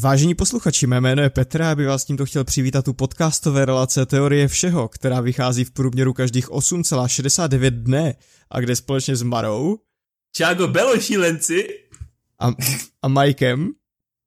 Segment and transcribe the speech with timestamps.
[0.00, 4.06] Vážení posluchači, mé jméno je Petr a by vás tímto chtěl přivítat u podcastové relace
[4.06, 8.14] Teorie všeho, která vychází v průměru každých 8,69 dne
[8.50, 9.78] a kde společně s Marou
[10.32, 11.68] Čágo Belo šílenci
[12.40, 12.52] a,
[13.02, 13.72] a Mikem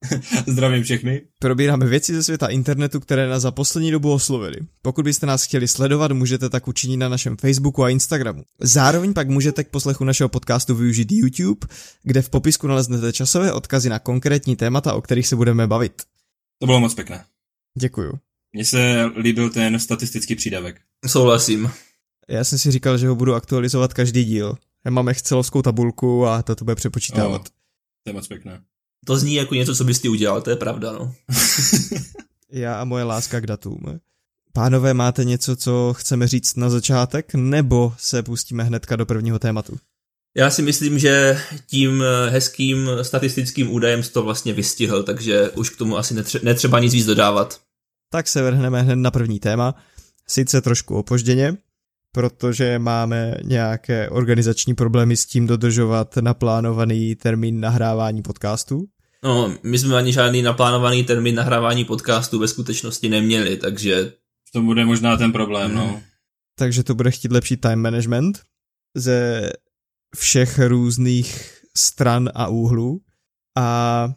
[0.48, 1.22] Zdravím všechny.
[1.40, 4.56] probíráme věci ze světa internetu, které nás za poslední dobu oslovily.
[4.82, 8.44] Pokud byste nás chtěli sledovat, můžete tak učinit na našem Facebooku a Instagramu.
[8.60, 11.68] Zároveň pak můžete k poslechu našeho podcastu využít YouTube,
[12.04, 16.02] kde v popisku naleznete časové odkazy na konkrétní témata, o kterých se budeme bavit.
[16.60, 17.26] To bylo moc pěkné.
[17.78, 18.14] Děkuju.
[18.54, 20.82] Mně se líbil ten statistický přídavek.
[21.08, 21.72] Souhlasím.
[22.30, 24.58] Já jsem si říkal, že ho budu aktualizovat každý díl.
[24.86, 27.42] Já mám celovskou tabulku a to to bude přepočítávat.
[27.42, 27.50] O,
[28.04, 28.62] to je moc pěkné.
[29.06, 31.14] To zní jako něco, co bys ty udělal, to je pravda, no.
[32.52, 34.00] Já a moje láska k datům.
[34.54, 39.78] Pánové, máte něco, co chceme říct na začátek, nebo se pustíme hnedka do prvního tématu?
[40.38, 45.98] Já si myslím, že tím hezkým statistickým údajem to vlastně vystihl, takže už k tomu
[45.98, 47.62] asi netře- netřeba nic víc dodávat.
[48.12, 49.76] Tak se vrhneme hned na první téma,
[50.28, 51.58] sice trošku opožděně,
[52.12, 58.86] protože máme nějaké organizační problémy s tím dodržovat naplánovaný termín nahrávání podcastu.
[59.24, 64.14] No, my jsme ani žádný naplánovaný termín nahrávání podcastu ve skutečnosti neměli, takže
[64.54, 66.02] To bude možná ten problém, no.
[66.60, 68.40] takže to bude chtít lepší time management
[68.96, 69.50] ze
[70.16, 73.02] všech různých stran a úhlů
[73.58, 74.10] a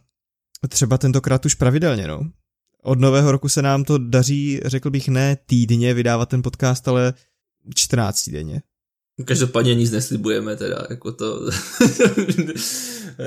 [0.69, 2.21] třeba tentokrát už pravidelně, no.
[2.83, 7.15] Od nového roku se nám to daří, řekl bych, ne týdně vydávat ten podcast, ale
[7.75, 8.63] 14 denně.
[9.25, 11.41] každopádně nic neslibujeme teda, jako to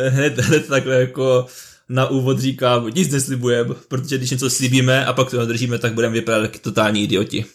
[0.10, 1.46] hned, hned takhle jako
[1.90, 6.14] na úvod říkám, nic neslibujeme, protože když něco slibíme a pak to nedržíme, tak budeme
[6.14, 7.46] vypadat jako totální idioti.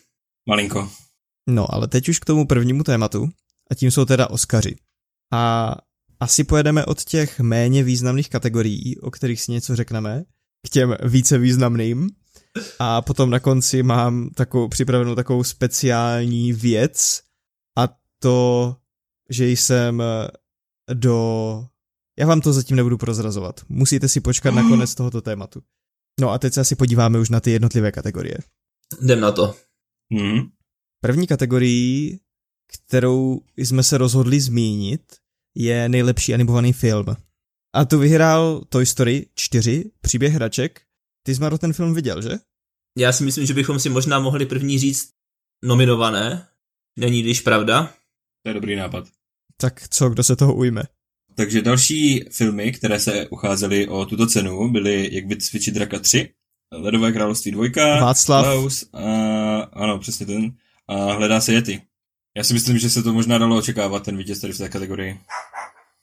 [0.49, 0.91] Malinko.
[1.49, 3.29] No, ale teď už k tomu prvnímu tématu,
[3.71, 4.77] a tím jsou teda Oscaři.
[5.33, 5.75] A
[6.21, 10.23] asi pojedeme od těch méně významných kategorií, o kterých si něco řekneme,
[10.67, 12.11] k těm více významným.
[12.79, 17.23] A potom na konci mám takovou připravenou takovou speciální věc
[17.79, 18.77] a to,
[19.31, 20.03] že jsem
[20.93, 21.67] do...
[22.19, 23.61] Já vám to zatím nebudu prozrazovat.
[23.69, 25.63] Musíte si počkat na konec tohoto tématu.
[26.21, 28.39] No a teď se asi podíváme už na ty jednotlivé kategorie.
[29.03, 29.55] Jdem na to.
[30.15, 30.41] Hm.
[31.01, 32.21] První kategorií,
[32.67, 35.03] kterou jsme se rozhodli zmínit,
[35.55, 37.07] je nejlepší animovaný film.
[37.75, 40.83] A tu vyhrál Toy Story 4, příběh hraček.
[41.23, 42.31] Ty jsi Maro ten film viděl, že?
[42.99, 45.11] Já si myslím, že bychom si možná mohli první říct
[45.65, 46.49] nominované.
[46.99, 47.95] Není když pravda.
[48.43, 49.09] To je dobrý nápad.
[49.57, 50.83] Tak co, kdo se toho ujme?
[51.35, 56.35] Takže další filmy, které se ucházely o tuto cenu, byly Jak vycvičit draka 3,
[56.73, 57.65] Ledové království 2,
[58.01, 58.45] Václav.
[58.45, 59.03] Klaus, a,
[59.61, 60.53] ano, přesně ten,
[60.89, 61.83] a Hledá se Yeti.
[62.37, 65.21] Já si myslím, že se to možná dalo očekávat, ten vítěz tady v té kategorii.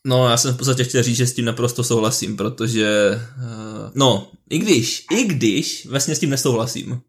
[0.07, 3.09] No, já jsem v podstatě chtěl říct, že s tím naprosto souhlasím, protože...
[3.37, 7.01] Uh, no, i když, i když vlastně s tím nesouhlasím.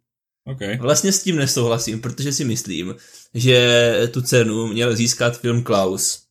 [0.46, 0.80] OK.
[0.80, 2.94] Vlastně s tím nesouhlasím, protože si myslím,
[3.34, 6.22] že tu cenu měl získat film Klaus.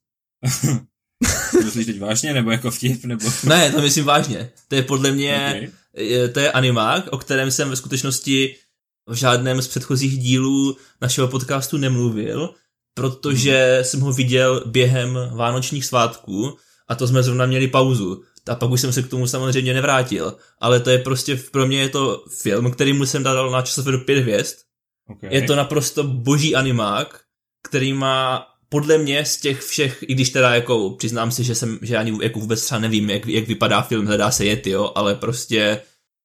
[1.64, 3.26] Myslíš teď vážně, nebo jako vtip, nebo...
[3.44, 4.52] Ne, to myslím vážně.
[4.68, 6.06] To je podle mě, Okay.
[6.08, 8.56] je- to je animák, o kterém jsem ve skutečnosti
[9.10, 12.54] v žádném z předchozích dílů našeho podcastu nemluvil,
[13.00, 18.24] protože jsem ho viděl během vánočních svátků a to jsme zrovna měli pauzu.
[18.50, 20.38] A pak už jsem se k tomu samozřejmě nevrátil.
[20.60, 23.92] Ale to je prostě, pro mě je to film, který mu jsem dal na časově
[23.92, 24.56] do pět hvězd.
[25.10, 25.30] Okay.
[25.34, 27.20] Je to naprosto boží animák,
[27.64, 31.80] který má podle mě z těch všech, i když teda jako přiznám si, že jsem,
[31.82, 35.16] že ani jako vůbec třeba nevím, jak, jak vypadá film Hledá se Yeti, jo, ale
[35.16, 35.82] prostě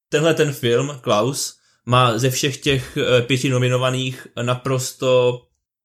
[0.08, 1.54] tenhle ten film, Klaus,
[1.86, 5.40] má ze všech těch eh, pěti nominovaných naprosto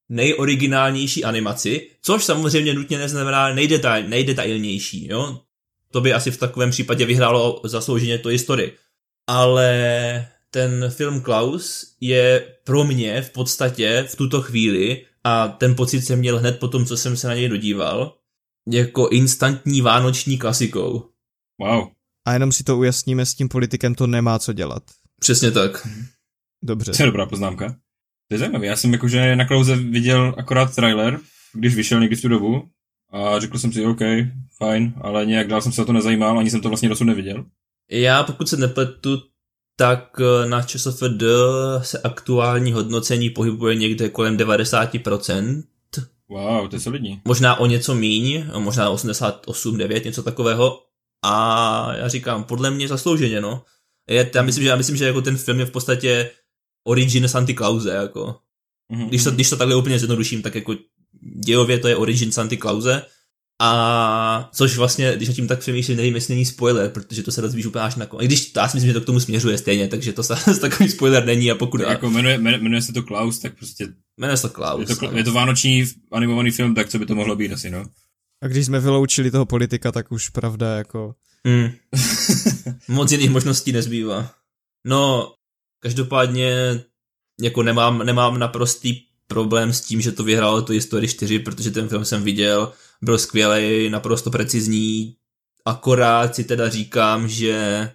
[0.09, 5.41] nejoriginálnější animaci, což samozřejmě nutně neznamená nejdetail, nejdetailnější, jo.
[5.91, 8.73] To by asi v takovém případě vyhrálo zaslouženě to story.
[9.27, 16.01] Ale ten film Klaus je pro mě v podstatě v tuto chvíli, a ten pocit
[16.01, 18.15] jsem měl hned po tom, co jsem se na něj dodíval,
[18.67, 21.09] jako instantní vánoční klasikou.
[21.59, 21.87] Wow.
[22.25, 24.83] A jenom si to ujasníme, s tím politikem to nemá co dělat.
[25.19, 25.87] Přesně tak.
[26.63, 26.91] Dobře.
[26.91, 27.75] To je dobrá poznámka.
[28.29, 28.65] To je zajímavé.
[28.65, 31.19] Já jsem jakože na Klauze viděl akorát trailer,
[31.53, 32.63] když vyšel někdy v tu dobu
[33.11, 33.99] a řekl jsem si, OK,
[34.57, 37.45] fajn, ale nějak dál jsem se o to nezajímal, ani jsem to vlastně dosud neviděl.
[37.91, 39.17] Já, pokud se nepletu,
[39.75, 41.23] tak eh, na ČSFD
[41.81, 45.63] se aktuální hodnocení pohybuje někde kolem 90%,
[46.31, 47.21] Wow, to je solidní.
[47.25, 50.79] možná o něco míň, možná 88, 9, něco takového.
[51.25, 53.63] A já říkám, podle mě zaslouženě, no.
[54.33, 56.31] Já myslím, že, já myslím, že jako ten film je v podstatě
[56.89, 58.35] origin Santy Clause, jako.
[58.91, 59.07] Mhm.
[59.07, 60.75] Když to, když to takhle úplně zjednoduším, tak jako
[61.45, 63.05] dějově to je origin Santy Clause.
[63.61, 67.41] A což vlastně, když na tím tak přemýšlím, nevím, jestli není spoiler, protože to se
[67.41, 68.23] dozvíš úplně až na konci.
[68.23, 70.35] I když to, já si myslím, že to k tomu směřuje stejně, takže to se,
[70.61, 71.77] takový spoiler není a pokud...
[71.77, 73.87] Tak jako jmenuje, jmenuje, jmenuje se to Klaus, tak prostě
[74.17, 74.89] Jmenuje se to Klaus.
[74.89, 75.17] je to, no.
[75.17, 77.85] je to vánoční animovaný film, tak co by to mohlo být asi, no.
[78.43, 81.15] A když jsme vyloučili toho politika, tak už pravda jako...
[81.45, 81.71] Hmm.
[82.87, 84.31] Moc jiných možností nezbývá.
[84.87, 85.33] No,
[85.79, 86.81] každopádně
[87.41, 91.89] jako nemám, nemám naprostý problém s tím, že to vyhrálo to Story 4, protože ten
[91.89, 95.15] film jsem viděl, byl skvělý, naprosto precizní,
[95.65, 97.89] akorát si teda říkám, že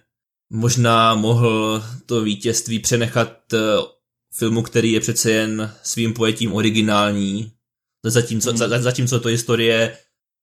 [0.49, 3.57] možná mohl to vítězství přenechat eh,
[4.33, 7.51] filmu, který je přece jen svým pojetím originální,
[8.05, 8.57] zatímco, Hmm.
[8.57, 9.97] za, zatímco to historie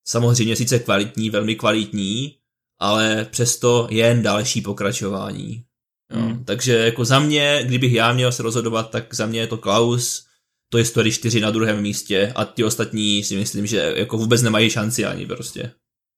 [0.05, 2.37] samozřejmě sice kvalitní, velmi kvalitní,
[2.79, 5.65] ale přesto jen další pokračování.
[6.15, 6.21] Jo.
[6.21, 6.45] Hmm.
[6.45, 10.27] Takže jako za mě, kdybych já měl se rozhodovat, tak za mě je to Klaus,
[10.69, 14.43] to je Story 4 na druhém místě a ty ostatní si myslím, že jako vůbec
[14.43, 15.73] nemají šanci ani prostě.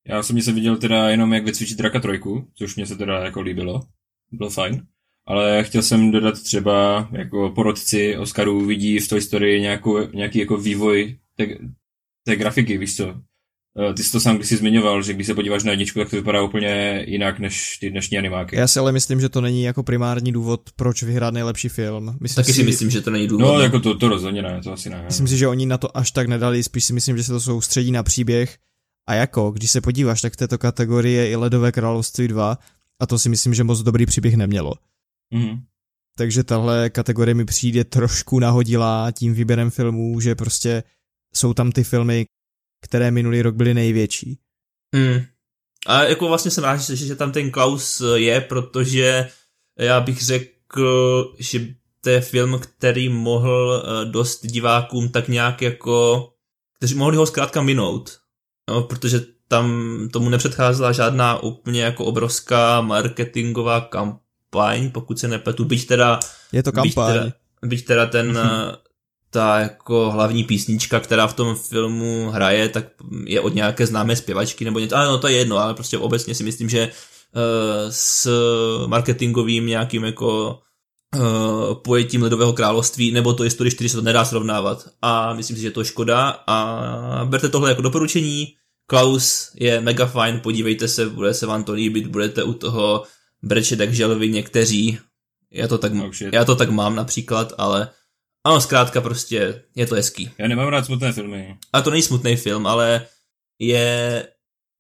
[0.08, 3.40] Já osobně jsem viděl teda jenom, jak vycvičit Draka trojku, což mě se teda jako
[3.40, 3.82] líbilo.
[4.32, 4.86] Bylo fajn.
[5.26, 10.56] Ale chtěl jsem dodat třeba, jako porodci Oscarů vidí v Toy Story nějakou, nějaký jako
[10.56, 11.46] vývoj té,
[12.24, 13.20] té grafiky, víš co.
[13.80, 16.10] Eh, Ty jsi to sám když jsi zmiňoval, že když se podíváš na jedničku, tak
[16.10, 18.56] to vypadá úplně jinak než ty dnešní animáky.
[18.56, 22.16] Já si ale myslím, že to není jako primární důvod, proč vyhrát nejlepší film.
[22.20, 23.44] Myslím Taky si myslím, že to není důvod.
[23.44, 25.02] No, jako to, to rozhodně ne, to asi ne.
[25.04, 27.40] Myslím si, že oni na to až tak nedali, spíš si myslím, že se to
[27.40, 28.58] soustředí na příběh.
[29.08, 32.58] A jako, když se podíváš, tak v této kategorii je i Ledové království 2
[33.00, 34.74] a to si myslím, že moc dobrý příběh nemělo.
[35.34, 35.60] Mhm.
[36.16, 40.82] Takže tahle kategorie mi přijde trošku nahodilá tím výběrem filmů, že prostě
[41.34, 42.26] jsou tam ty filmy,
[42.84, 44.38] které minulý rok byly největší.
[44.94, 45.20] Hmm.
[45.86, 49.28] A jako vlastně jsem rád, že, že tam ten Klaus je, protože
[49.78, 51.60] já bych řekl, že
[52.00, 56.28] to je film, který mohl eh, dost divákům tak nějak jako,
[56.76, 58.18] kteří mohli ho zkrátka minout.
[58.70, 59.68] No, protože tam
[60.12, 66.20] tomu nepředcházela žádná úplně jako obrovská marketingová kampaň, pokud se nepletu, byť teda
[66.52, 67.12] Je to Byť kampaň.
[67.12, 67.32] teda,
[67.62, 68.76] byť teda ten, eh,
[69.34, 72.84] ta jako hlavní písnička, která v tom filmu hraje, tak
[73.26, 76.34] je od nějaké známé zpěvačky nebo něco, ale no to je jedno, ale prostě obecně
[76.34, 76.90] si myslím, že eh,
[77.90, 78.30] s
[78.86, 80.58] marketingovým nějakým jako
[81.14, 81.18] eh,
[81.84, 84.88] pojetím Ledového království, nebo to je Story 4 se to nedá srovnávat.
[85.02, 88.54] A myslím si, že to je škoda a berte tohle jako doporučení.
[88.86, 93.02] Klaus je mega fajn, podívejte se, bude se vám to líbit, budete u toho
[93.42, 94.98] brečet jak želvy někteří.
[95.52, 95.92] Já to tak,
[96.32, 97.88] já to tak mám například, ale
[98.44, 100.30] ano, zkrátka prostě je to hezký.
[100.38, 101.56] Já nemám rád smutné filmy.
[101.72, 103.06] A to není smutný film, ale
[103.58, 104.26] je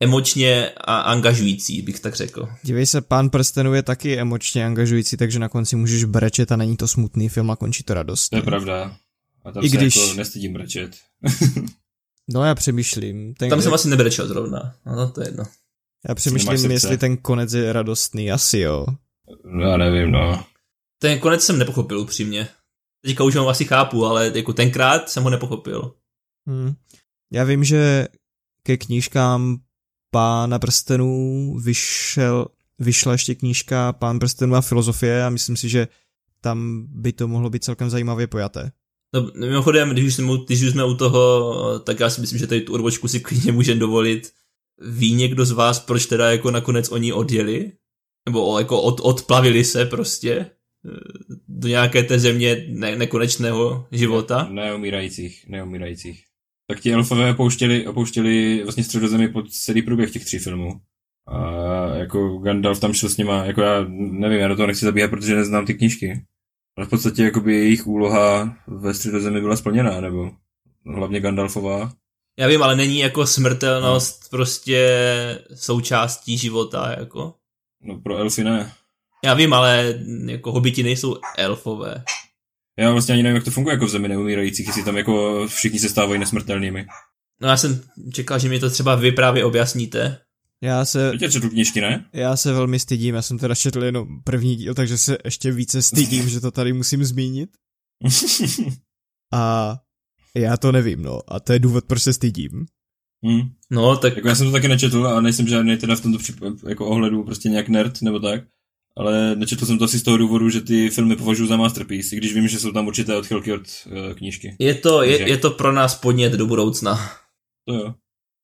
[0.00, 2.48] emočně a angažující, bych tak řekl.
[2.62, 6.76] Dívej se, Pán prstenů je taky emočně angažující, takže na konci můžeš brečet a není
[6.76, 8.28] to smutný film a končí to radost.
[8.28, 8.96] To je pravda.
[9.44, 10.90] A tam I se když- jako nestydím brečet.
[12.28, 13.34] No já přemýšlím.
[13.34, 14.74] Ten, Tam jsem asi nebrečel zrovna.
[14.86, 15.44] No, to je jedno.
[16.08, 18.32] Já přemýšlím, jestli ten konec je radostný.
[18.32, 18.86] Asi jo.
[19.44, 20.44] No, já nevím, no.
[20.98, 22.48] Ten konec jsem nepochopil upřímně.
[23.04, 25.94] Teďka už ho asi chápu, ale jako tenkrát jsem ho nepochopil.
[26.48, 26.74] Hmm.
[27.32, 28.08] Já vím, že
[28.62, 29.58] ke knížkám
[30.10, 32.46] Pána prstenů vyšel,
[32.78, 35.88] vyšla ještě knížka Pán prstenů a filozofie a myslím si, že
[36.40, 38.72] tam by to mohlo být celkem zajímavě pojaté.
[39.14, 42.38] No, mimochodem, když už, jsme, u- když už jsme u toho, tak já si myslím,
[42.38, 44.32] že tady tu odbočku si klidně můžeme dovolit.
[44.80, 47.72] Ví někdo z vás, proč teda jako nakonec oni odjeli?
[48.28, 50.50] Nebo jako od, odplavili se prostě
[51.56, 54.48] do nějaké té země ne, nekonečného života?
[54.50, 56.24] Neumírajících, neumírajících.
[56.70, 60.80] Tak ti elfové opouštěli, opouštěli vlastně středozemi pod celý průběh těch tří filmů.
[61.28, 61.40] A
[61.96, 65.34] jako Gandalf tam šel s nima, jako já nevím, já do toho nechci zabíhat, protože
[65.34, 66.24] neznám ty knížky.
[66.76, 70.30] Ale v podstatě jakoby jejich úloha ve středozemi byla splněná, nebo
[70.86, 71.92] hlavně Gandalfová.
[72.38, 74.88] Já vím, ale není jako smrtelnost prostě
[75.54, 77.34] součástí života, jako.
[77.82, 78.72] No pro elfy ne.
[79.24, 79.94] Já vím, ale
[80.26, 82.04] jako hobiti nejsou elfové.
[82.78, 85.78] Já vlastně ani nevím, jak to funguje jako v zemi neumírajících, jestli tam jako všichni
[85.78, 86.86] se stávají nesmrtelnými.
[87.40, 90.18] No já jsem čekal, že mi to třeba vy právě objasníte.
[90.62, 92.04] Já se, Teď četl knížky, ne?
[92.12, 95.82] já se velmi stydím, já jsem teda četl jenom první díl, takže se ještě více
[95.82, 97.50] stydím, že to tady musím zmínit.
[99.34, 99.76] A
[100.36, 101.20] já to nevím, no.
[101.28, 102.66] A to je důvod, proč se stydím.
[103.26, 103.48] hm.
[103.70, 106.68] No, tak Jako já jsem to taky nečetl a nejsem žádný teda v tomto přip-
[106.68, 108.44] jako ohledu prostě nějak nerd nebo tak.
[108.98, 112.18] Ale nečetl jsem to asi z toho důvodu, že ty filmy považuji za masterpiece, i
[112.18, 114.56] když vím, že jsou tam určité odchylky od uh, knížky.
[114.58, 117.10] je to, je, je to pro nás podnět do budoucna.
[117.68, 117.94] To jo.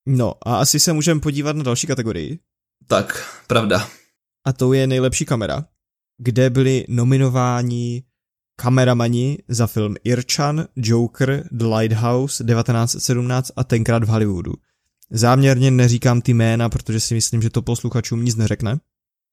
[0.07, 2.38] No a asi se můžeme podívat na další kategorii.
[2.87, 3.88] Tak, pravda.
[4.47, 5.64] A to je nejlepší kamera.
[6.19, 8.02] kde byli nominováni
[8.57, 14.52] kameramani za film Irchan, Joker, The Lighthouse 1917 a tenkrát v Hollywoodu.
[15.11, 18.78] Záměrně neříkám ty jména, protože si myslím, že to posluchačům nic neřekne.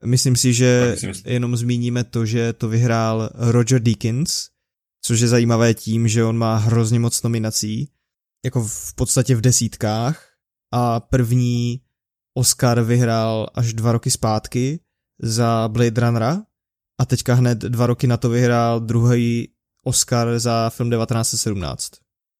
[0.05, 1.33] Myslím si, že myslím.
[1.33, 4.49] jenom zmíníme to, že to vyhrál Roger Deakins,
[5.01, 7.91] což je zajímavé tím, že on má hrozně moc nominací,
[8.45, 10.29] jako v podstatě v desítkách
[10.73, 11.81] a první
[12.33, 14.79] Oscar vyhrál až dva roky zpátky
[15.21, 16.43] za Blade Runnera
[16.99, 19.51] a teďka hned dva roky na to vyhrál druhý
[19.83, 21.89] Oscar za film 1917.
[21.89, 21.97] To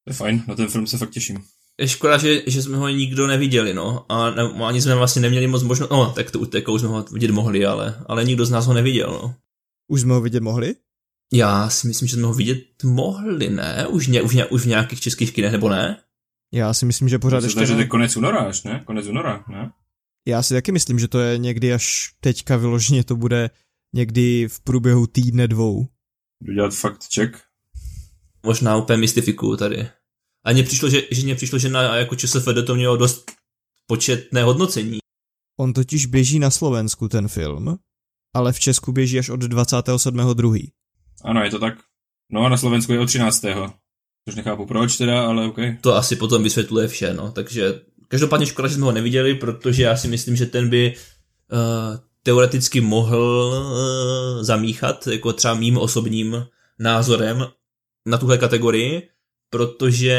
[0.08, 1.44] je fajn, na ten film se fakt těším.
[1.80, 4.06] Je škoda, že, že jsme ho nikdo neviděli, no.
[4.12, 7.32] A ne, ani jsme vlastně neměli moc možnost, no, tak to utekou jsme ho vidět
[7.32, 9.36] mohli, ale, ale nikdo z nás ho neviděl, no.
[9.88, 10.76] Už jsme ho vidět mohli?
[11.34, 13.88] Já si myslím, že jsme ho vidět mohli, ne?
[13.88, 15.98] Už, ně, už, ně, už v nějakých českých kinech, nebo ne?
[16.54, 18.84] Já si myslím, že pořád ještě zdá, že to je konec února až, ne?
[18.86, 19.72] Konec února, ne?
[20.28, 23.50] Já si taky myslím, že to je někdy až teďka vyloženě to bude
[23.94, 25.88] někdy v průběhu týdne dvou.
[26.42, 27.38] Jdu dělat fakt check.
[28.44, 29.90] Možná úplně mystifikuju tady.
[30.48, 33.32] A mně přišlo, že, že mně přišlo, že na jako ČSFD to mělo dost
[33.88, 34.98] početné hodnocení.
[35.60, 37.78] On totiž běží na Slovensku ten film,
[38.36, 40.72] ale v Česku běží až od 27.2.
[41.24, 41.74] Ano, je to tak.
[42.32, 43.46] No a na Slovensku je od 13.
[44.30, 45.58] Což nechápu proč teda, ale OK.
[45.82, 47.32] To asi potom vysvětluje vše, no.
[47.32, 52.00] Takže každopádně škoda, že jsme ho neviděli, protože já si myslím, že ten by uh,
[52.24, 56.46] teoreticky mohl uh, zamíchat, jako třeba mým osobním
[56.80, 57.48] názorem
[58.06, 59.10] na tuhle kategorii,
[59.50, 60.18] protože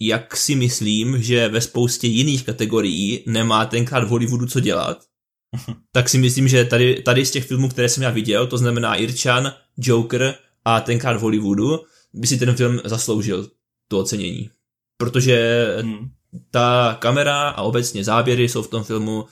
[0.00, 5.04] jak si myslím, že ve spoustě jiných kategorií nemá tenkrát v Hollywoodu co dělat,
[5.92, 8.94] tak si myslím, že tady, tady z těch filmů, které jsem já viděl, to znamená
[8.94, 11.80] Irčan, Joker a tenkrát v Hollywoodu,
[12.14, 13.50] by si ten film zasloužil
[13.88, 14.50] to ocenění.
[14.96, 16.10] Protože Hmm.
[16.50, 19.24] ta kamera a obecně záběry jsou v tom filmu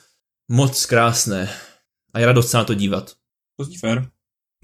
[0.49, 1.51] moc krásné
[2.15, 3.13] a je radost se na to dívat.
[3.57, 4.09] To zní fair.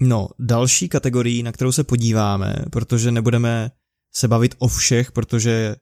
[0.01, 3.71] No, další kategorii, na kterou se podíváme, protože nebudeme
[4.15, 5.75] se bavit o všech, protože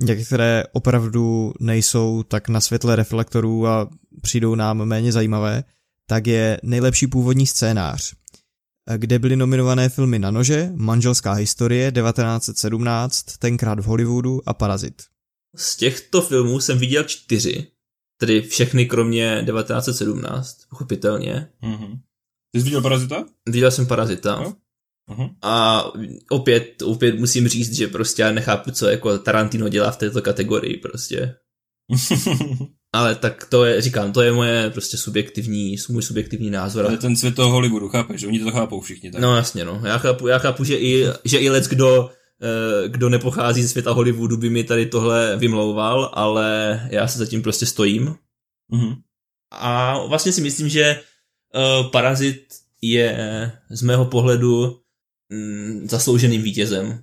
[0.00, 3.90] některé opravdu nejsou tak na světle reflektorů a
[4.22, 5.64] přijdou nám méně zajímavé,
[6.08, 8.14] tak je nejlepší původní scénář,
[8.96, 15.02] kde byly nominované filmy Na nože, Manželská historie 1917, tenkrát v Hollywoodu a Parazit.
[15.56, 17.66] Z těchto filmů jsem viděl čtyři,
[18.20, 21.48] tedy všechny kromě 1917, pochopitelně.
[21.62, 22.00] Mhm.
[22.52, 23.24] Ty jsi viděl Parazita?
[23.48, 24.42] Viděl jsem Parazita.
[24.42, 24.54] Jo.
[25.10, 25.28] Mhm.
[25.42, 25.84] A
[26.30, 30.76] opět, opět musím říct, že prostě já nechápu, co jako Tarantino dělá v této kategorii
[30.76, 31.34] prostě.
[32.92, 36.86] Ale tak to je, říkám, to je moje prostě subjektivní, můj subjektivní názor.
[36.86, 38.24] Ale ten svět toho Hollywoodu, chápeš?
[38.24, 39.10] Oni to chápou všichni.
[39.10, 39.20] Tak.
[39.20, 39.80] No jasně, no.
[39.84, 42.10] Já chápu, já chápu že, i, že i lec, kdo,
[42.42, 47.42] eh, kdo nepochází ze světa Hollywoodu, by mi tady tohle vymlouval, ale já se zatím
[47.42, 48.14] prostě stojím.
[48.72, 48.94] Mhm.
[49.50, 51.00] A vlastně si myslím, že
[51.54, 52.46] uh, Parazit
[52.82, 54.80] je z mého pohledu
[55.30, 57.02] mm, zaslouženým vítězem.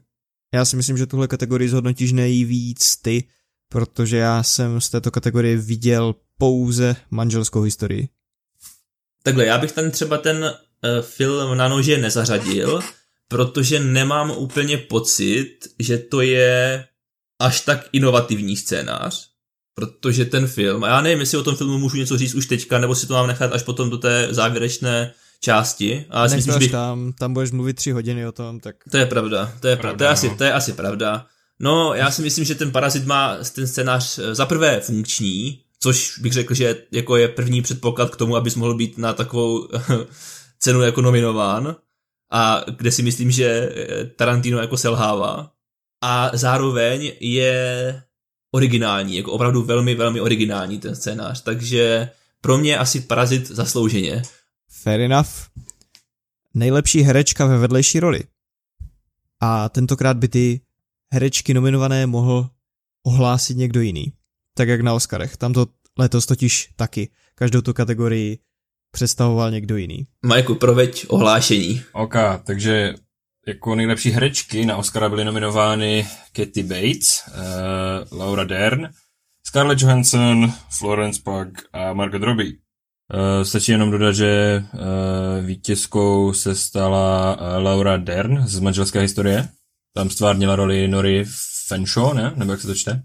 [0.53, 3.27] Já si myslím, že tuhle kategorii zhodnotíš nejvíc ty,
[3.69, 8.10] protože já jsem z této kategorie viděl pouze manželskou historii.
[9.24, 10.51] Takhle, já bych tam třeba ten uh,
[11.01, 12.81] film na nože nezařadil,
[13.27, 16.86] protože nemám úplně pocit, že to je
[17.39, 19.29] až tak inovativní scénář.
[19.74, 22.79] Protože ten film, a já nevím, jestli o tom filmu můžu něco říct už teďka,
[22.79, 25.13] nebo si to mám nechat až potom do té závěrečné
[25.48, 26.06] části.
[26.10, 28.75] A já si Nech myslím, bych, tam, tam budeš mluvit tři hodiny o tom, tak
[28.92, 30.36] To je pravda, to je, pravda, Pravda, to je, asi, no.
[30.36, 31.25] to je asi pravda.
[31.60, 36.20] No, já si myslím, že ten Parazit má ten scénář eh, za prvé funkční, což
[36.20, 39.68] bych řekl, že jako je první předpoklad k tomu, abys mohl být na takovou
[40.60, 41.75] cenu jako nominován
[42.32, 45.51] a kde si myslím, že eh, Tarantino jako selhává.
[46.04, 47.56] A zároveň je
[48.51, 52.10] originální, jako opravdu velmi, velmi originální ten scénář, takže
[52.42, 54.22] pro mě asi Parazit zaslouženě.
[54.70, 55.30] Fair enough.
[56.54, 58.24] Nejlepší herečka ve vedlejší roli.
[59.40, 60.62] A tentokrát by ty
[61.14, 62.50] herečky nominované mohl
[63.04, 64.14] ohlásit někdo jiný.
[64.54, 65.38] Tak jak na Oscarech.
[65.38, 65.68] Tam to
[66.00, 67.10] letos totiž taky.
[67.36, 68.40] Každou tu kategorii
[68.92, 70.08] představoval někdo jiný.
[70.26, 71.84] Majku, proveď ohlášení.
[71.94, 72.94] OK, takže
[73.48, 78.90] jako nejlepší herečky na Oscara byly nominovány Kathy Bates, uh, Laura Dern,
[79.44, 82.54] Scarlett Johansson, Florence Pugh a Margot Robbie.
[83.14, 89.50] Uh, stačí jenom dodat, že uh, vítězkou se stala uh, Laura Dern z manželské historie.
[89.96, 91.26] Tam stvárnila roli Nori
[91.68, 92.34] Fenshaw, ne?
[92.36, 93.04] Nebo jak se to čte?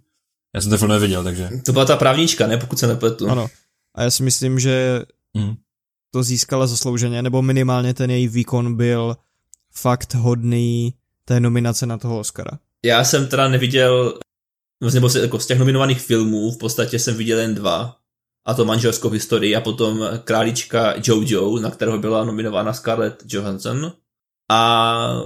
[0.54, 1.48] Já jsem ten film neviděl, takže...
[1.66, 2.56] To byla ta právnička, ne?
[2.56, 3.28] Pokud se nepletu.
[3.30, 3.46] Ano.
[3.94, 5.02] A já si myslím, že
[5.36, 5.54] Mhm.
[6.10, 9.16] to získala zaslouženě, nebo minimálně ten její výkon byl
[9.74, 10.94] fakt hodný
[11.24, 12.50] té nominace na toho Oscara.
[12.84, 14.18] Já jsem teda neviděl,
[14.94, 17.96] nebo se- jako z těch nominovaných filmů v podstatě jsem viděl jen dva.
[18.44, 23.92] A to manželskou historii a potom králička Jojo, na kterého byla nominována Scarlett Johansson.
[24.50, 25.22] A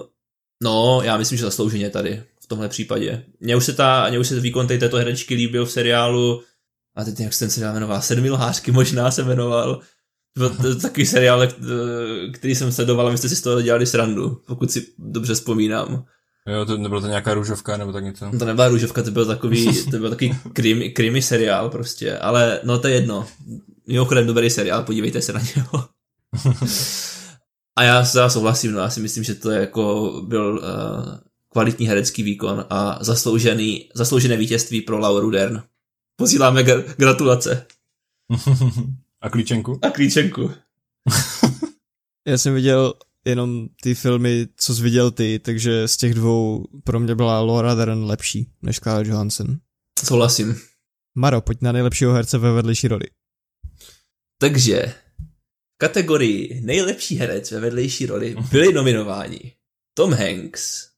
[0.63, 3.25] no, já myslím, že zaslouženě tady v tomhle případě.
[3.41, 6.43] Mně už se, ta, mně už se výkon této herečky líbil v seriálu
[6.97, 9.81] a teď jak se ten seriál jmenoval, Sedmi lhářky možná se jmenoval.
[10.39, 11.49] Byl to takový seriál,
[12.33, 16.07] který jsem sledoval a my jste si z toho dělali srandu, pokud si dobře vzpomínám.
[16.47, 18.31] Jo, to nebylo to nějaká růžovka nebo tak něco?
[18.39, 22.79] To nebyla růžovka, to byl takový, to byl takový krimi, krimi seriál prostě, ale no
[22.79, 23.27] to je jedno.
[23.87, 25.89] Mimochodem dobrý seriál, podívejte se na něho.
[27.79, 31.19] A já se souhlasím, no já si myslím, že to je jako byl uh,
[31.53, 35.63] kvalitní herecký výkon a zasloužený, zasloužené vítězství pro Lauru Dern.
[36.17, 37.67] Posíláme gr- gratulace.
[39.21, 39.79] a klíčenku?
[39.83, 40.51] A klíčenku.
[42.27, 42.95] Já jsem viděl
[43.27, 47.75] jenom ty filmy, co jsi viděl ty, takže z těch dvou pro mě byla Laura
[47.75, 49.59] Dern lepší než Scarlett Johansson.
[50.05, 50.61] Souhlasím.
[51.15, 53.07] Maro, pojď na nejlepšího herce ve vedlejší roli.
[54.39, 54.95] Takže
[55.75, 59.53] v kategorii nejlepší herec ve vedlejší roli byli nominováni
[59.95, 60.89] Tom Hanks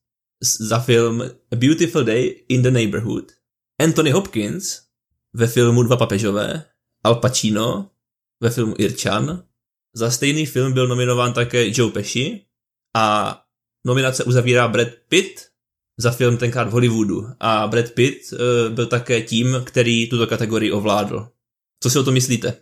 [0.60, 3.32] za film A Beautiful Day in the Neighborhood,
[3.78, 4.80] Anthony Hopkins
[5.32, 6.64] ve filmu Dva papežové,
[7.04, 7.90] Al Pacino
[8.40, 9.47] ve filmu Irčan,
[9.98, 12.44] za stejný film byl nominován také Joe Pesci
[12.96, 13.36] a
[13.86, 15.40] nominace uzavírá Brad Pitt
[16.00, 20.72] za film tenkrát v Hollywoodu a Brad Pitt uh, byl také tím, který tuto kategorii
[20.72, 21.28] ovládl.
[21.82, 22.52] Co si o to myslíte?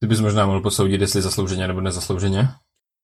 [0.00, 2.48] Ty bys možná mohl posoudit, jestli zaslouženě nebo nezaslouženě.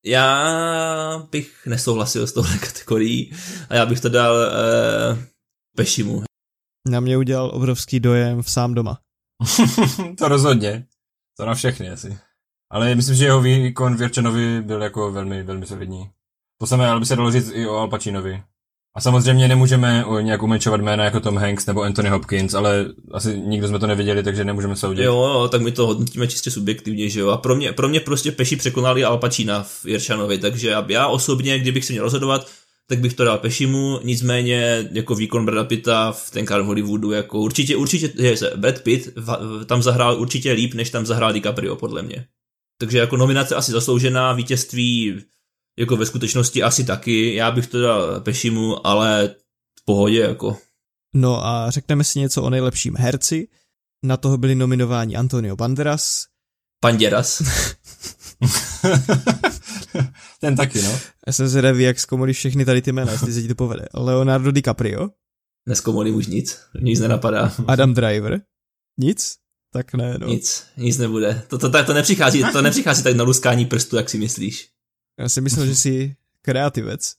[0.06, 3.32] Já bych nesouhlasil s touhle kategorií
[3.68, 5.18] a já bych to dal uh,
[5.76, 6.22] Pešimu.
[6.88, 8.98] Na mě udělal obrovský dojem v sám doma.
[10.18, 10.86] to rozhodně.
[11.36, 12.18] To na všechny asi.
[12.74, 16.10] Ale myslím, že jeho výkon v Jirčanovi byl jako velmi, velmi solidní.
[16.60, 18.42] To samé, ale by se dalo říct i o Al Pacinovi.
[18.96, 23.68] A samozřejmě nemůžeme nějak umenčovat jména jako Tom Hanks nebo Anthony Hopkins, ale asi nikdo
[23.68, 25.02] jsme to neviděli, takže nemůžeme soudit.
[25.02, 27.28] Jo, jo, tak my to hodnotíme čistě subjektivně, že jo.
[27.28, 31.58] A pro mě, pro mě prostě Peši překonali Al Pacina v Jirčanovi, takže já osobně,
[31.58, 32.46] kdybych se měl rozhodovat,
[32.88, 37.38] tak bych to dal Pešimu, nicméně jako výkon Brada Pitta v tenkrát v Hollywoodu, jako
[37.38, 39.08] určitě, určitě, je, Brad Pitt
[39.66, 42.26] tam zahrál určitě líp, než tam zahrál DiCaprio, podle mě.
[42.78, 45.24] Takže jako nominace asi zasloužená, vítězství
[45.78, 49.34] jako ve skutečnosti asi taky, já bych to dal Pešimu, ale
[49.80, 50.58] v pohodě jako.
[51.14, 53.48] No a řekneme si něco o nejlepším herci.
[54.04, 56.24] Na toho byli nominováni Antonio Banderas.
[56.84, 57.42] Banderas.
[60.40, 60.98] Ten taky, no.
[61.26, 63.86] Já jsem zvědavý, jak zkomolí všechny tady ty jména, jestli se ti to povede.
[63.94, 65.10] Leonardo DiCaprio.
[65.68, 67.52] Neskomolím už nic, nic nenapadá.
[67.66, 68.40] Adam Driver.
[68.98, 69.36] Nic?
[69.74, 70.26] Tak ne, no.
[70.26, 71.42] Nic, nic nebude.
[71.48, 74.68] To, to, to, to, nepřichází, to nepřichází tak na luskání prstu, jak si myslíš.
[75.20, 77.14] Já si myslel, že jsi kreativec.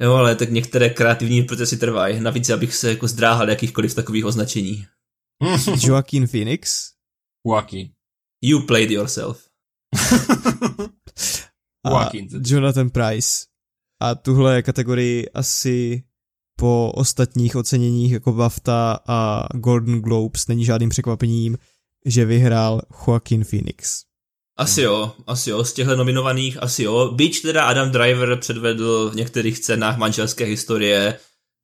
[0.00, 2.20] Jo, ale tak některé kreativní procesy trvají.
[2.20, 4.86] Navíc, abych se jako zdráhal jakýchkoliv takových označení.
[5.80, 6.90] Joaquin Phoenix.
[7.46, 7.88] Joaquin.
[8.42, 9.48] You played yourself.
[11.84, 12.10] a
[12.46, 13.46] Jonathan Price.
[14.00, 16.04] A tuhle kategorii asi
[16.56, 21.58] po ostatních oceněních jako BAFTA a Golden Globes není žádným překvapením,
[22.04, 24.02] že vyhrál Joaquin Phoenix.
[24.56, 27.10] Asi jo, asi jo, z těchto nominovaných asi jo.
[27.14, 31.18] Byť teda Adam Driver předvedl v některých scénách manželské historie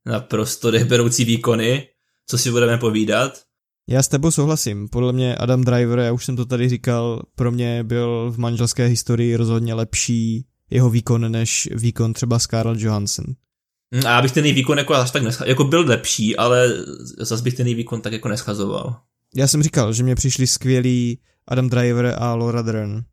[0.06, 1.88] naprosto dechberoucí výkony,
[2.26, 3.40] co si budeme povídat.
[3.88, 4.88] Já s tebou souhlasím.
[4.88, 8.86] Podle mě Adam Driver, já už jsem to tady říkal, pro mě byl v manželské
[8.86, 13.24] historii rozhodně lepší jeho výkon než výkon třeba Scarlett Johansson.
[13.94, 16.68] Hm, a já bych ten výkon jako až tak nescha- jako byl lepší, ale
[17.18, 18.96] zase bych ten výkon tak jako neschazoval.
[19.34, 23.04] Já jsem říkal, že mě přišli skvělí Adam Driver a Laura Dern.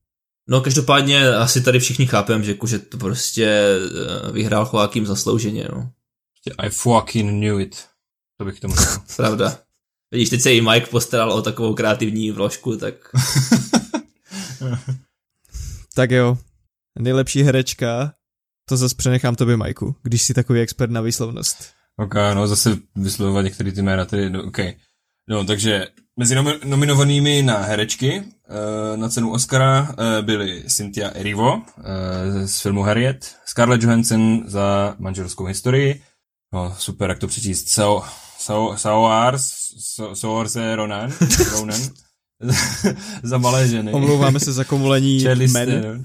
[0.50, 5.68] No každopádně asi tady všichni chápeme, že, jako, že to prostě eh, vyhrál Joaquin zaslouženě,
[5.72, 5.92] no.
[6.58, 7.86] I fucking knew it.
[8.38, 8.92] To bych tomu řekl.
[9.16, 9.60] Pravda.
[10.12, 12.94] Vidíš, teď se i Mike postaral o takovou kreativní vložku, tak...
[15.96, 16.38] tak jo.
[17.00, 18.14] Nejlepší herečka,
[18.70, 21.58] to zase přenechám tobě, Majku, když jsi takový expert na výslovnost.
[21.98, 24.58] Ok, no zase vyslovovat některé ty jména, tedy, no, ok.
[25.30, 31.54] No, takže mezi nomi- nominovanými na herečky uh, na cenu Oscara uh, byly Cynthia Erivo
[31.56, 31.64] uh,
[32.46, 36.02] z filmu Harriet, Scarlett Johansson za manželskou historii,
[36.54, 38.04] no super, jak to přečíst, Sao,
[38.40, 39.52] Sao, Saoars,
[40.14, 41.14] Saoarse Ronan,
[41.52, 41.82] Ronan
[43.24, 43.92] za malé ženy.
[43.94, 46.04] Omlouváme se za komulení men.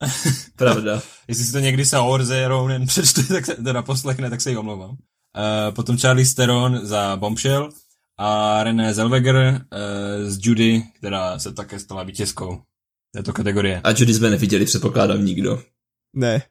[0.56, 1.02] Pravda.
[1.28, 4.90] Jestli si to někdy Saoarse Ronan přečte, tak se, teda poslechne, tak se jí omlouvám.
[4.90, 7.70] Uh, potom Charlie Steron za Bombshell,
[8.18, 12.62] a René Zellweger uh, z Judy, která se také stala vítězkou
[13.14, 13.80] této kategorie.
[13.84, 15.62] A Judy jsme neviděli, předpokládám, nikdo.
[16.16, 16.42] Ne.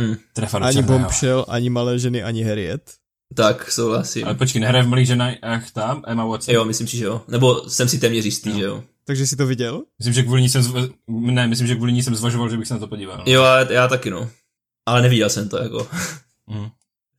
[0.00, 0.16] Mm.
[0.32, 2.94] Trefa ani Bombshell, ani Malé ženy, ani Harriet.
[3.34, 4.24] Tak, souhlasím.
[4.24, 6.54] Ale počkej, nehraje v Malých ženách tam Emma Watson?
[6.54, 7.22] Jo, myslím si, že jo.
[7.28, 8.56] Nebo jsem si téměř jistý, jo.
[8.58, 8.84] že jo.
[9.04, 9.82] Takže jsi to viděl?
[9.98, 10.80] Myslím, že kvůli ní jsem, zva...
[11.08, 13.24] ne, myslím, že kvůli ní jsem zvažoval, že bych se na to podíval.
[13.26, 14.30] Jo, já, já taky no.
[14.88, 15.88] Ale neviděl jsem to jako.
[16.46, 16.68] Mm.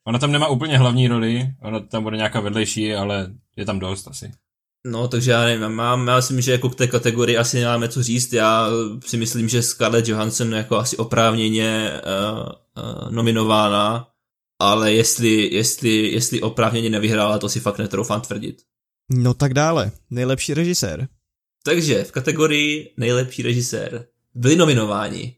[0.08, 4.08] Ona tam nemá úplně hlavní roli, ona tam bude nějaká vedlejší, ale je tam dost
[4.08, 4.32] asi.
[4.86, 8.04] No, takže já nevím, mám, já myslím, že jako k té kategorii asi nemáme co
[8.04, 8.67] říct, já
[9.06, 12.50] si myslím, že Scarlett Johansson jako asi oprávněně uh,
[12.84, 14.08] uh, nominována,
[14.60, 18.62] ale jestli, jestli, jestli oprávněně nevyhrála, to si fakt netroufám tvrdit.
[19.12, 21.08] No tak dále, nejlepší režisér.
[21.63, 25.36] Takže v kategorii nejlepší režisér byli nominováni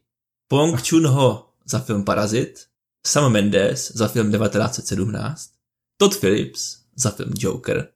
[0.48, 2.69] Pong Chun-ho za film Parazit,
[3.06, 5.50] Sam Mendes za film 1917,
[5.96, 7.88] Todd Phillips za film Joker,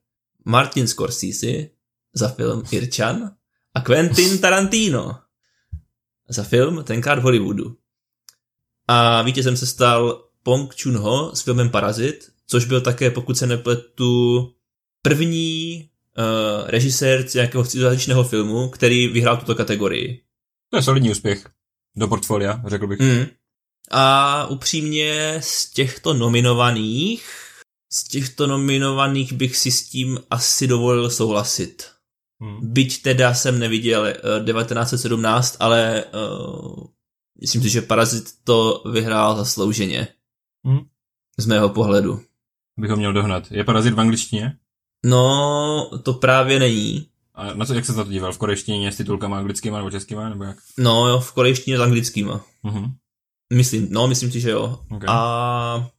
[0.44, 1.68] Martin Scorsese
[2.14, 3.30] za film Irčan
[3.74, 5.18] a Quentin Tarantino
[6.28, 7.76] za film Tenkrát v Hollywoodu.
[8.88, 14.52] A vítězem se stal Pong Chun-ho s filmem Parazit, což byl také, pokud se nepletu,
[15.02, 20.22] první uh, režisér nějakého civilizačního filmu, který vyhrál tuto kategorii.
[20.70, 21.50] To je solidní úspěch
[21.96, 23.00] do portfolia, řekl bych.
[23.00, 23.26] Mm.
[23.90, 27.30] A upřímně z těchto nominovaných,
[27.92, 31.90] z těchto nominovaných bych si s tím asi dovolil souhlasit.
[32.40, 32.72] Hmm.
[32.72, 36.84] Byť teda jsem neviděl uh, 1917, ale uh,
[37.40, 40.08] myslím si, že Parazit to vyhrál zaslouženě.
[40.64, 40.80] Hmm.
[41.38, 42.20] Z mého pohledu.
[42.76, 43.50] Bych ho měl dohnat.
[43.50, 44.56] Je Parazit v angličtině?
[45.04, 47.08] No, to právě není.
[47.34, 48.32] A na co, jak se na to díval?
[48.32, 50.56] V korejštině s titulkama anglickýma nebo českýma, nebo jak?
[50.78, 52.44] No jo, v korejštině s anglickýma.
[52.62, 52.94] Mhm.
[53.52, 54.78] Myslím, no, myslím si, že jo.
[54.90, 55.08] Okay.
[55.08, 55.90] A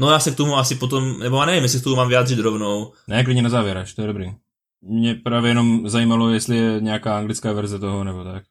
[0.00, 2.38] no já se k tomu asi potom, nebo já nevím, jestli k tomu mám vyjádřit
[2.38, 2.92] rovnou.
[3.08, 4.34] Ne, klidně na závěr až, to je dobrý.
[4.82, 8.44] Mě právě jenom zajímalo, jestli je nějaká anglická verze toho, nebo tak.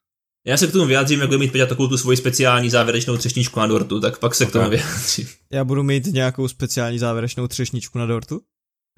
[0.46, 3.60] Já se k tomu vyjádřím, jak budu mít Peťa takovou tu svoji speciální závěrečnou třešničku
[3.60, 4.50] na dortu, tak pak se okay.
[4.50, 5.28] k tomu vyjádřím.
[5.52, 8.42] Já budu mít nějakou speciální závěrečnou třešničku na dortu?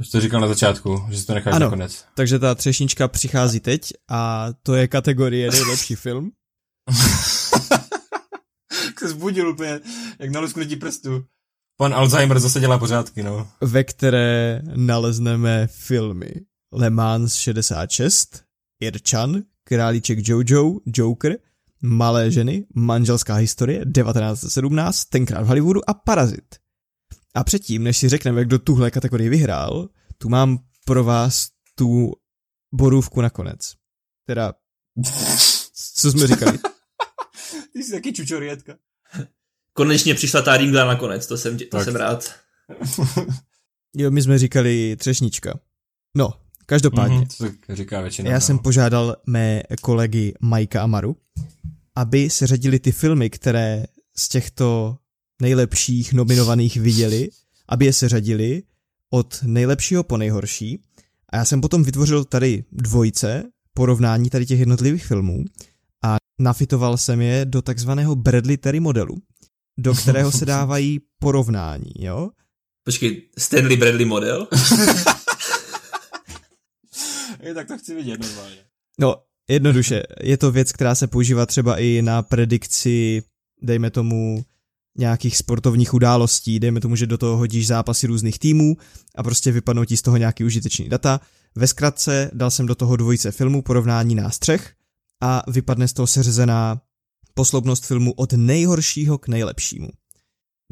[0.01, 2.05] Jsi to říkal na začátku, že si to necháš ano, nakonec.
[2.15, 6.31] takže ta třešnička přichází teď a to je kategorie nejlepší film.
[8.99, 9.79] se zbudil úplně,
[10.19, 11.25] jak na lusknutí prstu.
[11.77, 13.47] Pan Alzheimer zase dělá pořádky, no.
[13.61, 16.31] Ve které nalezneme filmy
[16.73, 18.43] Le Mans 66,
[18.79, 21.37] Irčan, Králíček Jojo, Joker,
[21.81, 26.55] Malé ženy, Manželská historie, 1917, Tenkrát v Hollywoodu a Parazit.
[27.35, 32.11] A předtím, než si řekneme, kdo tuhle kategorii vyhrál, tu mám pro vás tu
[32.73, 33.73] borůvku nakonec.
[34.25, 34.53] Teda,
[35.95, 36.59] co jsme říkali?
[37.79, 38.75] Ty jsi taky čučorietka.
[39.73, 42.33] Konečně přišla ta ringla nakonec, to jsem, to jsem rád.
[43.95, 45.59] jo, my jsme říkali třešnička.
[46.15, 46.33] No,
[46.65, 47.19] každopádně.
[47.19, 48.29] Mm-hmm, to říká většina.
[48.29, 48.41] Já no.
[48.41, 51.17] jsem požádal mé kolegy Majka a Maru,
[51.95, 53.85] aby se řadili ty filmy, které
[54.17, 54.97] z těchto
[55.41, 57.29] nejlepších nominovaných viděli,
[57.67, 58.63] aby je seřadili
[59.09, 60.83] od nejlepšího po nejhorší.
[61.29, 65.43] A já jsem potom vytvořil tady dvojce, porovnání tady těch jednotlivých filmů
[66.39, 69.17] nafitoval jsem je do takzvaného Bradley Terry modelu,
[69.80, 72.30] do kterého se dávají porovnání, jo?
[72.84, 74.47] Počkej, Stanley Bradley model?
[77.43, 78.58] je, tak to chci vidět normálně.
[78.99, 79.15] No,
[79.49, 83.23] jednoduše, je to věc, která se používá třeba i na predikci,
[83.62, 84.45] dejme tomu,
[84.97, 88.78] nějakých sportovních událostí, dejme tomu, že do toho hodíš zápasy různých týmů
[89.15, 91.19] a prostě vypadnou ti z toho nějaký užitečný data.
[91.56, 94.73] Ve zkratce dal jsem do toho dvojice filmu porovnání nás třech
[95.21, 96.82] a vypadne z toho seřezená
[97.34, 99.89] posloupnost filmu od nejhoršího k nejlepšímu.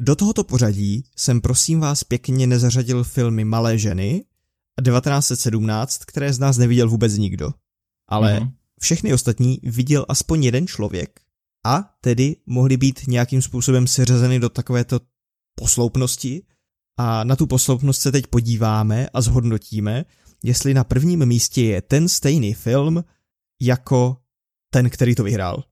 [0.00, 4.24] Do tohoto pořadí jsem prosím vás pěkně nezařadil filmy Malé ženy
[4.78, 7.50] a 1917, které z nás neviděl vůbec nikdo.
[8.08, 8.52] Ale mm-hmm.
[8.80, 11.20] všechny ostatní viděl aspoň jeden člověk
[11.66, 15.00] a tedy mohly být nějakým způsobem seřazeny do takovéto
[15.54, 16.42] posloupnosti
[16.98, 20.04] a na tu posloupnost se teď podíváme a zhodnotíme,
[20.44, 23.04] jestli na prvním místě je ten stejný film
[23.60, 24.16] jako
[24.70, 25.64] ten, který to vyhrál.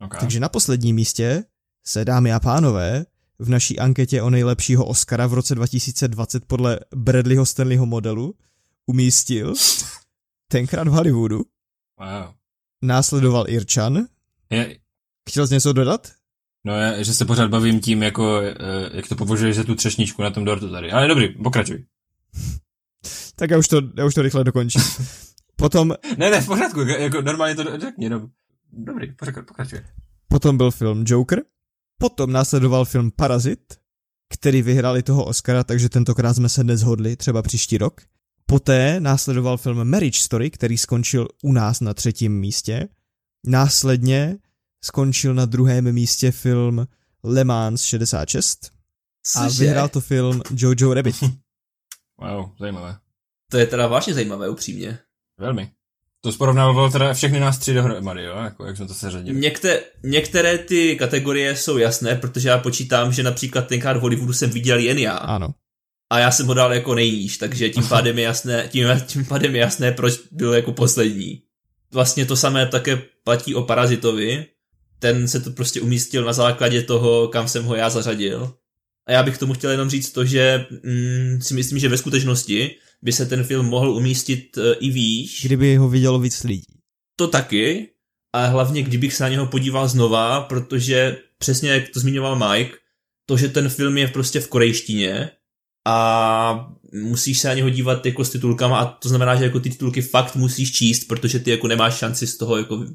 [0.00, 0.20] Okay.
[0.20, 1.44] Takže na posledním místě
[1.86, 3.06] se, dámy a pánové,
[3.38, 8.34] v naší anketě o nejlepšího Oscara v roce 2020 podle Bradleyho Stanleyho modelu
[8.86, 9.54] umístil
[10.48, 11.42] tenkrát v Hollywoodu.
[11.98, 12.34] Wow.
[12.82, 14.06] Následoval Irčan.
[14.50, 14.76] Je,
[15.28, 16.12] Chtěl jsi něco dodat?
[16.64, 18.40] No, já, že se pořád bavím tím, jako,
[18.92, 20.92] jak to považuješ za tu třešničku na tom dortu tady.
[20.92, 21.84] Ale dobrý, pokračuj.
[23.36, 24.82] tak já už to, já už to rychle dokončím.
[25.56, 25.94] Potom...
[26.18, 28.30] ne, ne, v pořádku, jako normálně to řekni, no.
[28.72, 29.12] Dobrý,
[29.46, 29.80] pokračuj.
[30.28, 31.42] Potom byl film Joker,
[31.98, 33.74] potom následoval film Parazit,
[34.34, 38.00] který vyhrali toho Oscara, takže tentokrát jsme se nezhodli, třeba příští rok.
[38.46, 42.88] Poté následoval film Marriage Story, který skončil u nás na třetím místě.
[43.46, 44.38] Následně
[44.84, 46.86] skončil na druhém místě film
[47.24, 48.72] Le Mans 66
[49.36, 49.64] a Cože?
[49.64, 51.16] vyhrál to film Jojo Rabbit.
[52.22, 52.98] Wow, zajímavé.
[53.50, 54.98] To je teda vážně zajímavé, upřímně.
[55.38, 55.72] Velmi.
[56.22, 58.36] To sporovnával teda všechny nás tři dohromady, jo?
[58.36, 59.40] Jako, jak jsme to seřadili.
[59.40, 64.50] Některé, některé ty kategorie jsou jasné, protože já počítám, že například tenkrát v Hollywoodu jsem
[64.50, 65.16] viděl jen já.
[65.16, 65.54] Ano.
[66.12, 69.54] A já jsem ho dal jako nejníž, takže tím pádem je jasné, tím, tím pádem
[69.54, 71.42] je jasné, proč byl jako poslední.
[71.92, 74.46] Vlastně to samé také platí o Parazitovi.
[74.98, 78.54] Ten se to prostě umístil na základě toho, kam jsem ho já zařadil.
[79.06, 82.76] A já bych tomu chtěl jenom říct to, že mm, si myslím, že ve skutečnosti
[83.02, 85.44] by se ten film mohl umístit uh, i výš.
[85.44, 86.66] Kdyby ho vidělo víc lidí.
[87.16, 87.88] To taky,
[88.32, 92.76] a hlavně kdybych se na něho podíval znova, protože přesně jak to zmiňoval Mike,
[93.26, 95.30] to, že ten film je prostě v korejštině
[95.86, 99.70] a musíš se na něho dívat jako s titulkama a to znamená, že jako ty
[99.70, 102.86] titulky fakt musíš číst, protože ty jako nemáš šanci z toho jako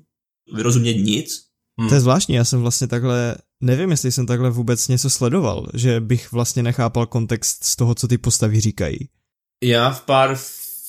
[0.53, 1.41] vyrozumět nic.
[1.79, 1.89] Hmm.
[1.89, 5.99] To je zvláštní, já jsem vlastně takhle, nevím, jestli jsem takhle vůbec něco sledoval, že
[5.99, 8.97] bych vlastně nechápal kontext z toho, co ty postavy říkají.
[9.67, 10.35] Já v pár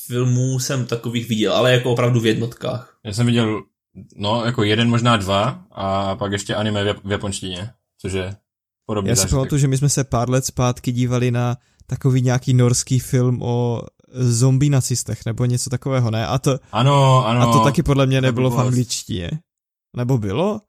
[0.06, 2.98] filmů jsem takových viděl, ale jako opravdu v jednotkách.
[3.04, 3.62] Já jsem viděl,
[4.16, 8.36] no, jako jeden, možná dva a pak ještě anime v, v japonštině, což je
[8.86, 9.10] podobně.
[9.10, 12.98] Já si pamatuju, že my jsme se pár let zpátky dívali na takový nějaký norský
[12.98, 13.82] film o
[14.14, 16.26] zombie nacistech, nebo něco takového, ne?
[16.26, 17.40] A to, ano, ano.
[17.40, 19.30] A to taky podle mě nebylo v angličtině.
[19.96, 20.60] Nebo bylo?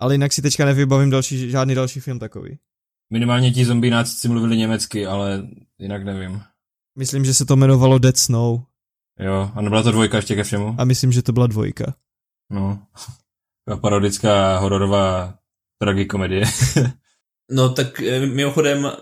[0.00, 2.58] Ale jinak si teďka nevybavím další, žádný další film takový.
[3.12, 5.42] Minimálně ti zombie nácisti mluvili německy, ale
[5.78, 6.42] jinak nevím.
[7.00, 8.60] Myslím, že se to jmenovalo Dead Snow.
[9.18, 10.74] Jo, a nebyla to dvojka ještě ke všemu?
[10.78, 11.94] A myslím, že to byla dvojka.
[12.50, 12.82] No,
[13.80, 15.34] parodická hororová
[15.78, 16.44] tragikomedie.
[17.52, 18.92] No tak eh, mimochodem, eh,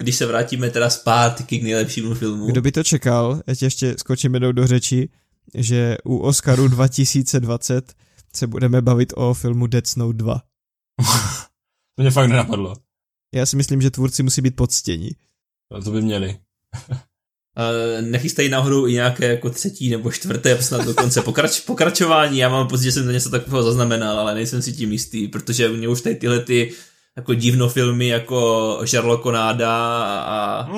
[0.00, 2.46] když se vrátíme teda zpátky k nejlepšímu filmu.
[2.46, 5.08] Kdo by to čekal, já tě ještě skočím jednou do řeči,
[5.54, 7.94] že u Oscaru 2020
[8.36, 10.34] se budeme bavit o filmu Dead Snow 2.
[11.96, 12.76] to mě fakt nenapadlo.
[13.34, 15.10] Já si myslím, že tvůrci musí být poctění.
[15.76, 16.38] A to by měli.
[17.56, 22.38] Uh, nechystají náhodou i nějaké jako třetí nebo čtvrté, snad dokonce pokrač, pokračování.
[22.38, 25.68] Já mám pocit, že jsem to něco takového zaznamenal, ale nejsem si tím jistý, protože
[25.68, 26.72] mě už tady tyhle ty
[27.16, 29.76] jako divno filmy jako Žarlokonáda
[30.18, 30.68] a,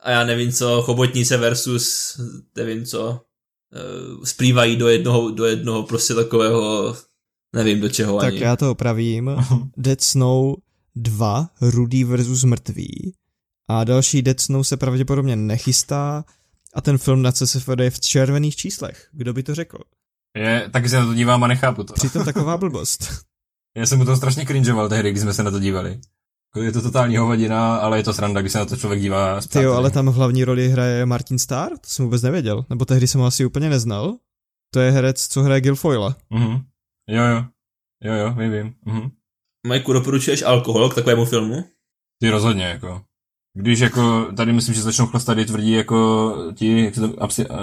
[0.00, 2.16] a já nevím co, Chobotnice versus
[2.56, 6.96] nevím co, uh, splývají do jednoho, do jednoho prostě takového,
[7.54, 8.38] nevím do čeho tak ani.
[8.38, 9.30] Tak já to opravím.
[9.76, 10.54] Dead Snow
[10.96, 13.12] 2, Rudy versus mrtví.
[13.70, 16.24] A další Dead Snow se pravděpodobně nechystá
[16.74, 19.08] a ten film na CSFD je v červených číslech.
[19.12, 19.78] Kdo by to řekl?
[20.36, 21.92] Je, taky se na to dívám a nechápu to.
[21.92, 23.24] Přitom taková blbost.
[23.76, 26.00] Já jsem mu to strašně cringeoval tehdy, když jsme se na to dívali.
[26.62, 29.40] Je to totální hovadina, ale je to sranda, když se na to člověk dívá.
[29.40, 32.84] Ty jo, ale tam v hlavní roli hraje Martin Starr, to jsem vůbec nevěděl, nebo
[32.84, 34.16] tehdy jsem ho asi úplně neznal.
[34.74, 36.16] To je herec, co hraje Guilfoyla.
[36.30, 36.62] Mhm.
[37.08, 37.44] Jo, jo.
[38.04, 38.74] Jo, jo, vím, vím.
[38.84, 39.10] Mhm.
[39.66, 41.64] Majku, doporučuješ alkohol k takovému filmu?
[42.20, 43.09] Ty rozhodně, jako.
[43.54, 47.56] Když jako, tady myslím, že začnou chlastat tvrdí jako ti, jak se to, absti, uh,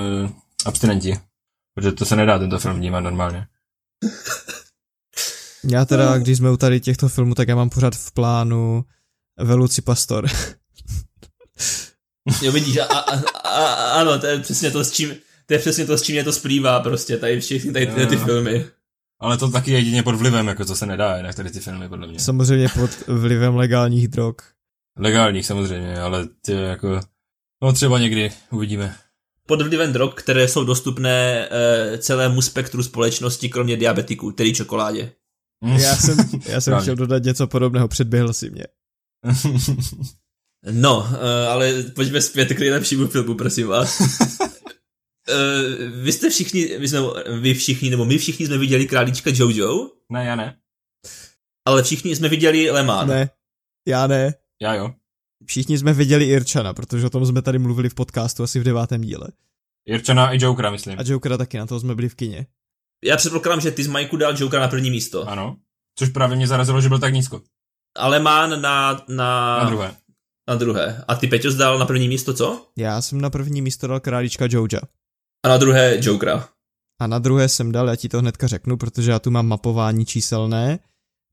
[0.65, 1.19] abstinenti.
[1.75, 3.47] Protože to se nedá tento film vnímat normálně.
[5.63, 8.85] Já teda, když jsme u tady těchto filmů, tak já mám pořád v plánu
[9.39, 10.27] Veluci Pastor.
[12.41, 15.85] jo, vidíš, a, a, a, ano, to je přesně to, s čím, to je přesně
[15.85, 18.65] to, s čím mě to splývá prostě, tady všechny tady ty, ty filmy.
[19.19, 22.07] Ale to taky jedině pod vlivem, jako to se nedá jinak tady ty filmy, podle
[22.07, 22.19] mě.
[22.19, 24.35] Samozřejmě pod vlivem legálních drog.
[24.97, 26.99] Legálních samozřejmě, ale ty jako,
[27.63, 28.95] no třeba někdy uvidíme.
[29.47, 35.11] Pod vlivem drog, které jsou dostupné e, celému spektru společnosti, kromě diabetiků, tedy čokoládě.
[35.63, 38.63] Já jsem, já jsem chtěl dodat něco podobného, předběhl si mě.
[40.71, 43.99] No, uh, ale pojďme zpět k nejlepšímu filmu, prosím vás.
[43.99, 44.07] uh,
[46.03, 46.99] vy jste všichni, my jsme,
[47.39, 49.89] vy všichni, nebo my všichni jsme viděli Králíčka Jojo?
[50.11, 50.57] Ne, já ne.
[51.67, 53.07] Ale všichni jsme viděli Lemán.
[53.07, 53.29] Ne,
[53.87, 54.33] já ne.
[54.61, 54.93] Já jo.
[55.45, 59.01] Všichni jsme viděli Irčana, protože o tom jsme tady mluvili v podcastu asi v devátém
[59.01, 59.27] díle.
[59.85, 60.99] Irčana i Jokera, myslím.
[60.99, 62.47] A Jokera taky, na to jsme byli v kině.
[63.03, 65.29] Já předpokládám, že ty z Majku dal Jokera na první místo.
[65.29, 65.57] Ano.
[65.99, 67.41] Což právě mě zarazilo, že byl tak nízko.
[67.97, 69.03] Ale má na, na...
[69.07, 69.95] Na druhé.
[70.49, 71.03] Na druhé.
[71.07, 72.67] A ty Peťo dal na první místo co?
[72.77, 74.81] Já jsem na první místo dal Králíčka Joja.
[75.45, 76.49] A na druhé Jokera.
[77.01, 80.05] A na druhé jsem dal, já ti to hnedka řeknu, protože já tu mám mapování
[80.05, 80.79] číselné.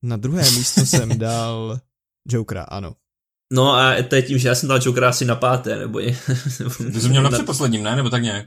[0.02, 1.80] Na druhé místo jsem dal
[2.28, 2.94] Jokera, ano.
[3.54, 6.12] No a to je tím, že já jsem dal Jokera asi na páté, nebo je...
[6.92, 7.96] Ty jsi měl na předposledním, ne?
[7.96, 8.46] Nebo tak nějak?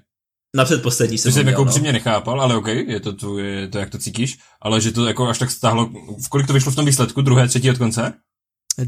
[0.56, 1.70] Na předposlední jsem To jsem jako no.
[1.70, 5.08] upřímně nechápal, ale OK, je to, tu, je to, jak to cítíš, ale že to
[5.08, 5.90] jako až tak stáhlo,
[6.26, 8.14] v kolik to vyšlo v tom výsledku, druhé, třetí od konce?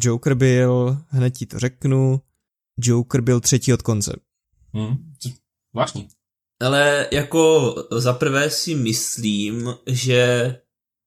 [0.01, 2.21] Joker byl, hned ti to řeknu,
[2.79, 4.19] Joker byl třetí od konce.
[4.73, 4.95] Hmm,
[5.73, 6.07] zvláštní.
[6.61, 10.55] Ale jako za prvé si myslím, že,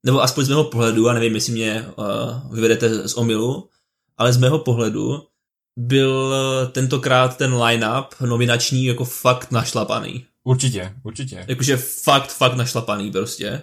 [0.07, 3.69] nebo aspoň z mého pohledu, a nevím, jestli mě uh, vyvedete z omilu,
[4.23, 5.23] ale z mého pohledu
[5.79, 6.35] byl
[6.73, 10.27] tentokrát ten line-up nominační jako fakt našlapaný.
[10.45, 11.45] Určitě, určitě.
[11.49, 13.63] Jakože fakt, fakt našlapaný prostě.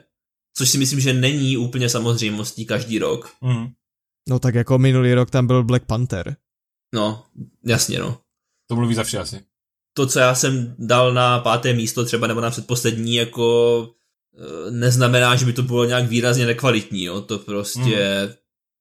[0.58, 3.30] Což si myslím, že není úplně samozřejmostí každý rok.
[3.42, 3.68] Mm.
[4.30, 6.36] No tak jako minulý rok tam byl Black Panther.
[6.96, 7.26] No,
[7.66, 8.20] jasně no.
[8.70, 9.42] To mluví za vše asi.
[9.94, 13.90] To, co já jsem dal na páté místo třeba nebo na předposlední, jako
[14.38, 17.22] eh, neznamená, že by to bylo nějak výrazně nekvalitní, jo.
[17.22, 18.28] To prostě...
[18.28, 18.34] Mm.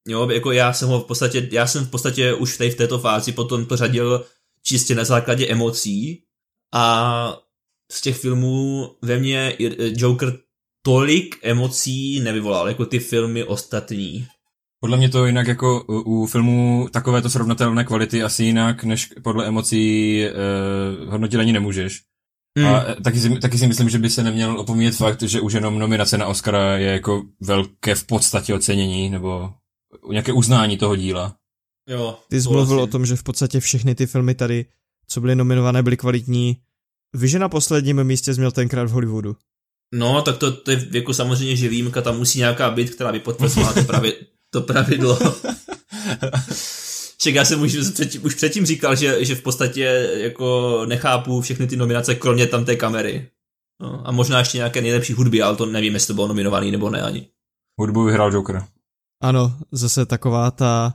[0.09, 2.75] Jo, jako já jsem ho v podstatě, já jsem v podstatě už v, té, v
[2.75, 4.25] této fázi potom to řadil
[4.63, 6.23] čistě na základě emocí
[6.75, 7.37] a
[7.93, 10.39] z těch filmů ve mně Joker
[10.83, 14.27] tolik emocí nevyvolal, jako ty filmy ostatní.
[14.81, 20.23] Podle mě to jinak jako u, filmů takovéto srovnatelné kvality asi jinak, než podle emocí
[20.25, 20.33] eh,
[21.07, 22.03] hodnotit ani nemůžeš.
[22.59, 22.67] Hmm.
[22.67, 25.79] A taky si, taky si myslím, že by se neměl opomíjet fakt, že už jenom
[25.79, 29.51] nominace na Oscara je jako velké v podstatě ocenění, nebo
[30.11, 31.37] nějaké uznání toho díla.
[31.89, 34.67] Jo, Ty jsi mluvil o tom, že v podstatě všechny ty filmy tady,
[35.07, 36.57] co byly nominované, byly kvalitní.
[37.15, 39.37] Víš, že na posledním místě jsi měl tenkrát v Hollywoodu.
[39.95, 43.21] No, tak to, to je jako samozřejmě, že výjimka, tam musí nějaká být, která by
[43.21, 44.17] potvrzovala to, pravi,
[44.51, 45.19] to pravidlo.
[47.19, 51.67] Však já jsem už předtím, už předtím říkal, že, že v podstatě jako nechápu všechny
[51.67, 53.31] ty nominace, kromě tam té kamery.
[53.81, 56.91] No, a možná ještě nějaké nejlepší hudby, ale to nevím, jestli to bylo nominovaný nebo
[56.91, 57.29] ne ani.
[57.81, 58.65] Hudbu vyhrál Joker.
[59.21, 60.95] Ano, zase taková ta...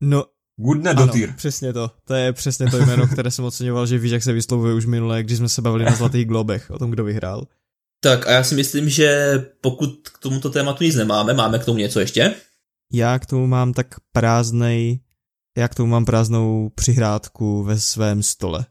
[0.00, 0.24] No,
[0.56, 1.34] Goodne ano, Dotyr.
[1.36, 1.90] přesně to.
[2.04, 5.22] To je přesně to jméno, které jsem oceňoval, že víš, jak se vyslovuje už minule,
[5.22, 7.46] když jsme se bavili na Zlatých globech o tom, kdo vyhrál.
[8.00, 11.78] Tak a já si myslím, že pokud k tomuto tématu nic nemáme, máme k tomu
[11.78, 12.34] něco ještě?
[12.92, 15.00] Já k tomu mám tak prázdnej,
[15.58, 18.66] já k tomu mám prázdnou přihrádku ve svém stole.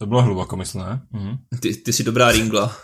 [0.00, 1.00] To bylo hluboko myslné.
[1.10, 1.38] Mhm.
[1.60, 2.76] Ty, ty jsi dobrá ringla.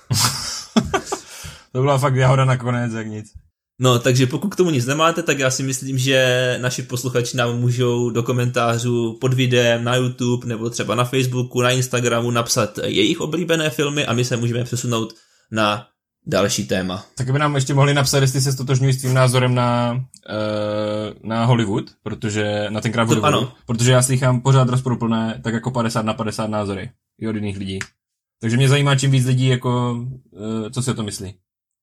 [1.73, 3.33] to byla fakt jahoda nakonec, jak nic.
[3.81, 7.61] No, takže pokud k tomu nic nemáte, tak já si myslím, že naši posluchači nám
[7.61, 13.21] můžou do komentářů pod videem na YouTube nebo třeba na Facebooku, na Instagramu napsat jejich
[13.21, 15.15] oblíbené filmy a my se můžeme přesunout
[15.51, 15.87] na
[16.27, 17.05] další téma.
[17.15, 21.45] Tak by nám ještě mohli napsat, jestli se stotožňují s tím názorem na, uh, na
[21.45, 23.53] Hollywood, protože na tenkrát To Hollywoodu, ano.
[23.67, 27.79] protože já slychám pořád rozporuplné, tak jako 50 na 50 názory i od jiných lidí.
[28.41, 29.93] Takže mě zajímá, čím víc lidí, jako,
[30.31, 31.35] uh, co si o to myslí.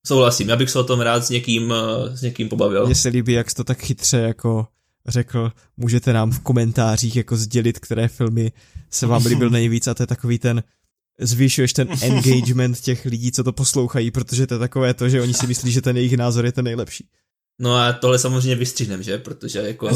[0.07, 2.85] Souhlasím, já bych se o tom rád s někým, eh, s někým pobavil.
[2.85, 4.67] Mně se líbí, jak jsi to tak chytře jako
[5.07, 8.51] řekl, můžete nám v komentářích jako sdělit, které filmy
[8.89, 10.63] se vám líbil nejvíc a to je takový ten,
[11.19, 15.33] zvýšuješ ten engagement těch lidí, co to poslouchají, protože to je takové to, že oni
[15.33, 17.07] si myslí, že ten jejich názor je ten nejlepší.
[17.59, 19.17] No a tohle samozřejmě vystřihnem, že?
[19.17, 19.89] Protože jako...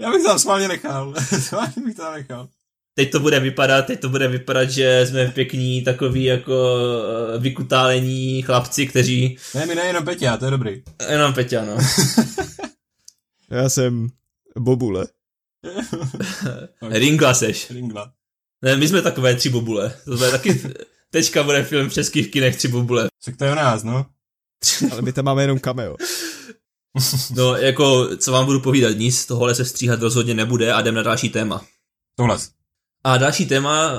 [0.00, 1.14] já bych tam schválně nechal.
[1.40, 2.48] schválně bych tam nechal.
[2.96, 6.78] Teď to bude vypadat, teď to bude vypadat, že jsme pěkní takový jako
[7.34, 9.38] eh, vykutálení chlapci, kteří...
[9.54, 10.82] Ne, my nejenom Peťa, to je dobrý.
[11.10, 11.76] Jenom Peťa, no.
[13.50, 14.08] Já jsem
[14.58, 15.06] bobule.
[16.90, 17.70] Ringla seš.
[17.70, 18.12] Ringla.
[18.62, 19.94] Ne, my jsme takové tři bobule.
[20.04, 20.62] To bude taky...
[21.10, 23.08] Teďka bude film v českých kinech tři bobule.
[23.24, 24.06] Tak to je o nás, no.
[24.92, 25.96] Ale my tam máme jenom cameo.
[27.34, 31.02] No, jako, co vám budu povídat, nic, tohle se stříhat rozhodně nebude a jdem na
[31.02, 31.64] další téma.
[32.16, 32.38] Tohle.
[33.06, 33.98] A další téma, eh,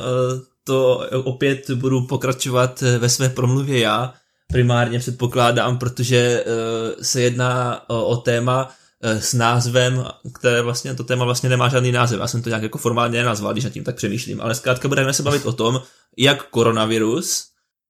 [0.64, 4.14] to opět budu pokračovat eh, ve své promluvě já,
[4.48, 8.70] primárně předpokládám, protože eh, se jedná o, téma
[9.02, 10.06] s názvem,
[10.40, 13.52] které vlastně, to téma vlastně nemá žádný název, já jsem to nějak jako formálně nenazval,
[13.52, 15.82] když nad tím tak přemýšlím, ale zkrátka budeme se bavit o tom,
[16.18, 17.48] jak koronavirus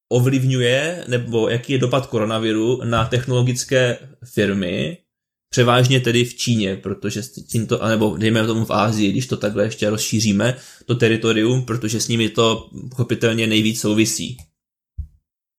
[0.10, 3.97] ovlivňuje, nebo jaký je dopad koronaviru na technologické
[4.34, 4.97] firmy,
[5.49, 9.63] převážně tedy v Číně, protože s tímto, anebo dejme tomu v Ázii, když to takhle
[9.63, 14.38] ještě rozšíříme, to teritorium, protože s nimi to pochopitelně nejvíc souvisí.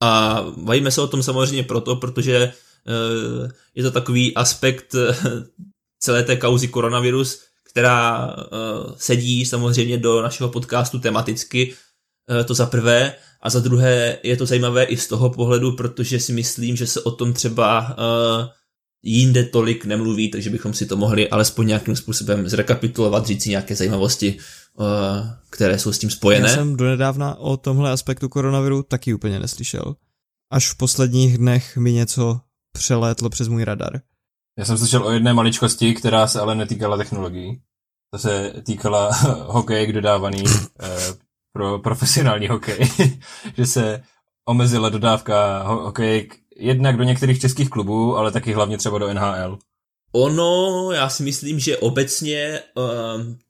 [0.03, 2.53] A bavíme se o tom samozřejmě proto, protože
[3.43, 5.15] uh, je to takový aspekt uh,
[6.01, 11.75] celé té kauzy koronavirus, která uh, sedí samozřejmě do našeho podcastu tematicky,
[12.47, 16.33] to za prvé, a za druhé je to zajímavé i z toho pohledu, protože si
[16.33, 17.97] myslím, že se o tom třeba
[19.03, 23.77] jinde tolik nemluví, takže bychom si to mohli alespoň nějakým způsobem zrekapitulovat, říct si nějaké
[23.77, 24.39] zajímavosti,
[24.75, 24.87] uh,
[25.51, 26.49] které jsou s tím spojené.
[26.49, 29.97] Já jsem donedávna o tomhle aspektu koronaviru taky úplně neslyšel.
[30.53, 32.41] Až v posledních dnech mi něco
[32.73, 34.01] přelétlo přes můj radar.
[34.59, 37.61] Já jsem slyšel o jedné maličkosti, která se ale netýkala technologií.
[38.13, 39.13] To se týkala
[39.47, 40.45] hokeje dodávaný
[40.81, 40.99] eh,
[41.53, 42.89] pro profesionální hokej.
[43.57, 44.03] že se
[44.49, 49.59] omezila dodávka ho- hokejek jednak do některých českých klubů, ale taky hlavně třeba do NHL.
[50.13, 52.85] Ono, já si myslím, že obecně uh,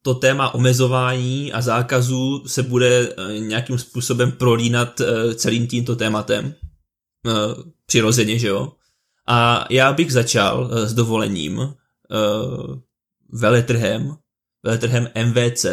[0.02, 6.54] to téma omezování a zákazů se bude uh, nějakým způsobem prolínat uh, celým tímto tématem.
[7.26, 8.72] Uh, přirozeně, že jo?
[9.26, 11.74] A já bych začal s dovolením
[13.32, 14.16] veletrhem,
[14.62, 15.66] veletrhem MVC,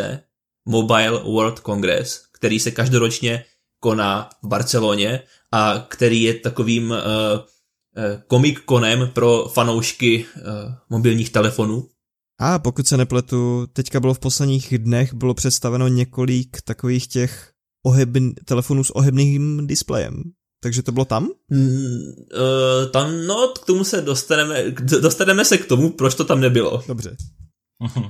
[0.66, 3.46] Mobile World Congress, který se každoročně
[3.86, 5.22] koná v Barceloně
[5.52, 11.88] a který je takovým uh, uh, comic konem pro fanoušky uh, mobilních telefonů.
[12.40, 17.52] A pokud se nepletu, teďka bylo v posledních dnech bylo představeno několik takových těch
[17.86, 20.24] ohebn, telefonů s ohebným displejem.
[20.64, 21.30] Takže to bylo tam?
[21.50, 24.72] Mm, uh, tam, no, k tomu se dostaneme,
[25.02, 26.84] dostaneme se k tomu, proč to tam nebylo.
[26.88, 27.16] Dobře.
[27.84, 28.04] Mhm.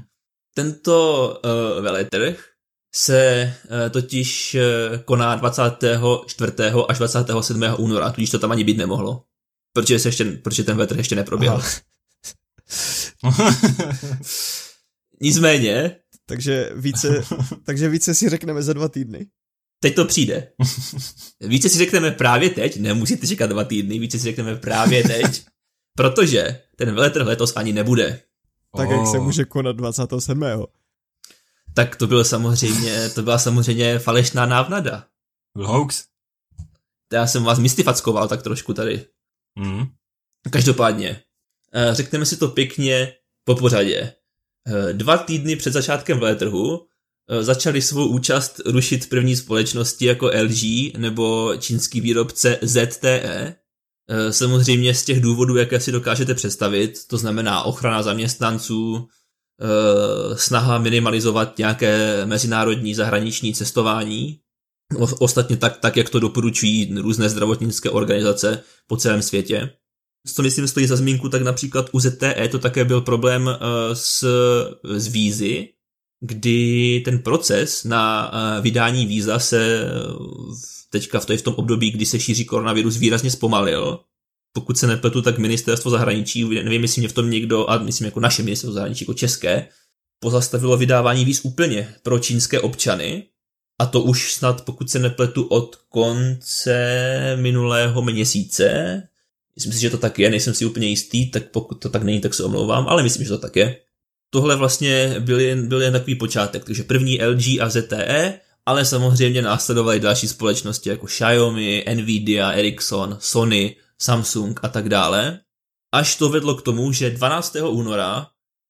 [0.55, 2.54] Tento uh, veletrh
[2.95, 4.55] se uh, totiž
[4.91, 6.51] uh, koná 24.
[6.89, 7.63] až 27.
[7.77, 9.23] února, tudíž to tam ani být nemohlo.
[9.73, 11.61] Protože, se ještě, protože ten veletrh ještě neproběhl.
[15.21, 17.23] Nicméně, takže více,
[17.65, 19.27] takže více si řekneme za dva týdny.
[19.79, 20.51] teď to přijde.
[21.41, 25.45] Více si řekneme právě teď, nemusíte čekat dva týdny, více si řekneme právě teď,
[25.97, 28.21] protože ten veletrh letos ani nebude.
[28.77, 29.23] Tak jak se Oh.
[29.23, 30.43] může konat 27.
[31.75, 35.05] Tak to bylo samozřejmě, to byla samozřejmě falešná návnada.
[35.57, 36.05] Byl hoax.
[37.07, 39.05] To Já jsem vás mystifackoval tak trošku tady.
[39.59, 39.85] Mm.
[40.51, 41.21] Každopádně,
[41.73, 43.13] eh, řekneme si to pěkně
[43.43, 44.13] po pořadě.
[44.67, 46.87] Eh, Dva týdny před začátkem veletrhu
[47.29, 53.55] eh, začali svou účast rušit první společnosti jako LG nebo čínský výrobce ZTE.
[54.29, 59.09] Samozřejmě z těch důvodů, jaké si dokážete představit, to znamená ochrana zaměstnanců,
[60.35, 64.39] snaha minimalizovat nějaké mezinárodní zahraniční cestování,
[65.19, 69.69] ostatně tak, tak, jak to doporučují různé zdravotnické organizace po celém světě.
[70.35, 73.57] Co myslím stojí za zmínku, tak například u ZTE to také byl problém eh,
[73.95, 74.27] s,
[74.83, 75.69] s vízy,
[76.21, 79.89] kdy ten proces na eh, vydání víza se eh,
[80.89, 83.99] teďka v, to je v tom období, kdy se šíří koronavirus, výrazně zpomalil.
[84.55, 88.19] Pokud se nepletu, tak ministerstvo zahraničí, nevím, jestli mě v tom někdo, a myslím jako
[88.19, 89.67] naše ministerstvo zahraničí, jako české,
[90.19, 93.23] pozastavilo vydávání víz úplně pro čínské občany,
[93.79, 99.01] a to už snad, pokud se nepletu, od konce minulého měsíce.
[99.55, 102.21] Myslím si, že to tak je, nejsem si úplně jistý, tak pokud to tak není,
[102.21, 103.77] tak se omlouvám, ale myslím, že to tak je.
[104.29, 109.41] Tohle vlastně byl jen, byl jen takový počátek, takže první LG a ZTE, ale samozřejmě
[109.41, 115.39] následovaly další společnosti jako Xiaomi, Nvidia, Ericsson, Sony, Samsung a tak dále.
[115.91, 117.55] Až to vedlo k tomu, že 12.
[117.55, 118.27] února,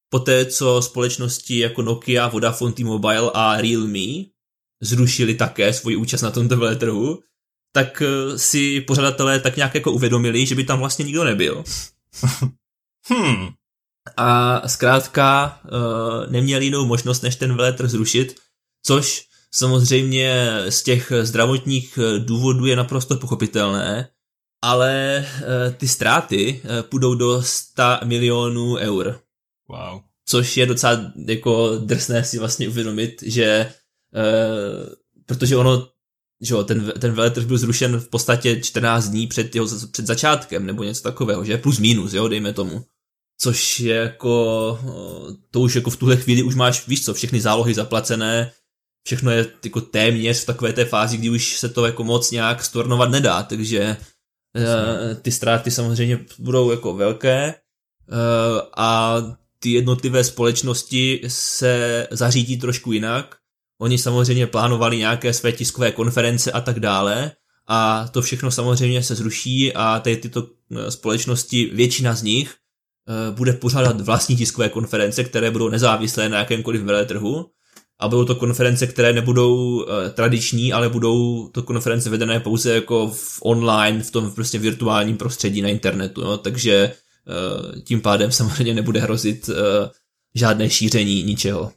[0.09, 4.23] poté co společnosti jako Nokia, Vodafone, T-Mobile a Realme
[4.81, 7.19] zrušili také svoji účast na tomto veletrhu,
[7.71, 11.63] tak eh, si pořadatelé tak nějak jako uvědomili, že by tam vlastně nikdo nebyl.
[13.07, 13.47] Hmm.
[14.17, 18.35] A zkrátka uh, neměli jinou možnost, než ten veletrh zrušit,
[18.85, 19.21] což
[19.51, 24.09] samozřejmě z těch zdravotních eh, důvodů je naprosto pochopitelné,
[24.61, 29.19] ale uh, ty ztráty uh, půjdou do 100 milionů eur.
[29.67, 30.01] Wow.
[30.25, 33.73] což je docela jako drsné si vlastně uvědomit, že
[34.15, 34.93] uh,
[35.25, 35.87] protože ono,
[36.41, 40.65] že jo, ten, ten veletrh byl zrušen v podstatě 14 dní před jeho před začátkem,
[40.65, 42.85] nebo něco takového, že plus minus, jo, dejme tomu.
[43.37, 47.41] Což je jako, eh, to už jako v tuhle chvíli už máš, víš co, všechny
[47.41, 48.51] zálohy zaplacené,
[49.07, 52.63] všechno je jako téměř v takové té fázi, kdy už se to jako moc nějak
[52.63, 53.97] stornovat nedá, takže
[55.21, 57.53] ty ztráty samozřejmě budou jako velké
[58.11, 59.17] uh, a
[59.59, 63.35] ty jednotlivé společnosti se zařídí trošku jinak.
[63.81, 67.31] Oni samozřejmě plánovali nějaké své tiskové konference a tak dále
[67.67, 73.31] a to všechno samozřejmě se zruší a tady tyto eh, společnosti, většina z nich, eh,
[73.31, 77.51] bude pořádat vlastní tiskové konference, které budou nezávislé na jakémkoliv veletrhu
[77.99, 83.09] a budou to konference, které nebudou eh, tradiční, ale budou to konference vedené pouze jako
[83.09, 88.73] v online, v tom prostě virtuálním prostředí na internetu, no, takže eh, tím pádem samozřejmě
[88.73, 89.89] nebude hrozit eh,
[90.35, 91.71] žádné šíření ničeho.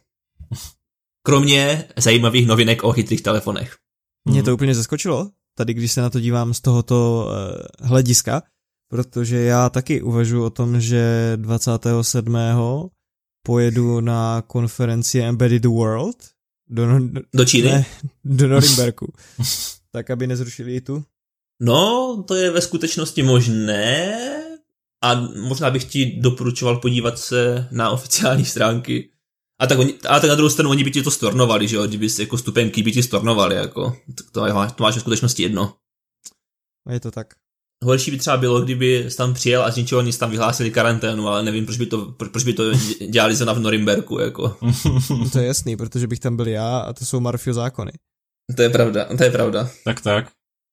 [1.25, 3.75] Kromě zajímavých novinek o chytrých telefonech.
[4.25, 8.41] Mě to úplně zaskočilo, tady když se na to dívám z tohoto uh, hlediska,
[8.89, 12.35] protože já taky uvažuji o tom, že 27.
[13.43, 16.15] pojedu na konferenci Embedded World
[16.69, 16.85] do,
[17.33, 17.67] Do Číny?
[17.69, 17.85] ne,
[18.25, 19.13] do Norimberku.
[19.91, 21.03] tak, aby nezrušili i tu.
[21.61, 24.17] No, to je ve skutečnosti možné
[25.03, 29.09] a možná bych ti doporučoval podívat se na oficiální stránky.
[29.61, 31.87] A tak, oni, a tak na druhou stranu oni by ti to stornovali, že jo,
[31.87, 35.43] kdyby si jako stupenky by ti stornovali, jako, tak to, máš- to máš ve skutečnosti
[35.43, 35.73] jedno.
[36.87, 37.33] A je to tak.
[37.85, 41.27] Horší by třeba bylo, kdyby jsi tam přijel a z ničeho nic tam vyhlásili karanténu,
[41.27, 42.63] ale nevím, proč by to, pro- proč by to
[43.09, 44.57] dělali zrovna v Norimberku, jako.
[45.09, 47.91] No to je jasný, protože bych tam byl já a to jsou Marfio zákony.
[48.55, 49.69] To je pravda, to je pravda.
[49.83, 50.31] tak tak.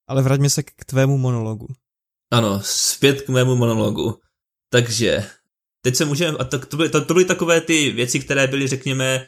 [0.09, 1.67] Ale vraťme se k tvému monologu.
[2.33, 4.19] Ano, zpět k mému monologu.
[4.71, 5.27] Takže,
[5.85, 8.67] teď se můžeme, a to, to, byly, to, to byly takové ty věci, které byly,
[8.67, 9.27] řekněme,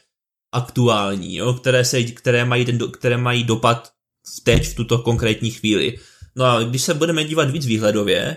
[0.55, 3.93] aktuální, jo, které, se, které, mají ten, které mají dopad
[4.43, 5.99] teď v tuto konkrétní chvíli.
[6.37, 8.37] No a když se budeme dívat víc výhledově,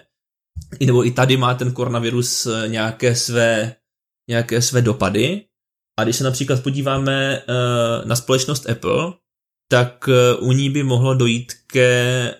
[0.85, 3.75] nebo i tady má ten koronavirus eh, nějaké své,
[4.29, 5.45] nějaké své dopady,
[5.99, 9.13] a když se například podíváme uh, na společnost Apple,
[9.71, 12.33] tak uh, u ní by mohlo dojít ke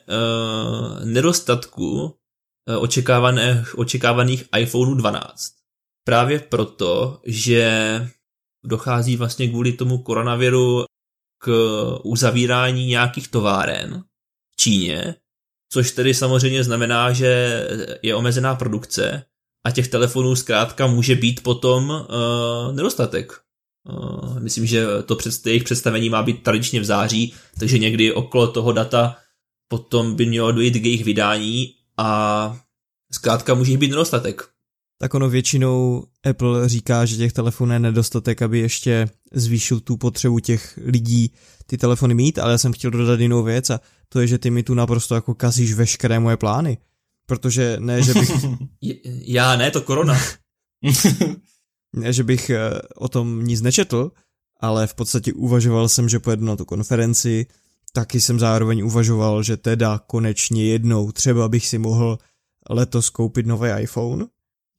[1.04, 2.18] nedostatku
[2.80, 5.54] očekávaných, očekávaných iPhone 12.
[6.06, 7.72] Právě proto, že
[8.66, 10.84] dochází vlastně kvůli tomu koronaviru
[11.44, 11.52] k
[12.04, 14.04] uzavírání nějakých továren
[14.52, 15.16] v Číně,
[15.74, 17.64] což tedy samozřejmě znamená, že
[18.02, 19.24] je omezená produkce
[19.66, 23.34] a těch telefonů zkrátka může být potom uh, nedostatek.
[23.90, 28.48] Uh, myslím, že to před, jejich představení má být tradičně v září, takže někdy okolo
[28.48, 29.18] toho data
[29.68, 32.60] potom by mělo dojít k jejich vydání a
[33.12, 34.48] zkrátka může být nedostatek
[35.02, 40.40] tak ono většinou Apple říká, že těch telefonů je nedostatek, aby ještě zvýšil tu potřebu
[40.40, 41.34] těch lidí
[41.66, 43.80] ty telefony mít, ale já jsem chtěl dodat jinou věc a
[44.10, 46.78] to je, že ty mi tu naprosto jako kazíš veškeré moje plány.
[47.26, 48.32] Protože ne, že bych...
[49.26, 50.20] já ne, to korona.
[51.96, 54.12] ne, že bych eh, o tom nic nečetl,
[54.60, 57.46] ale v podstatě uvažoval jsem, že pojedu na tu konferenci,
[57.94, 62.18] taky jsem zároveň uvažoval, že teda konečně jednou třeba bych si mohl
[62.70, 64.28] letos koupit nový iPhone,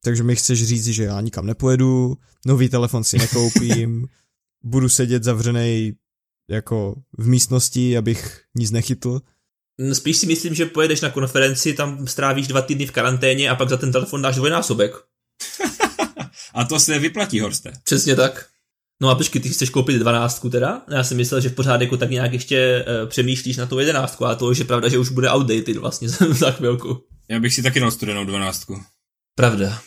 [0.04, 4.06] takže mi chceš říct, že já nikam nepojedu, nový telefon si nekoupím,
[4.64, 5.92] budu sedět zavřený
[6.50, 9.20] jako v místnosti, abych nic nechytl.
[9.92, 13.68] Spíš si myslím, že pojedeš na konferenci, tam strávíš dva týdny v karanténě a pak
[13.68, 14.92] za ten telefon dáš dvojnásobek.
[16.54, 17.72] a to se vyplatí, Horste.
[17.84, 18.46] Přesně tak.
[19.02, 20.82] No a počkej, ty chceš koupit dvanáctku teda?
[20.90, 24.34] Já jsem myslel, že v pořádku tak nějak ještě uh, přemýšlíš na tu jedenáctku, a
[24.34, 27.04] to už je pravda, že už bude outdated vlastně za chvilku.
[27.28, 28.82] Já bych si taky dal studenou dvanáctku.
[29.34, 29.82] Pravda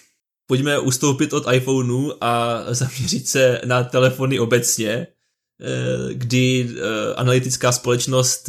[0.47, 8.45] pojďme ustoupit od iPhoneu a zaměřit se na telefony obecně, eh, kdy eh, analytická společnost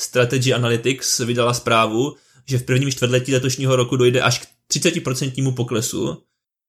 [0.00, 2.16] Strategy Analytics vydala zprávu,
[2.46, 6.22] že v prvním čtvrtletí letošního roku dojde až k 30% poklesu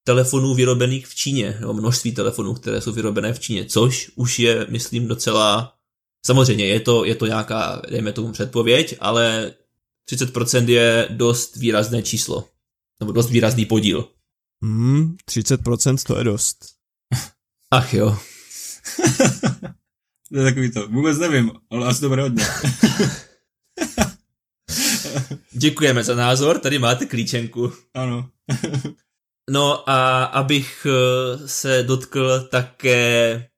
[0.04, 4.66] telefonů vyrobených v Číně, nebo množství telefonů, které jsou vyrobené v Číně, což už je,
[4.68, 5.74] myslím, docela...
[6.26, 9.52] Samozřejmě je to, je to nějaká, dejme tomu předpověď, ale
[10.10, 12.48] 30% je dost výrazné číslo,
[13.00, 14.08] nebo dost výrazný podíl.
[14.62, 16.58] Hmm, 30% to je dost.
[17.70, 18.18] Ach jo.
[20.28, 22.44] to je takový to, vůbec nevím, ale asi to bude hodně.
[25.52, 27.72] Děkujeme za názor, tady máte klíčenku.
[27.94, 28.30] Ano.
[29.50, 33.48] no a abych eh, se dotkl také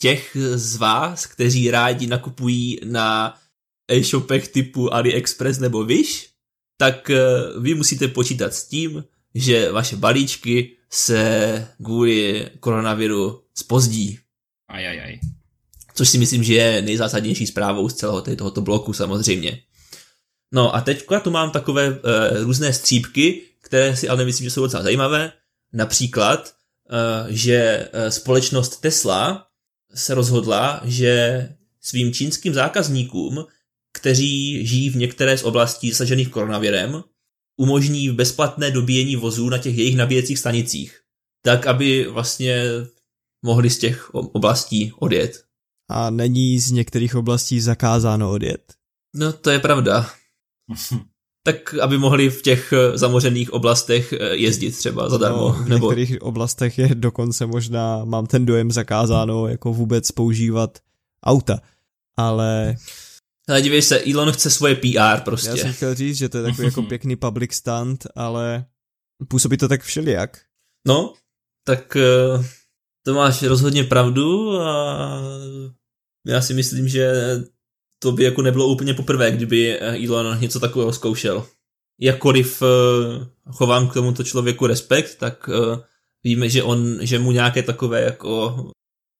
[0.00, 3.38] těch z vás, kteří rádi nakupují na
[3.90, 6.28] e-shopech typu AliExpress nebo Wish,
[6.76, 7.20] tak eh,
[7.60, 9.04] vy musíte počítat s tím,
[9.34, 14.18] že vaše balíčky se kvůli koronaviru spozdí.
[14.68, 15.18] Ajajaj.
[15.94, 19.58] Což si myslím, že je nejzásadnější zprávou z celého tohoto bloku samozřejmě.
[20.52, 21.98] No a teď tu mám takové e,
[22.42, 25.32] různé střípky, které si ale nemyslím, že jsou docela zajímavé.
[25.72, 26.54] Například,
[26.90, 29.46] e, že e, společnost Tesla
[29.94, 31.48] se rozhodla, že
[31.80, 33.44] svým čínským zákazníkům,
[33.92, 37.02] kteří žijí v některé z oblastí zasažených koronavirem,
[37.60, 41.00] umožní bezplatné dobíjení vozů na těch jejich nabíjecích stanicích,
[41.44, 42.64] tak aby vlastně
[43.44, 45.44] mohli z těch oblastí odjet.
[45.90, 48.74] A není z některých oblastí zakázáno odjet?
[49.16, 50.10] No, to je pravda.
[51.44, 55.48] tak aby mohli v těch eh, zamořených oblastech eh, jezdit třeba zadarmo.
[55.48, 55.86] No, v nebo...
[55.86, 60.78] některých oblastech je dokonce možná, mám ten dojem, zakázáno jako vůbec používat
[61.24, 61.60] auta.
[62.16, 62.76] Ale
[63.50, 65.48] ale dívej se, Elon chce svoje PR prostě.
[65.48, 68.64] Já jsem chtěl říct, že to je takový jako pěkný public stunt, ale
[69.28, 70.40] působí to tak všelijak.
[70.86, 71.14] No,
[71.64, 72.44] tak eh,
[73.04, 75.22] to máš rozhodně pravdu a
[76.26, 77.12] já si myslím, že
[77.98, 81.46] to by jako nebylo úplně poprvé, kdyby Elon něco takového zkoušel.
[82.00, 85.82] Jakkoliv eh, chovám k tomuto člověku respekt, tak eh,
[86.24, 88.70] víme, že on, že mu nějaké takové jako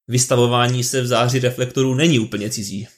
[0.09, 2.89] vystavování se v záři reflektorů není úplně cizí.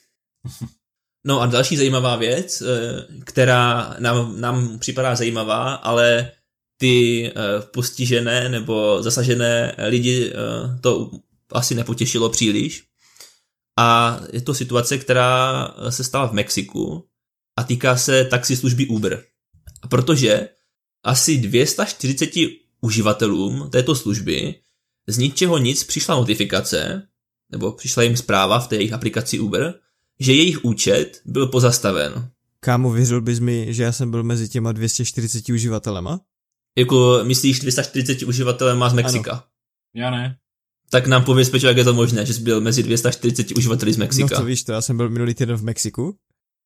[1.26, 6.32] No a další zajímavá věc, eh, která nám, nám připadá zajímavá, ale
[6.76, 7.32] ty eh,
[7.72, 11.10] postižené nebo zasažené lidi eh, to
[11.52, 12.84] asi nepotěšilo příliš.
[13.78, 17.08] A je to situace, která se stala v Mexiku
[17.56, 19.24] a týká se taxislužby Uber.
[19.90, 20.48] Protože
[21.04, 22.30] asi 240
[22.80, 24.54] uživatelům této služby
[25.06, 27.08] z ničeho nic přišla notifikace,
[27.50, 29.74] nebo přišla jim zpráva v té jejich aplikaci Uber,
[30.22, 32.28] že jejich účet byl pozastaven.
[32.60, 36.20] Kámo, věřil bys mi, že já jsem byl mezi těma 240 uživatelema?
[36.78, 39.32] Jako myslíš 240 uživatelema z Mexika?
[39.32, 39.42] Ano.
[39.94, 40.36] Já ne.
[40.90, 43.96] Tak nám pověz, Peťo, jak je to možné, že jsi byl mezi 240 uživateli z
[43.96, 44.28] Mexika.
[44.34, 46.16] No to víš to, já jsem byl minulý týden v Mexiku.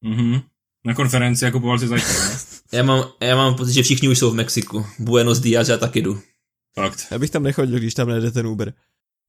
[0.05, 0.41] Mhm.
[0.87, 2.39] Na konferenci a kupoval si zajímavé.
[2.73, 4.87] Já mám, já mám pocit, že všichni už jsou v Mexiku.
[4.99, 6.21] Buenos Dias, já taky jdu.
[6.75, 7.07] Fakt.
[7.11, 8.73] Já bych tam nechodil, když tam nejde ten Uber.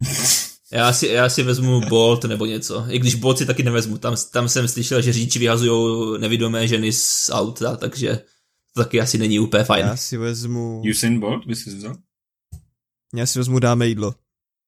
[0.72, 2.86] Já si, já si vezmu Bolt nebo něco.
[2.89, 3.97] I když Bolt si taky nevezmu.
[3.97, 8.22] Tam, tam jsem slyšel, že řidiči vyhazují nevidomé ženy z auta, takže
[8.74, 9.86] to taky asi není úplně fajn.
[9.86, 11.95] Já si vezmu, Usain Bolt bys si vzal?
[13.15, 14.15] já si vezmu dáme jídlo.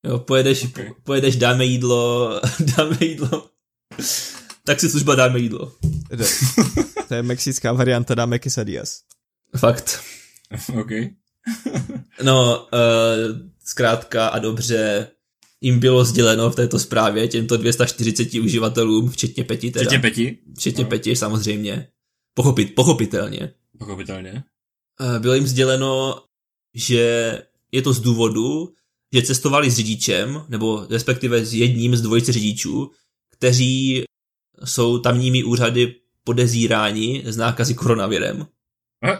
[0.06, 0.80] Jo, pojedeš, Ok.
[1.04, 2.40] pojedeš, dáme jídlo,
[2.76, 3.46] dáme jídlo.
[4.64, 5.72] tak si služba dáme jídlo.
[6.10, 6.24] Jde.
[7.08, 9.00] To je mexická varianta dáme quesadillas.
[9.56, 10.00] Fakt.
[10.80, 10.90] OK.
[12.22, 15.10] No, uh, zkrátka a dobře,
[15.60, 19.82] jim bylo sděleno v této zprávě těmto 240 uživatelům, včetně Peti teda.
[19.84, 20.38] Včetně Peti.
[20.58, 20.90] Včetně No.
[20.90, 21.88] Peti, samozřejmě.
[22.34, 23.54] Pochopit, pochopitelně.
[23.78, 24.44] Pochopitelně.
[25.00, 26.22] Eh, Bylo jim sděleno,
[26.74, 26.98] že
[27.72, 28.72] je to z důvodu,
[29.14, 32.90] že cestovali s řidičem, nebo respektive s jedním z dvojice řidičů,
[33.30, 34.04] kteří
[34.64, 35.94] jsou tamními úřady
[36.24, 38.46] podezíráni z nákazy koronavirem.
[39.04, 39.18] Eh,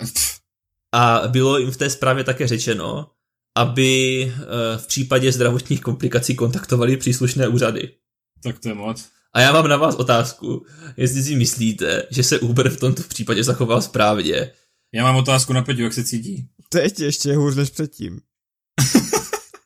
[0.93, 3.11] A bylo jim v té zprávě také řečeno,
[3.57, 7.95] aby eh, v případě zdravotních komplikací kontaktovali příslušné úřady.
[8.43, 9.09] Tak to je moc.
[9.33, 13.45] A já mám na vás otázku, jestli si myslíte, že se Uber v tomto případě
[13.45, 14.53] zachoval správně.
[14.95, 16.49] Já mám otázku na Peťu, jak se cítí.
[16.69, 18.21] Teď ještě hůř než předtím.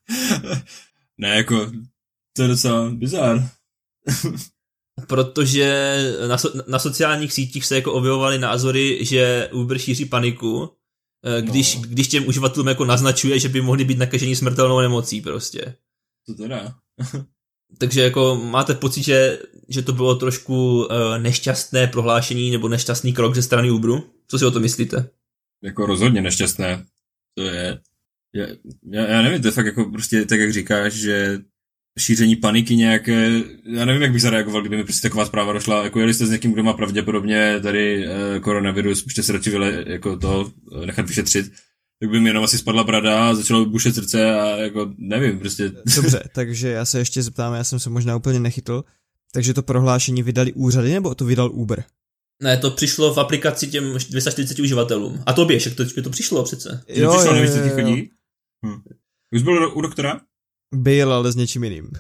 [1.18, 1.72] ne, jako,
[2.36, 3.48] to je docela bizár.
[5.06, 5.96] Protože
[6.28, 10.76] na, so, na sociálních sítích se jako objevovaly názory, že Uber šíří paniku,
[11.40, 11.82] když, No.
[11.82, 15.74] když těm uživatelům jako naznačuje, že by mohli být nakaženi smrtelnou nemocí prostě.
[16.26, 16.74] To teda.
[17.78, 23.34] Takže jako máte pocit, že, že to bylo trošku uh, nešťastné prohlášení nebo nešťastný krok
[23.34, 24.10] ze strany Uberu?
[24.28, 25.10] Co si o to myslíte?
[25.62, 26.84] Jako rozhodně nešťastné.
[27.34, 27.80] To je.
[28.34, 28.46] Já,
[28.90, 31.38] já, já nevím, to je fakt jako prostě tak, jak říkáš, že
[31.98, 36.00] šíření paniky nějaké, já nevím, jak bych zareagoval, kdyby mi prostě taková zpráva došla, jako
[36.00, 40.16] jeli jste s někým, kdo má pravděpodobně tady eh, koronavirus, můžete se radši vyle, jako
[40.16, 41.52] to eh, nechat vyšetřit,
[42.00, 45.72] tak by mi jenom asi spadla brada a začalo bušet srdce a jako nevím, prostě
[45.96, 48.84] Dobře, takže já se ještě zeptám, já jsem se možná úplně nechytl.
[49.32, 51.84] Takže to prohlášení vydali úřady, nebo to vydal Uber?
[52.42, 55.22] Ne, to přišlo v aplikaci těm 240 uživatelům.
[55.26, 56.84] A tobě, však to, to přišlo přece.
[56.88, 58.10] jo, přišlo, nevíš, co ti chodí?
[58.66, 58.80] Hm.
[59.34, 60.20] Už byl do, u doktora?
[60.74, 61.90] Byl, ale s něčím jiným.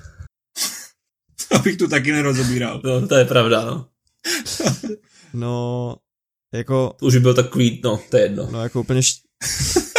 [1.50, 2.80] Abych tu taky nerozobíral.
[2.84, 3.88] No, to je pravda, no.
[5.34, 5.96] No,
[6.54, 8.48] jako, To už by byl takový, no, to je jedno.
[8.50, 9.22] no jako úplně šť...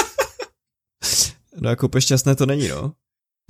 [1.61, 2.93] No jako úplně šťastné to není, no.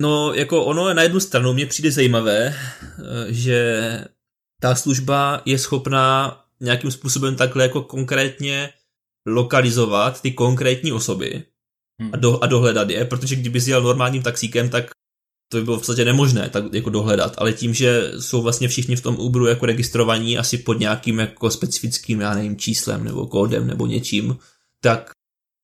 [0.02, 3.80] No, jako ono na jednu stranu mě přijde zajímavé, eh, že
[4.60, 8.72] ta služba je schopná nějakým způsobem takhle jako konkrétně
[9.26, 11.44] lokalizovat ty konkrétní osoby
[12.02, 12.10] Hm.
[12.12, 14.90] a, do, a dohledat je, protože kdyby jel normálním taxíkem, tak
[15.48, 18.96] to by bylo v podstatě nemožné tak jako dohledat, ale tím, že jsou vlastně všichni
[18.96, 23.66] v tom Uberu jako registrovaní asi pod nějakým jako specifickým, já nevím, číslem nebo kódem
[23.66, 24.38] nebo něčím,
[24.80, 25.10] tak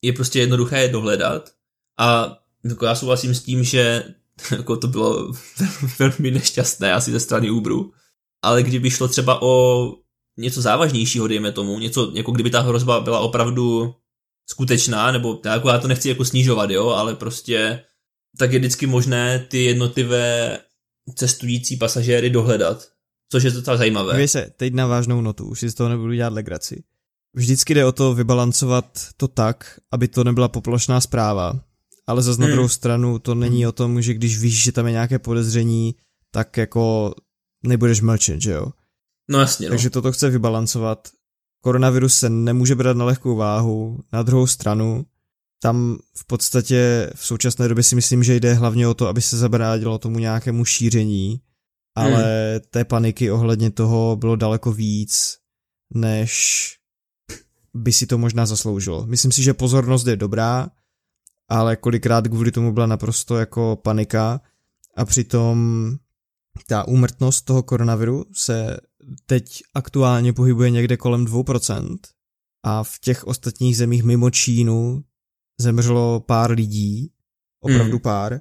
[0.04, 1.50] je prostě jednoduché je dohledat.
[1.98, 4.04] A jako já souhlasím s tím, že
[4.50, 5.32] jako to bylo
[5.98, 7.92] velmi nešťastné asi ze strany Uberu,
[8.42, 9.94] ale kdyby šlo třeba o
[10.38, 13.94] něco závažnějšího, dejme tomu, něco, jako kdyby ta hrozba byla opravdu
[14.50, 17.84] skutečná, nebo jako já to nechci jako snižovat, jo, ale prostě
[18.38, 20.58] tak je vždycky možné ty jednotlivé
[21.14, 22.88] cestující pasažéry dohledat,
[23.32, 24.12] což je docela zajímavé.
[24.12, 26.82] Dívej se, teď na vážnou notu, už si z toho nebudu dělat legraci.
[27.34, 31.60] Vždycky jde o to vybalancovat to tak, aby to nebyla poplošná zpráva,
[32.06, 32.52] ale zase na Hmm.
[32.54, 35.94] druhou stranu to není o tom, že když víš, že tam je nějaké podezření,
[36.30, 37.14] tak jako
[37.62, 38.66] nebudeš mlčet, že jo?
[39.30, 39.70] No jasně, no.
[39.70, 41.08] Takže toto chce vybalancovat.
[41.60, 44.00] Koronavirus se nemůže brát na lehkou váhu.
[44.12, 45.06] Na druhou stranu,
[45.62, 49.36] tam v podstatě v současné době si myslím, že jde hlavně o to, aby se
[49.36, 51.40] zabránilo tomu nějakému šíření,
[51.94, 55.38] ale té paniky ohledně toho bylo daleko víc,
[55.94, 56.62] než
[57.74, 59.06] by si to možná zasloužilo.
[59.06, 60.68] Myslím si, že pozornost je dobrá,
[61.48, 64.40] ale kolikrát kvůli tomu byla naprosto jako panika
[64.96, 65.96] a přitom
[66.66, 68.76] ta úmrtnost toho koronaviru se
[69.26, 71.96] teď aktuálně pohybuje někde kolem 2%
[72.62, 75.04] a v těch ostatních zemích mimo Čínu
[75.62, 77.10] zemřelo pár lidí,
[77.60, 78.00] opravdu Hmm.
[78.00, 78.40] pár.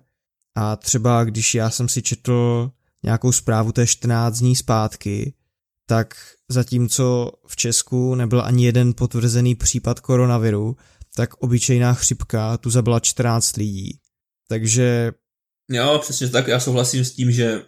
[0.55, 2.71] A třeba když já jsem si četl
[3.03, 5.33] nějakou zprávu té 14 dní zpátky,
[5.87, 6.15] tak
[6.49, 10.75] zatímco v Česku nebyl ani jeden potvrzený případ koronaviru,
[11.15, 13.99] tak obyčejná chřipka tu zabila 14 lidí.
[14.47, 15.11] Takže
[15.71, 17.61] Jo, přesně tak, já souhlasím s tím, že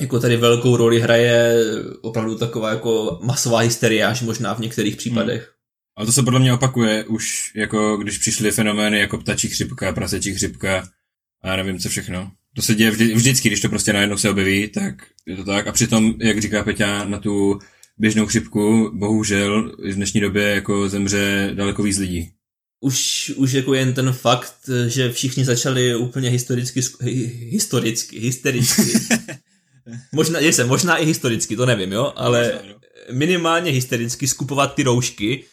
[0.00, 1.64] jako tady velkou roli hraje
[2.02, 5.54] opravdu taková jako masová hysterie až možná v některých případech.
[5.96, 10.34] Ale to se podle mě opakuje už, jako když přišly fenomény jako ptačí chřipka, prasečí
[10.34, 10.88] chřipka
[11.42, 12.32] a já nevím co všechno.
[12.54, 14.94] To se děje vždy, vždycky, když to prostě najednou se objeví, tak
[15.26, 15.66] je to tak.
[15.66, 17.58] A přitom, jak říká Peťa, na tu
[17.98, 22.30] běžnou chřipku, bohužel v dnešní době jako zemře daleko víc lidí.
[22.80, 26.80] Už, už jako jen ten fakt, že všichni začali úplně historicky,
[27.50, 28.82] historicky, hystericky.
[30.12, 32.74] možná, jsem, možná i historicky, to nevím, jo, ale no.
[33.14, 35.44] minimálně hystericky skupovat ty roušky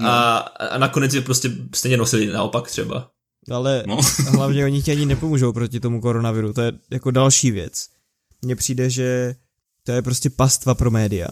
[0.00, 0.08] no.
[0.08, 3.10] a nakonec je prostě stejně nosili naopak třeba.
[3.50, 4.00] Ale no.
[4.28, 7.88] hlavně oni ti ani nepomůžou proti tomu koronaviru, to je jako další věc.
[8.42, 9.34] Mně přijde, že
[9.84, 11.28] to je prostě pastva pro média.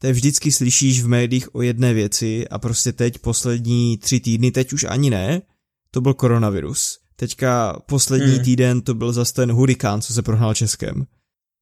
[0.00, 4.50] To je vždycky slyšíš v médiích o jedné věci a prostě teď poslední tři týdny,
[4.50, 5.42] teď už ani ne,
[5.90, 6.98] to byl koronavirus.
[7.16, 8.44] Teďka poslední hmm.
[8.44, 11.06] týden to byl zase ten hurikán, co se prohnal Českem.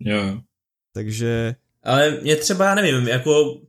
[0.00, 0.40] Jo.
[0.94, 1.54] Takže...
[1.82, 3.60] Ale mě třeba, já nevím, jako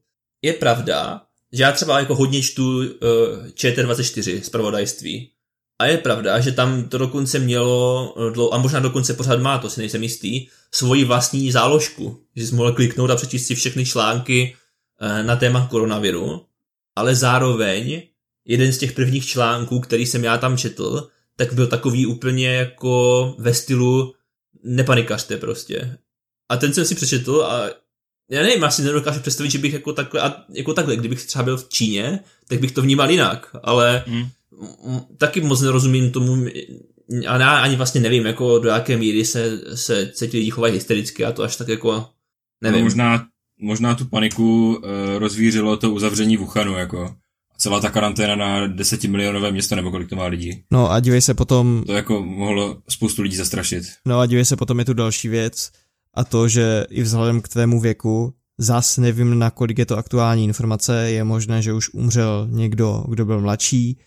[0.41, 2.83] je pravda, já třeba jako hodně čtu uh,
[3.47, 5.31] ČT24 z pravodajství.
[5.79, 9.69] A je pravda, že tam to dokonce mělo, eh, a možná dokonce pořád má, to
[9.69, 14.55] si nejsem jistý, svoji vlastní záložku, že jsi mohl kliknout a přečíst si všechny články
[15.01, 16.45] uh, na téma koronaviru,
[16.95, 18.01] ale zároveň
[18.45, 23.35] jeden z těch prvních článků, který jsem já tam četl, tak byl takový úplně jako
[23.37, 24.13] ve stylu
[24.63, 25.97] nepanikařte prostě.
[26.49, 27.69] A ten jsem si přečetl a
[28.29, 31.57] já nevím, asi nedokážu představit, že bych jako takhle, a jako takhle, kdybych třeba byl
[31.57, 34.25] v Číně, tak bych to vnímal jinak, ale mm.
[35.17, 36.45] taky moc nerozumím tomu,
[37.27, 40.73] a já ani vlastně nevím, jako do jaké míry se, se, se ti lidi chovají
[40.73, 42.05] hystericky a to až tak jako,
[42.61, 42.79] nevím.
[42.79, 43.25] No, možná,
[43.61, 44.83] možná tu paniku uh,
[45.17, 47.15] rozvířilo to uzavření Wuhanu, jako
[47.57, 50.63] celá ta karanténa na desetimilionové město, nebo kolik to má lidí.
[50.71, 51.83] No a dívej se potom...
[51.87, 53.83] To jako mohlo spoustu lidí zastrašit.
[54.05, 55.71] No a dívej se potom je tu další věc,
[56.13, 60.43] a to, že i vzhledem k tvému věku, zas nevím, na kolik je to aktuální
[60.43, 63.99] informace, je možné, že už umřel někdo, kdo byl mladší,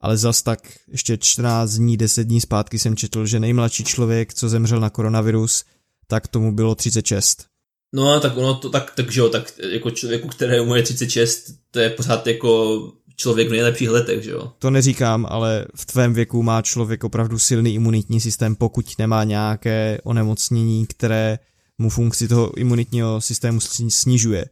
[0.00, 4.48] ale zas tak ještě 14 dní, 10 dní zpátky jsem četl, že nejmladší člověk, co
[4.48, 5.64] zemřel na koronavirus,
[6.06, 7.44] tak tomu bylo 36.
[7.92, 11.90] No tak ono to tak, takže jo, tak jako člověku, kterému je 36, to je
[11.90, 12.78] pořád jako
[13.20, 14.52] člověk v nejlepších letech, že jo?
[14.58, 19.98] To neříkám, ale v tvém věku má člověk opravdu silný imunitní systém, pokud nemá nějaké
[20.04, 21.38] onemocnění, které
[21.78, 24.44] mu funkci toho imunitního systému snižuje.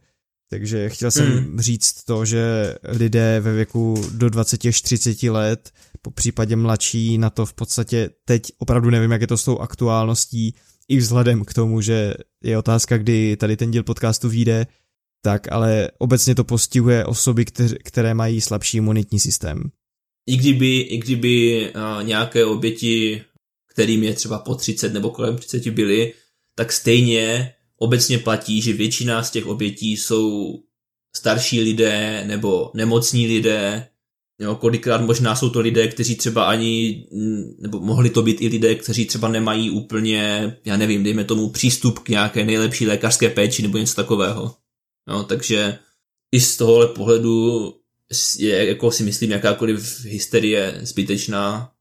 [0.49, 1.59] Takže chtěl jsem mm.
[1.61, 7.29] říct to, že lidé ve věku do 20 až 30 let, po případě mladší, na
[7.29, 10.55] to v podstatě teď opravdu nevím, jak je to s tou aktuálností,
[10.87, 12.13] i vzhledem k tomu, že
[12.43, 14.67] je otázka, kdy tady ten díl podcastu vyjde,
[15.21, 17.45] tak ale obecně to postihuje osoby,
[17.83, 19.71] které mají slabší imunitní systém.
[20.27, 23.21] I kdyby, i kdyby nějaké oběti,
[23.71, 26.13] kterým je třeba po 30 nebo kolem 30 byly,
[26.55, 30.55] tak stejně obecně platí, že většina z těch obětí jsou
[31.15, 33.87] starší lidé nebo nemocní lidé,
[34.41, 37.05] jo, kolikrát možná jsou to lidé, kteří třeba ani,
[37.59, 41.99] nebo mohli to být i lidé, kteří třeba nemají úplně, já nevím, dejme tomu přístup
[41.99, 44.55] k nějaké nejlepší lékařské péči nebo něco takového.
[45.09, 45.79] Jo, takže
[46.31, 47.73] i z tohohle pohledu
[48.37, 51.71] je, jako si myslím, jakákoliv hysterie zbytečná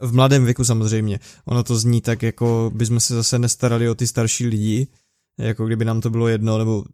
[0.00, 1.20] v mladém věku samozřejmě.
[1.44, 4.86] Ono to zní tak, jako bychom se zase nestarali o ty starší lidi,
[5.38, 6.84] jako kdyby nám to bylo jedno, nebo...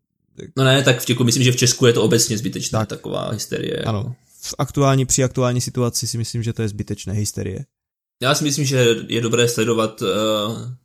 [0.56, 2.88] No ne, tak v těku, myslím, že v Česku je to obecně zbytečná tak.
[2.88, 3.76] taková hysterie.
[3.76, 4.14] Ano, jako.
[4.42, 7.64] v aktuální, při aktuální situaci si myslím, že to je zbytečné hysterie.
[8.22, 10.08] Já si myslím, že je dobré sledovat uh,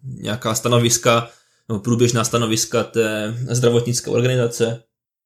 [0.03, 1.29] nějaká stanoviska,
[1.69, 4.83] nebo průběžná stanoviska té zdravotnické organizace,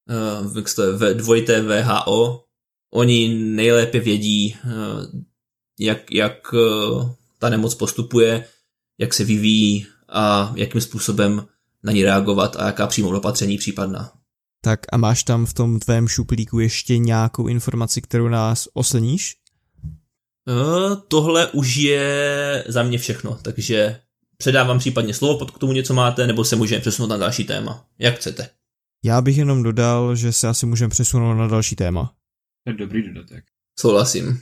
[0.09, 2.43] uh, dvojité VHO.
[2.93, 5.21] Oni nejlépe vědí, uh,
[5.81, 8.45] jak, jak eh, ta nemoc postupuje,
[8.99, 11.45] jak se vyvíjí a jakým způsobem
[11.83, 14.11] na ní reagovat a jaká přijmout opatření případná.
[14.63, 19.35] Tak a máš tam v tom tvém šuplíku ještě nějakou informaci, kterou nás osleníš?
[20.47, 23.99] Uh, tohle už je za mě všechno, takže
[24.37, 27.85] předávám případně slovo, pokud k tomu něco máte, nebo se můžeme přesunout na další téma.
[27.99, 28.49] Jak chcete.
[29.03, 32.15] Já bych jenom dodal, že se asi můžeme přesunout na další téma.
[32.63, 33.45] To je dobrý dodatek.
[33.79, 34.41] Souhlasím.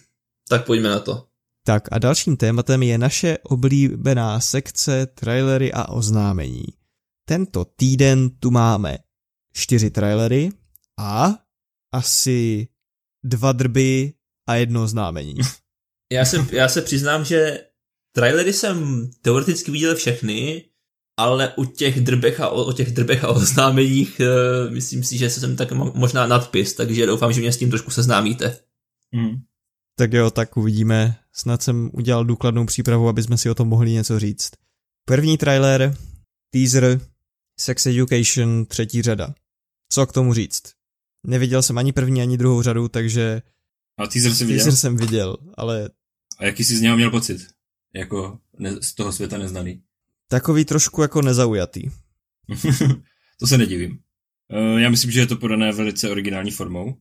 [0.49, 1.26] Tak pojďme na to.
[1.66, 6.66] Tak a dalším tématem je naše oblíbená sekce trailery a oznámení.
[7.26, 8.97] Tento týden tu máme
[9.53, 10.49] čtyři trailery
[10.99, 11.39] a
[11.93, 12.68] asi
[13.24, 14.14] dva drby
[14.47, 15.36] a jedno oznámení.
[16.12, 17.66] Já se, já se přiznám, že
[18.16, 20.68] trailery jsem teoreticky viděl všechny,
[21.20, 25.30] ale u těch drbech a o, o těch drbech a oznámeních uh, myslím si, že
[25.30, 28.59] jsem tak možná nadpis, takže doufám, že mě s tím trošku seznámíte.
[29.13, 29.41] Hmm.
[29.95, 31.15] Tak jo, tak uvidíme.
[31.34, 34.51] Snad jsem udělal důkladnou přípravu, aby jsme si o tom mohli něco říct.
[35.05, 35.95] První trailer,
[36.49, 37.01] teaser,
[37.59, 39.34] Sex Education, třetí řada.
[39.89, 40.63] Co k tomu říct?
[41.28, 43.41] Neviděl jsem ani první, ani druhou řadu, takže...
[43.97, 44.63] A teaser jsem viděl?
[44.63, 45.89] Teaser jsem viděl, ale...
[46.38, 47.47] A jaký jsi z něho měl pocit?
[47.93, 49.82] Jako ne, z toho světa neznaný?
[50.32, 51.89] Takový trošku jako nezaujatý.
[53.39, 53.99] to se nedivím.
[54.53, 56.95] Uh, já myslím, že je to podané velice originální formou.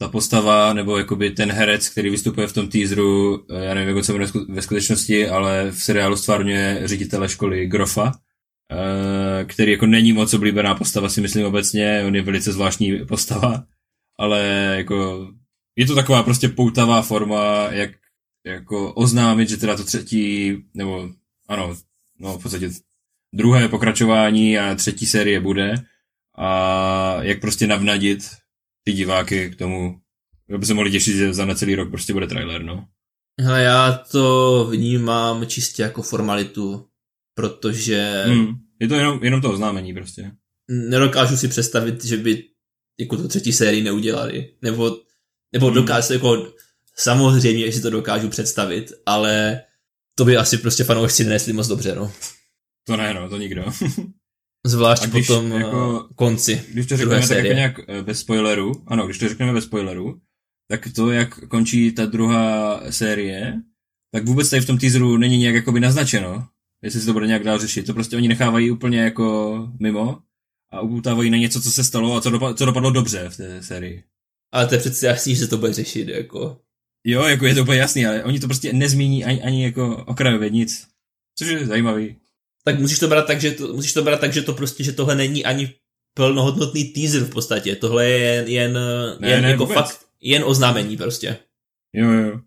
[0.00, 4.04] Ta postava, nebo jakoby ten herec, který vystupuje v tom teaseru, uh, já nevím, jak
[4.04, 8.12] se jmenuje ve skutečnosti, ale v seriálu stvárňuje ředitele školy Grofa, uh,
[9.46, 13.64] který jako není moc oblíbená postava, si myslím obecně, on je velice zvláštní postava,
[14.18, 14.40] ale
[14.76, 15.28] jako
[15.76, 17.90] je to taková prostě poutavá forma, jak
[18.46, 21.10] jako oznámit, že teda to třetí, nebo
[21.48, 21.76] ano,
[22.18, 22.70] no v podstatě
[23.34, 25.74] druhé pokračování a třetí série bude
[26.38, 28.30] a jak prostě navnadit
[28.84, 30.00] ty diváky k tomu,
[30.54, 32.88] aby se mohli těšit, že za necelý rok prostě bude trailer, no.
[33.40, 36.86] Hele, já to vnímám čistě jako formalitu,
[37.34, 38.24] protože...
[38.26, 40.30] Hmm, je to jenom, jenom to oznámení prostě.
[40.70, 42.44] Nedokážu si představit, že by
[43.00, 44.96] jako tu třetí sérii neudělali, nebo,
[45.52, 45.74] nebo hmm.
[45.74, 46.52] dokážu, jako
[46.96, 49.62] samozřejmě, že si to dokážu představit, ale
[50.18, 52.12] to by asi prostě fanoušci nenesli moc dobře, no.
[52.86, 53.64] To ne, no, to nikdo.
[54.66, 56.62] Zvlášť když, potom jako, konci.
[56.72, 60.20] Když to řekneme tak jako nějak eh, bez spoileru, ano, když to řekneme bez spoileru,
[60.70, 63.54] tak to, jak končí ta druhá série,
[64.14, 66.48] tak vůbec tady v tom teaseru není nějak jakoby naznačeno,
[66.82, 67.86] jestli se to bude nějak dál řešit.
[67.86, 70.18] To prostě oni nechávají úplně jako mimo
[70.72, 73.62] a upoutávají na něco, co se stalo a co, dopa- co dopadlo dobře v té
[73.62, 74.04] sérii.
[74.52, 76.60] Ale to je přece jasný, že to bude řešit, jako.
[77.04, 80.50] Jo, jako je to úplně jasný, ale oni to prostě nezmíní ani, ani jako okrajově
[80.50, 80.86] nic.
[81.38, 82.16] Což je zajímavý
[82.68, 84.92] tak musíš to brát tak, že to, musíš to brát tak, že to prostě, že
[84.92, 85.74] tohle není ani
[86.14, 87.76] plnohodnotný teaser v podstatě.
[87.76, 88.72] Tohle je jen, jen,
[89.20, 89.78] ne, jen ne, jako vůbec.
[89.78, 91.38] fakt, jen oznámení prostě.
[91.92, 92.40] Jo, jo.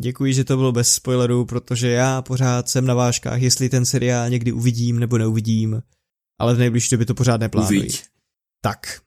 [0.00, 4.30] Děkuji, že to bylo bez spoilerů, protože já pořád jsem na vážkách, jestli ten seriál
[4.30, 5.82] někdy uvidím nebo neuvidím,
[6.38, 7.78] ale v nejbližší době to pořád neplánuji.
[7.78, 7.98] Uvidí.
[8.62, 9.00] Tak,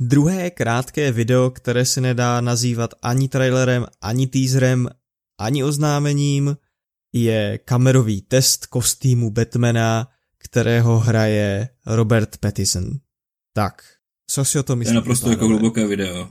[0.00, 4.88] druhé krátké video, které se nedá nazývat ani trailerem, ani teaserem,
[5.40, 6.56] ani oznámením,
[7.12, 12.90] je kamerový test kostýmu Batmana, kterého hraje Robert Pattinson.
[13.54, 13.82] Tak,
[14.30, 14.92] co si o tom myslíte?
[14.92, 16.28] To je naprosto jako hluboké video.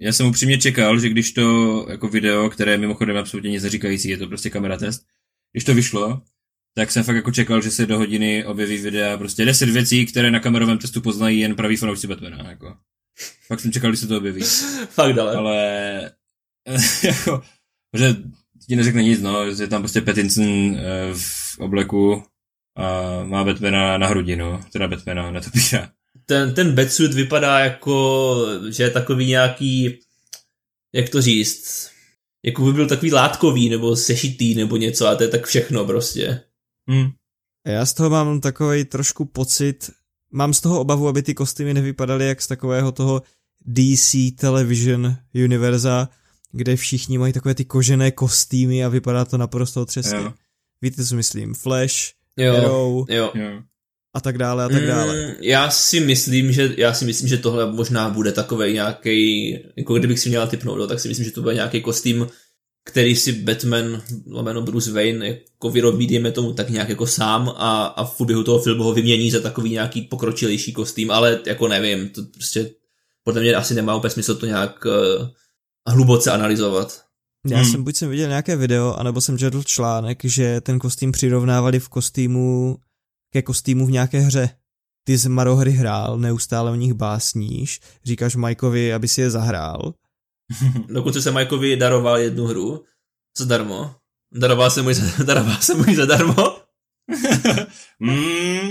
[0.00, 4.18] Já jsem upřímně čekal, že když to jako video, které mimochodem absolutně nic neříkající, je
[4.18, 5.06] to prostě kamera test,
[5.52, 6.22] když to vyšlo,
[6.74, 10.30] tak jsem fakt jako čekal, že se do hodiny objeví videa prostě 10 věcí, které
[10.30, 12.76] na kamerovém testu poznají jen praví fanoušci Batmana, jako.
[13.46, 14.42] Fakt jsem čekal, že se to objeví.
[14.88, 15.36] fakt dále.
[15.36, 16.10] Ale
[17.04, 17.42] jako,
[17.96, 18.16] že
[18.68, 20.76] ti neřekne nic, no, je tam prostě Pattinson uh,
[21.12, 22.22] v obleku
[22.76, 25.90] a má Batmana na hrudi, no, teda Batmana na topíra.
[26.26, 28.36] Ten, ten Batsuit vypadá jako,
[28.70, 29.98] že je takový nějaký,
[30.94, 31.90] jak to říct,
[32.44, 36.40] jako by byl takový látkový, nebo sešitý, nebo něco, a to je tak všechno prostě.
[36.90, 37.10] Hmm.
[37.66, 39.90] Já z toho mám takový trošku pocit,
[40.34, 43.22] mám z toho obavu, aby ty kostýmy nevypadaly jak z takového toho
[43.66, 46.08] DC Television univerza,
[46.52, 50.18] kde všichni mají takové ty kožené kostýmy a vypadá to naprosto otřesně.
[50.18, 50.32] Jo.
[50.82, 51.54] Víte, co myslím?
[51.54, 51.94] Flash,
[52.36, 53.32] jo, Arrow jo.
[54.14, 55.26] a tak dále a tak dále.
[55.26, 59.94] Mm, já si myslím, že já si myslím, že tohle možná bude takový nějaký, jako
[59.94, 62.26] kdybych si měla typnout, no, tak si myslím, že to bude nějaký kostým,
[62.84, 67.86] který si Batman, lomeno Bruce Wayne, jako vyrobí, dejme tomu, tak nějak jako sám a,
[67.86, 72.08] a v průběhu toho filmu ho vymění za takový nějaký pokročilejší kostým, ale jako nevím,
[72.08, 72.70] to prostě
[73.24, 75.28] podle mě asi nemá úplně smysl to nějak uh,
[75.88, 77.04] hluboce analyzovat.
[77.46, 77.70] Já hmm.
[77.70, 81.88] jsem buď jsem viděl nějaké video, anebo jsem četl článek, že ten kostým přirovnávali v
[81.88, 82.76] kostýmu
[83.32, 84.48] ke kostýmu v nějaké hře.
[85.04, 89.94] Ty z Marohry hrál, neustále o nich básníš, říkáš Mikeovi, aby si je zahrál.
[90.88, 92.84] Dokonce se Mikeovi daroval jednu hru
[93.38, 93.94] zadarmo.
[94.32, 96.56] Daroval jsem mu ji, daroval jsem mu ji zadarmo.
[98.00, 98.70] mm.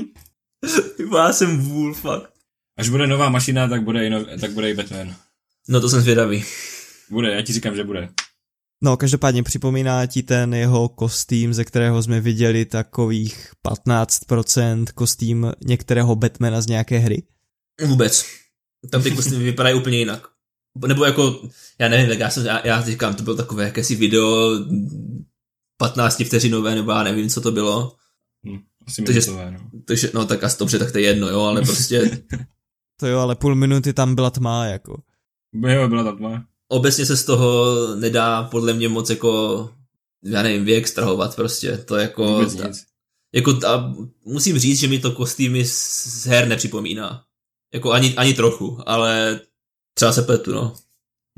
[1.18, 2.34] Já jsem vůl, fakt.
[2.78, 5.16] Až bude nová mašina, tak bude i, no, tak bude i Batman.
[5.70, 6.44] No to jsem zvědavý.
[7.10, 8.10] Bude, já ti říkám, že bude.
[8.84, 16.16] No, každopádně připomíná ti ten jeho kostým, ze kterého jsme viděli takových 15% kostým některého
[16.16, 17.24] Batmana z nějaké hry?
[17.86, 18.26] Vůbec.
[18.92, 20.33] Tam ty kostýmy vypadají úplně jinak.
[20.88, 21.50] Nebo jako,
[21.80, 24.50] já nevím, tak já, jsem, já, já říkám, to bylo takové jakési video
[25.78, 27.96] 15 vteřinové, nebo já nevím, co to bylo.
[28.46, 29.70] Hm, asi takže, to no.
[29.86, 32.24] takže, no tak asi dobře, tak to je jedno, jo, ale prostě...
[33.00, 35.02] to jo, ale půl minuty tam byla tma, jako.
[35.54, 37.66] Jo, byla tam tma obecně se z toho
[37.96, 39.70] nedá podle mě moc jako,
[40.24, 42.26] já nevím, vyextrahovat prostě, to jako...
[42.26, 42.86] Vůbec nic.
[43.36, 43.94] Jako a
[44.26, 47.24] musím říct, že mi to kostýmy z her nepřipomíná.
[47.74, 49.40] Jako ani, ani trochu, ale
[49.94, 50.74] třeba se pletu, no.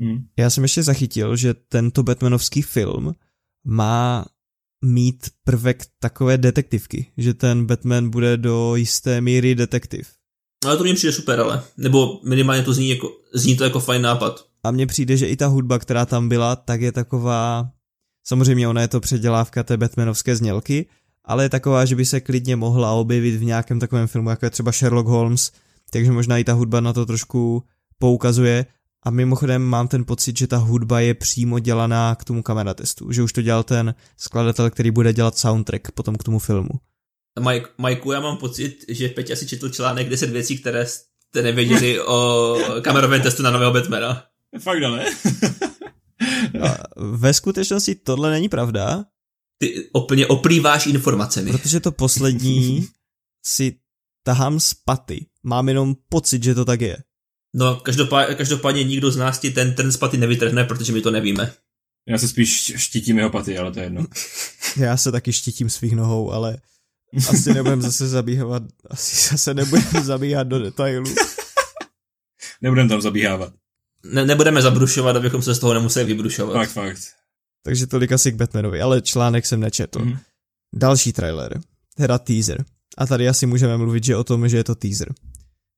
[0.00, 0.26] Hmm.
[0.38, 3.14] Já jsem ještě zachytil, že tento Batmanovský film
[3.66, 4.26] má
[4.84, 10.08] mít prvek takové detektivky, že ten Batman bude do jisté míry detektiv.
[10.64, 11.62] Ale to mě přijde super, ale.
[11.76, 14.46] Nebo minimálně to zní, jako, zní to jako fajn nápad.
[14.64, 17.70] A mně přijde, že i ta hudba, která tam byla, tak je taková,
[18.26, 20.86] samozřejmě ona je to předělávka té Batmanovské znělky,
[21.24, 24.50] ale je taková, že by se klidně mohla objevit v nějakém takovém filmu, jako je
[24.50, 25.52] třeba Sherlock Holmes,
[25.90, 27.62] takže možná i ta hudba na to trošku
[27.98, 28.66] poukazuje.
[29.02, 33.22] A mimochodem mám ten pocit, že ta hudba je přímo dělaná k tomu kameratestu, že
[33.22, 36.68] už to dělal ten skladatel, který bude dělat soundtrack potom k tomu filmu.
[37.40, 42.00] Mike, Majku, já mám pocit, že Peťa asi četl článek 10 věcí, které jste nevěděli
[42.00, 44.24] o kamerovém testu na nového Batmana.
[44.62, 45.04] Fakt ale.
[46.62, 49.04] A ve skutečnosti tohle není pravda,
[49.58, 51.52] Ty úplně oplýváš informacemi.
[51.52, 52.86] protože to poslední
[53.44, 53.78] si
[54.22, 55.26] tahám z paty.
[55.42, 56.96] Mám jenom pocit, že to tak je.
[57.58, 61.10] No, každopádně, každopádně nikdo z nás ti ten trn z paty nevytrhne, protože my to
[61.10, 61.52] nevíme.
[62.08, 64.06] Já se spíš štítím jeho paty, ale to je jedno.
[64.76, 66.58] Já se taky štítím svých nohou, ale
[67.28, 71.14] asi nebudem zase zabíhat, asi zase nebudem zabíhat do detailů.
[72.62, 73.52] Nebudem tam zabíhávat.
[74.04, 76.54] Ne, nebudeme zabrušovat, abychom se z toho nemuseli vybrušovat.
[76.54, 77.02] Fakt, fakt.
[77.62, 79.98] Takže tolik asi k Batmanovi, ale článek jsem nečetl.
[79.98, 80.18] Mhm.
[80.74, 81.60] Další trailer,
[81.96, 82.64] teda teaser.
[82.98, 85.14] A tady asi můžeme mluvit, že o tom, že je to teaser.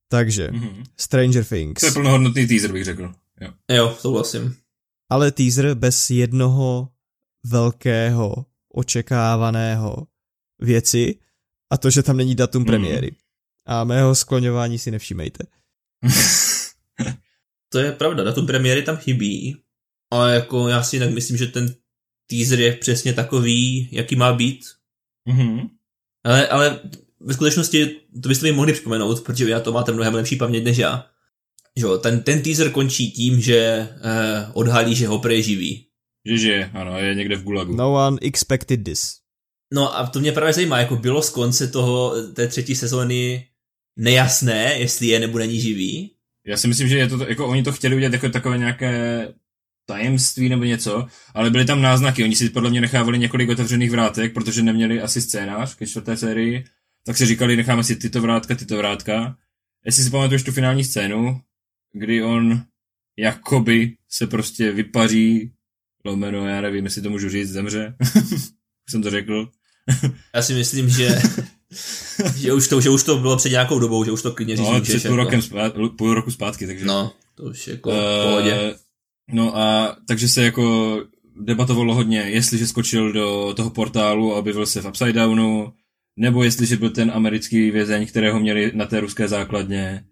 [0.09, 0.85] Takže, Mhm.
[1.01, 1.81] Stranger Things.
[1.81, 3.15] To je plnohodnotný teaser, bych řekl.
[3.41, 3.53] Jo.
[3.71, 4.57] Jo, souhlasím.
[5.11, 6.89] ale teaser bez jednoho
[7.47, 10.07] velkého očekávaného
[10.59, 11.19] věci
[11.73, 12.67] a to, že tam není datum Mhm.
[12.67, 13.15] premiéry.
[13.67, 15.45] A mého skloňování si nevšímejte.
[17.73, 19.57] To je pravda, datum premiéry tam chybí,
[20.13, 21.75] ale jako já si jinak myslím, že ten
[22.31, 24.61] teaser je přesně takový, jaký má být.
[25.29, 25.69] Mhm.
[26.25, 26.81] Ale, ale
[27.21, 27.87] ve skutečnosti
[28.23, 31.07] to byste mi mohli připomenout, protože vy na to máte mnohem lepší paměť než já.
[31.77, 35.87] Jo, ten, ten teaser končí tím, že eh, odhalí, že Hopper je živý.
[36.27, 37.77] Že žije, ano, je někde v gulagu.
[37.77, 39.17] No one expected this.
[39.75, 43.47] No a to mě právě zajímá, jako bylo z konce toho, té třetí sezóny
[43.97, 46.11] nejasné, jestli je nebo není živý.
[46.47, 49.29] Já si myslím, že je to, jako oni to chtěli udělat jako takové nějaké
[49.87, 52.25] tajemství nebo něco, ale byly tam náznaky.
[52.25, 56.65] Oni si podle mě nechávali několik otevřených vrátek, protože neměli asi scénář ke čtvrté sérii,
[57.09, 59.37] tak si říkali, necháme si tyto vrátka, tyto vrátka.
[59.85, 61.41] Jestli si pamatuješ tu finální scénu,
[61.93, 62.63] kdy on
[63.19, 65.53] jakoby se prostě vypaří,
[66.05, 67.95] lomeno, já nevím, jestli to můžu říct, zemře.
[68.87, 69.49] Už jsem to řekl.
[70.35, 71.23] Já si myslím, že,
[72.37, 74.67] že, už to, že už to bylo před nějakou dobou, že už to klidně říct
[74.67, 75.17] No, před půl, jako.
[75.17, 76.85] rokem zpát, půl roku zpátky, takže...
[76.85, 77.91] No, to už jako
[78.23, 78.53] pohodě.
[78.53, 78.75] Eh,
[79.33, 80.97] No a takže se jako
[81.41, 85.73] debatovalo hodně, jestliže skočil do toho portálu a objevil se v Upside Downu,
[86.19, 90.05] nebo jestliže byl ten americký vězeň, kterého měli na té ruské základně.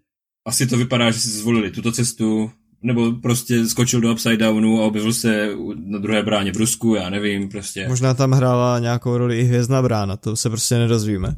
[0.45, 2.51] Asi to vypadá, že si zvolili tuto cestu,
[2.81, 7.09] nebo prostě skočil do Upside Downu a objevil se na druhé bráně v Rusku, já
[7.09, 7.87] nevím, prostě.
[7.87, 11.35] Možná tam hrála nějakou roli i Hvězdná brána, to se prostě nedozvíme.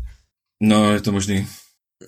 [0.62, 1.48] No, je to možný.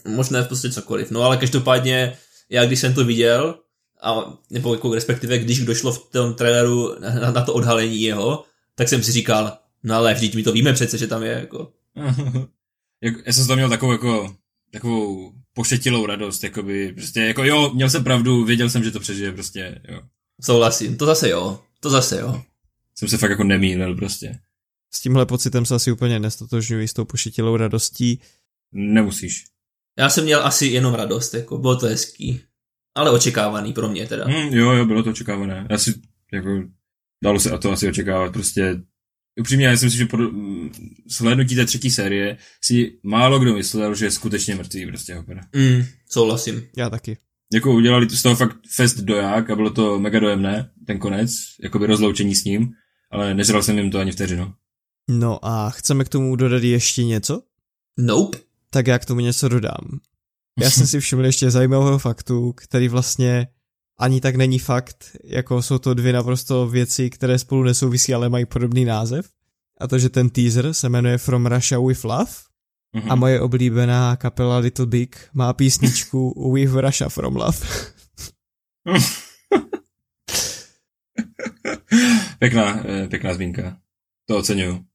[0.08, 1.12] Možná v podstatě cokoliv.
[1.12, 2.14] No ale každopádně,
[2.50, 3.56] já když jsem to viděl,
[4.04, 4.16] a,
[4.50, 8.44] nebo jako respektive když došlo v tom traileru na, na to odhalení jeho,
[8.76, 11.72] tak jsem si říkal, no ale vždyť my to víme přece, že tam je jako.
[13.04, 14.36] Jak, já jsem z toho měl takovou jako
[14.72, 19.32] takovou pošetilou radost, jakoby, prostě jako jo, měl jsem pravdu, věděl jsem, že to přežije,
[19.32, 20.02] prostě, jo.
[20.42, 22.44] Souhlasím, to zase jo, to zase jo.
[22.96, 24.40] Jsem se fakt jako nemýlil, prostě.
[24.94, 28.22] S tímhle pocitem se asi úplně nestotožňuji s tou pošetilou radostí.
[28.72, 29.46] Nemusíš.
[30.00, 32.42] Já jsem měl asi jenom radost, jako bylo to hezký.
[32.96, 34.26] Ale očekávaný pro mě teda.
[34.26, 35.68] Hmm, jo, jo, bylo to očekávané.
[35.70, 36.02] Já si,
[36.34, 36.50] jako,
[37.24, 38.82] dalo se a to asi očekávat, prostě,
[39.40, 40.18] upřímně, já si myslím, že po
[41.10, 45.42] shlédnutí té třetí série si málo kdo myslel, že je skutečně mrtvý, prostě, Hopper.
[45.56, 46.64] Mm, souhlasím.
[46.78, 47.18] Já taky.
[47.54, 51.32] Jako udělali z toho fakt fest doják a bylo to mega dojemné, ten konec,
[51.64, 52.70] jakoby rozloučení s ním,
[53.12, 54.54] ale nežral jsem jim to ani vteřinu.
[55.10, 57.42] No a chceme k tomu dodat ještě něco?
[58.00, 58.38] Nope.
[58.70, 60.00] Tak já k tomu něco dodám.
[60.60, 63.48] Já jsem si všiml ještě zajímavého faktu, který vlastně
[64.02, 68.46] ani tak není fakt, jako jsou to dvě naprosto věci, které spolu nesouvisí, ale mají
[68.46, 69.26] podobný název.
[69.80, 72.32] A to, že ten teaser se jmenuje From Russia with Love
[72.96, 73.12] Mhm.
[73.12, 77.58] a moje oblíbená kapela Little Big má písničku With Russia from Love.
[82.40, 83.78] pěkná, eh, pěkná zmínka.
[84.26, 84.86] To oceňuju.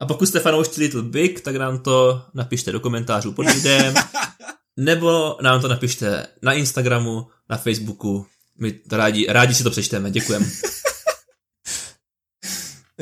[0.00, 3.94] A pokud jste fanoušci Little Big, tak nám to napište do komentářů pod videem,
[4.76, 8.26] nebo nám to napište na Instagramu, na Facebooku.
[8.58, 10.50] My to rádi, rádi si to přečteme, děkujem.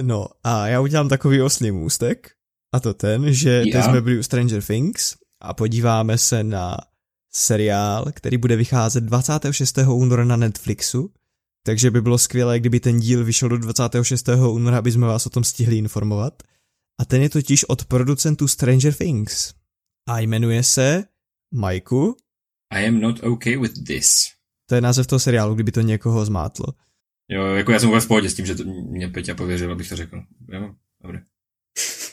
[0.02, 2.30] No a já udělám takový oslý můstek
[2.72, 3.82] a to ten, že teď Já?
[3.82, 6.76] jsme byli u Stranger Things a podíváme se na
[7.32, 9.78] seriál, který bude vycházet 26.
[9.78, 11.12] února na Netflixu,
[11.62, 14.28] takže by bylo skvělé, kdyby ten díl vyšel do 26.
[14.28, 16.42] února, aby jsme vás o tom stihli informovat.
[17.00, 19.54] A ten je totiž od producentů Stranger Things.
[20.08, 21.04] A jmenuje se
[21.54, 22.16] Majku.
[22.72, 24.33] I am not okay with this.
[24.66, 26.66] To je název toho seriálu, kdyby to někoho zmátlo.
[27.28, 29.88] Jo, jako já jsem vůbec v pohodě s tím, že to mě Peťa pověřil, abych
[29.88, 30.22] to řekl.
[30.52, 31.20] Jo, dobré.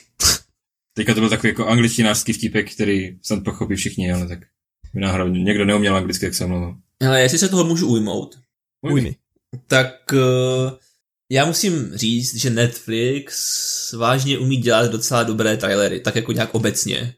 [0.96, 4.38] Teďka to byl takový jako angličtinářský vtípek, který snad pochopí všichni, ale tak
[4.94, 6.76] náhodou někdo neuměl anglicky, jak se mluvil.
[7.06, 8.38] Ale jestli se toho můžu ujmout,
[8.82, 9.16] Ujmi.
[9.66, 10.78] tak uh,
[11.30, 17.14] já musím říct, že Netflix vážně umí dělat docela dobré trailery, tak jako nějak obecně.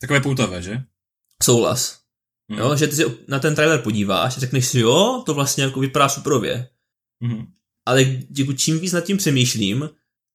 [0.00, 0.82] Takové poutavé, že?
[1.42, 2.00] Souhlas.
[2.48, 2.60] Mhm.
[2.60, 5.80] Jo, že ty se na ten trailer podíváš a řekneš si, jo, to vlastně jako
[5.80, 6.68] vypadá superově.
[7.20, 7.46] Mhm.
[7.86, 8.02] Ale
[8.38, 9.90] jako čím víc nad tím přemýšlím,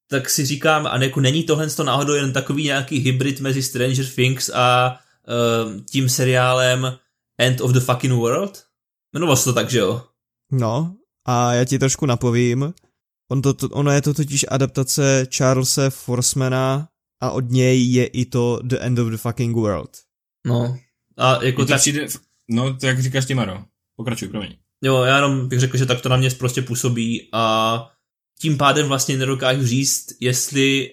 [0.10, 4.06] tak si říkám, a jako není tohle to náhodou jen takový nějaký hybrid mezi Stranger
[4.06, 6.98] Things a uh, tím seriálem
[7.38, 8.64] End of the Fucking World?
[9.14, 10.04] Jmenovalo se to tak, že jo?
[10.52, 10.96] No,
[11.28, 12.74] a já ti trošku napovím.
[13.32, 16.88] On to, to, ono je to totiž adaptace Charlesa Forsmana
[17.22, 19.98] a od něj je i to The End of the Fucking World.
[20.48, 20.78] No.
[21.18, 22.08] A jako tak, přijde,
[22.50, 23.64] no, to jak říkáš ty, Maro.
[23.96, 24.56] Pokračuj, promiň.
[24.84, 27.88] jo, já jenom bych řekl, že tak to na mě prostě působí a
[28.40, 30.90] tím pádem vlastně nedokážu říct, jestli,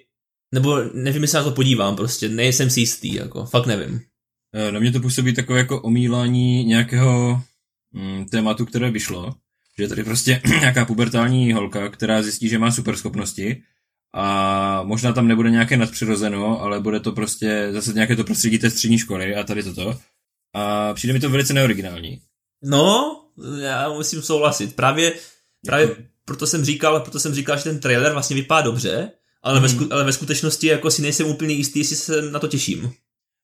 [0.55, 4.01] nebo nevím, jestli na to podívám prostě, nejsem si jistý, jako, fakt nevím.
[4.55, 7.43] Eh, Na mě to působí takové jako omílání nějakého
[7.93, 9.35] mm, tématu, které vyšlo.
[9.79, 13.63] Že je tady prostě nějaká pubertální holka, která zjistí, že má superschopnosti
[14.15, 18.71] a možná tam nebude nějaké nadpřirozeno, ale bude to prostě zase nějaké to prostředí té
[18.71, 19.99] střední školy a tady toto.
[20.55, 22.21] A přijde mi to velice neoriginální.
[22.65, 23.21] No,
[23.61, 24.77] já musím souhlasit.
[24.77, 25.15] Právě,
[25.67, 29.11] právě Jako- proto jsem říkal, proto jsem říkal, že ten trailer vlastně vypadá dobře,
[29.43, 29.77] ale, ve, Mhm.
[29.77, 32.93] sku, ale ve skutečnosti jako si nejsem úplně jistý, jestli se na to těším.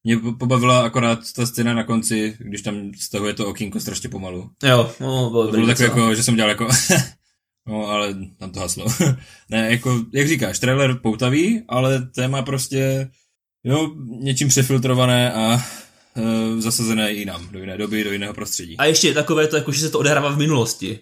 [0.04, 4.50] Mě po- pobavila akorát ta scéna na konci, když tam stahuje to okýnko strašně pomalu.
[4.64, 6.68] Jo, no, bylo To bylo takové jako, že jsem dělal jako,
[7.68, 8.86] no ale tam to haslo.
[9.50, 13.10] ne, jako, jak říkáš, trailer poutavý, ale téma prostě,
[13.64, 15.58] jo, něčím přefiltrované a
[16.16, 18.76] e, zasazené i jinam, do jiné doby, do jiného prostředí.
[18.76, 20.98] A ještě takové to, jako, že se to odehrává v minulosti.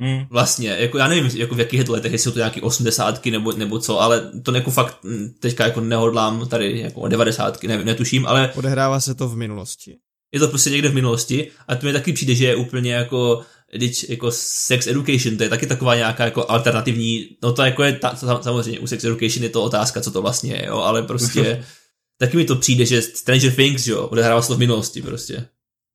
[0.00, 0.26] Hmm.
[0.30, 3.30] Vlastně, jako já nevím, jako v jakých je to letech, jestli jsou to nějaký osmdesátky
[3.30, 7.86] nebo, nebo co, ale to jako fakt mm, teďka jako nehodlám tady jako devadesátky, nevím,
[7.86, 9.96] netuším, ale Odehrává se to v minulosti.
[10.32, 13.42] je to prostě někde v minulosti a to mi taky přijde, že je úplně jako,
[13.76, 17.92] když jako sex education, to je taky taková nějaká jako alternativní, no to jako je,
[17.92, 21.64] ta, samozřejmě u sex education je to otázka, co to vlastně je, jo, ale prostě
[22.18, 25.48] taky mi to přijde, že Stranger Things, jo, odehrává se to v minulosti prostě.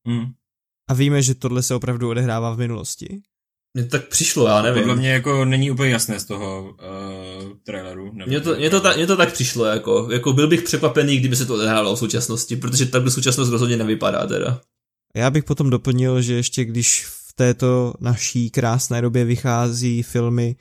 [0.08, 0.26] Hmm.
[0.90, 3.22] A víme, že tohle se opravdu odehrává v minulosti.
[3.74, 4.84] Mně to tak přišlo, já nevím.
[4.84, 8.12] Podle mě jako není úplně jasné z toho uh, traileru.
[8.26, 11.36] Mně to, mně, to tak, mně to tak přišlo, jako, jako byl bych překvapený, kdyby
[11.36, 14.62] se to odehrálo v současnosti, protože takhle současnost rozhodně nevypadá teda.
[15.16, 20.56] Já bych potom doplnil, že ještě když v této naší krásné době vychází filmy,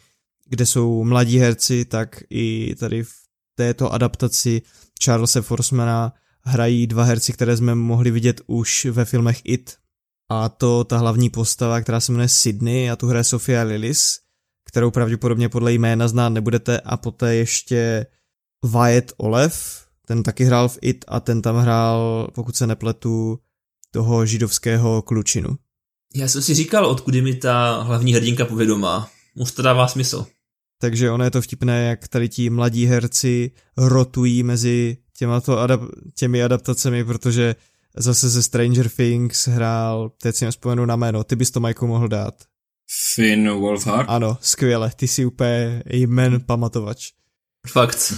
[0.49, 3.13] kde jsou mladí herci, tak i tady v
[3.55, 4.63] této adaptaci
[5.05, 6.13] Charlesa Forsmana
[6.45, 9.77] hrají dva herci, které jsme mohli vidět už ve filmech It.
[10.31, 14.19] A to ta hlavní postava, která se jmenuje Sydney a tu hraje Sofia Lillis,
[14.65, 18.07] kterou pravděpodobně podle jména znát nebudete a poté ještě
[18.65, 23.39] Wyatt Olev, ten taky hrál v It a ten tam hrál, pokud se nepletu,
[23.91, 25.57] toho židovského klučinu.
[26.17, 29.11] Já jsem si říkal, odkud je mi ta hlavní hrdinka povědomá.
[29.35, 30.27] Už to dává smysl.
[30.81, 36.43] Takže ono je to vtipné, jak tady ti mladí herci rotují mezi těmato adap- těmi
[36.43, 37.55] adaptacemi, protože
[37.97, 42.09] zase ze Stranger Things hrál, teď si nespomenu na jméno, ty bys to Majku mohl
[42.09, 42.35] dát.
[43.15, 44.09] Finn Wolfhard.
[44.11, 47.13] Ano, skvěle, ty si úplně jmen pamatovač.
[47.69, 48.13] Fakt.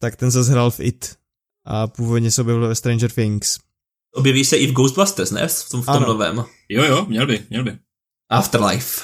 [0.00, 1.16] Tak ten zase hrál v It
[1.64, 3.58] a původně se objevil ve Stranger Things.
[4.14, 5.48] Objeví se i v Ghostbusters, ne?
[5.48, 6.06] V tom, v tom Ano.
[6.06, 6.44] novém.
[6.68, 7.78] Jo, jo, měl by, měl by.
[8.30, 9.00] Afterlife.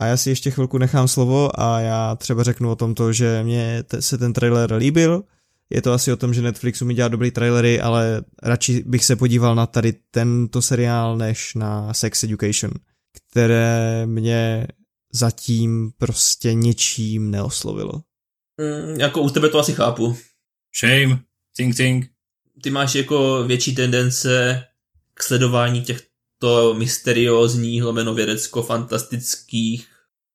[0.00, 3.82] A já si ještě chvilku nechám slovo a já třeba řeknu o tomto, že mě
[3.82, 5.24] te- se ten trailer líbil.
[5.70, 9.16] Je to asi o tom, že Netflix umí dělat dobrý trailery, ale radši bych se
[9.16, 12.70] podíval na tady tento seriál, než na Sex Education,
[13.30, 14.66] které mě
[15.12, 17.92] zatím prostě ničím neoslovilo.
[18.60, 20.16] Mm, jako u tebe to asi chápu.
[20.80, 21.20] Shame,
[21.56, 22.06] think, think.
[22.66, 24.64] Ty máš jako větší tendence
[25.14, 29.86] k sledování těchto mysteriózních, lomeno vědecko-fantastických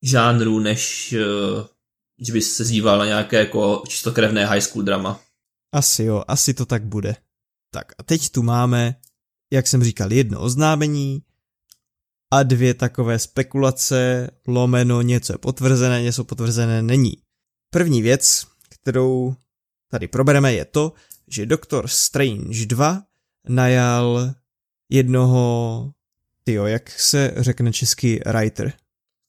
[0.02, 1.66] žánrů, než uh,
[2.26, 5.22] že bys se zdíval na nějaké jako čistokrevné high school drama.
[5.74, 7.16] Asi jo, asi to tak bude.
[7.74, 8.96] Tak a teď tu máme,
[9.54, 11.22] jak jsem říkal, jedno oznámení
[12.34, 17.14] a dvě takové spekulace, lomeno, něco je potvrzené, něco potvrzené není.
[17.74, 19.36] První věc, kterou
[19.92, 20.94] tady probereme, je to,
[21.34, 23.04] že Doctor Strange 2
[23.50, 24.34] najal
[24.90, 25.92] jednoho,
[26.44, 28.74] tyjo, jak se řekne česky, writer.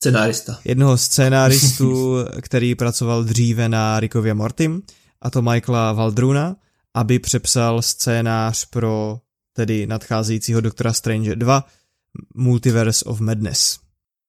[0.03, 0.61] Scenárista.
[0.65, 4.83] Jednoho scénáristu, který pracoval dříve na Rickově Mortim,
[5.21, 6.57] a to Michaela Valdruna,
[6.95, 9.21] aby přepsal scénář pro
[9.53, 11.65] tedy nadcházejícího Doktora Strange 2
[12.35, 13.79] Multiverse of Madness.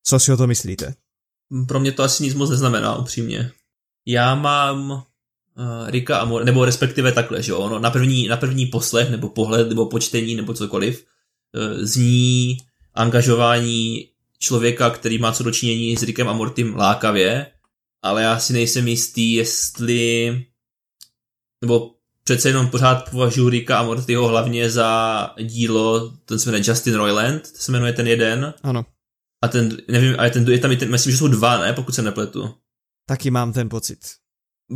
[0.04, 0.96] Co si o to myslíte?
[1.68, 3.52] Pro mě to asi nic moc neznamená, upřímně.
[4.08, 5.04] Já mám
[5.58, 9.10] uh, Rika a Mor- nebo respektive takhle, že jo, no, na první, na první poslech,
[9.10, 11.06] nebo pohled, nebo počtení, nebo cokoliv,
[11.56, 12.58] uh, zní
[12.94, 14.10] angažování
[14.40, 17.52] člověka, který má co dočinění s Rickem a Mortym lákavě,
[18.02, 20.46] ale já si nejsem jistý, jestli
[21.62, 21.92] nebo
[22.24, 27.52] přece jenom pořád považuji Ricka a Mortyho hlavně za dílo, ten se jmenuje Justin Roiland,
[27.52, 28.54] to se jmenuje ten jeden.
[28.64, 28.86] Ano.
[29.42, 31.96] A ten, nevím, ale ten, je tam, je ten, myslím, že jsou dva, ne, pokud
[31.96, 32.54] se nepletu.
[33.08, 34.00] Taky mám ten pocit.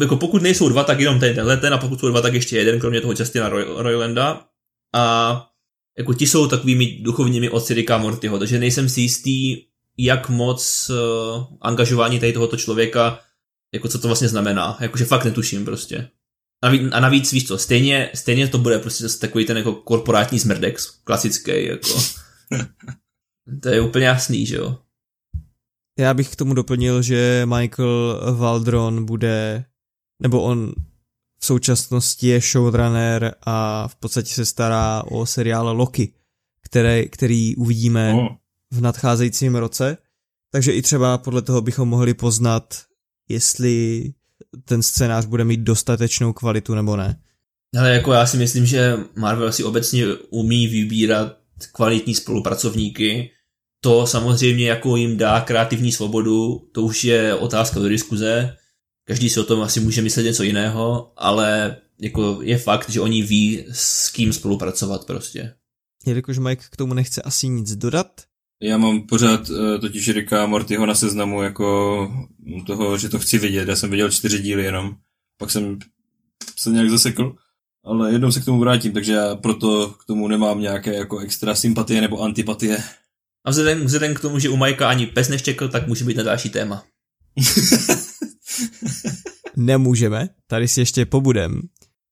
[0.02, 2.58] Jako pokud nejsou dva, tak jenom ten, tenhle ten, a pokud jsou dva, tak ještě
[2.58, 4.46] jeden, kromě toho Justina Roy, Roylanda.
[4.96, 5.46] A
[5.98, 9.64] jako ti jsou takovými duchovními otci Ricka Mortyho, takže nejsem si jistý,
[9.98, 13.20] jak moc uh, angažování tady tohoto člověka,
[13.74, 16.10] jako co to vlastně znamená, jakože fakt netuším prostě.
[16.62, 19.74] A navíc, a navíc víš co, stejně, stejně to bude prostě zase takový ten jako
[19.74, 21.90] korporátní smrdex, klasický, jako.
[23.64, 24.78] to je úplně jasný, že jo.
[26.00, 29.66] Já bych k tomu doplnil, že Michael Waldron bude,
[30.20, 30.72] nebo on
[31.40, 36.14] v současnosti je showrunner a v podstatě se stará o seriál Loki,
[36.62, 38.28] který, který uvidíme oh.
[38.72, 39.98] v nadcházejícím roce.
[40.52, 42.84] Takže i třeba podle toho bychom mohli poznat,
[43.30, 44.04] jestli
[44.66, 47.20] ten scénář bude mít dostatečnou kvalitu nebo ne.
[47.80, 51.38] Ale jako já si myslím, že Marvel si obecně umí vybírat
[51.72, 53.32] kvalitní spolupracovníky.
[53.82, 58.56] To samozřejmě jako jim dá kreativní svobodu, to už je otázka do diskuze.
[59.08, 63.24] Každý si o tom asi může myslet něco jiného, ale jako je fakt, že oni
[63.24, 65.54] ví, s kým spolupracovat prostě.
[66.06, 68.08] Jelikož Mike k tomu nechce asi nic dodat,
[68.62, 72.10] já mám pořád uh, totiž Rika Mortyho na seznamu jako
[72.66, 73.68] toho, že to chci vidět.
[73.68, 74.96] Já jsem viděl čtyři díly jenom.
[75.38, 75.80] Pak jsem
[76.56, 77.36] se nějak zasekl.
[77.84, 81.56] Ale jednou se k tomu vrátím, takže já proto k tomu nemám nějaké jako extra
[81.56, 82.84] sympatie nebo antipatie.
[83.46, 86.24] A vzhledem, vzhledem k tomu, že u Majka ani pes neštěkl, tak může být na
[86.24, 86.84] další téma.
[89.56, 91.62] Nemůžeme, tady si ještě pobudem,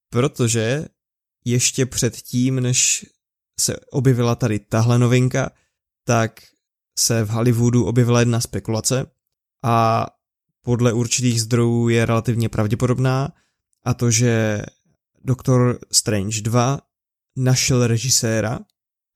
[0.09, 0.85] protože
[1.45, 3.05] ještě před tím, než
[3.59, 5.51] se objevila tady tahle novinka,
[6.07, 6.41] tak
[6.99, 9.05] se v Hollywoodu objevila jedna spekulace
[9.63, 10.05] a
[10.61, 13.33] podle určitých zdrojů je relativně pravděpodobná
[13.85, 14.61] a to, že
[15.23, 16.79] Doctor Strange 2
[17.37, 18.59] našel režiséra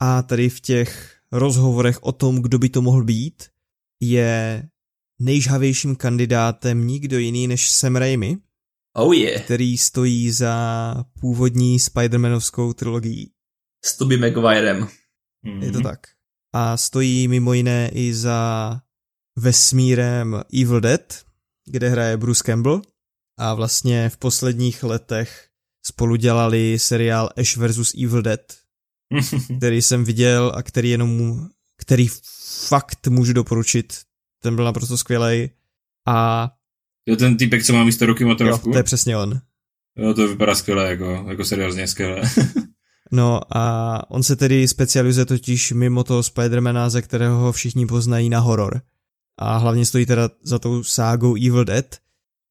[0.01, 3.49] a tady v těch rozhovorech o tom, kdo by to mohl být,
[3.99, 4.64] je
[5.20, 8.38] nejžhavějším kandidátem nikdo jiný než Sam Raimi,
[8.96, 9.44] oh yeah.
[9.44, 13.32] který stojí za původní Spider-Manovskou trilogií.
[13.86, 14.88] S Tobey Maguirem.
[15.46, 15.64] Mm-hmm.
[15.64, 16.00] Je to tak
[16.54, 18.82] a stojí mimo jiné i za
[19.36, 21.26] vesmírem Evil Dead,
[21.66, 22.82] kde hraje Bruce Campbell
[23.38, 25.48] a vlastně v posledních letech
[25.86, 27.94] spolu dělali seriál Ash vs.
[28.04, 28.58] Evil Dead,
[29.58, 31.48] který jsem viděl a který jenom,
[31.78, 32.08] který
[32.68, 34.02] fakt můžu doporučit.
[34.41, 35.49] Ten byl naprosto skvělý
[36.07, 36.49] a
[37.06, 38.70] Jo, ten typek, co má místo ruky motorovku?
[38.70, 39.40] Jo, to je přesně on.
[39.98, 42.22] Jo, to vypadá skvěle, jako, jako seriózně skvěle.
[43.11, 48.30] No a on se tedy specializuje totiž mimo toho Spidermana, ze kterého ho všichni poznají
[48.30, 48.82] na horor.
[49.40, 51.86] A hlavně stojí teda za tou ságou Evil Dead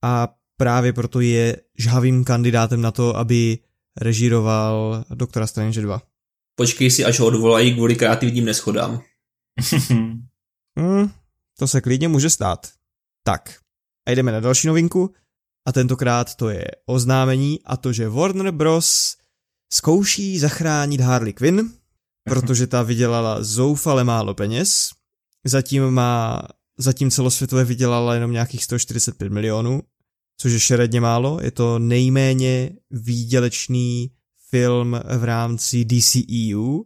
[0.05, 3.59] a právě proto je žhavým kandidátem na to, aby
[4.01, 6.03] režíroval Doktora Strange 2.
[6.55, 9.03] Počkej si, až ho odvolají kvůli kreativním neschodám.
[10.79, 11.11] hmm,
[11.59, 12.69] to se klidně může stát.
[13.25, 13.59] Tak,
[14.09, 15.15] a jdeme na další novinku
[15.67, 19.17] a tentokrát to je oznámení a to, že Warner Bros
[19.73, 21.71] zkouší zachránit Harley Quinn,
[22.25, 24.91] protože ta vydělala zoufale málo peněz.
[25.45, 26.43] Zatím má,
[26.79, 29.83] zatím celosvětové vydělala jenom nějakých 145 milionů,
[30.41, 31.39] což je šeredně málo.
[31.43, 34.11] Je to nejméně výdělečný
[34.51, 36.83] film v rámci DCEU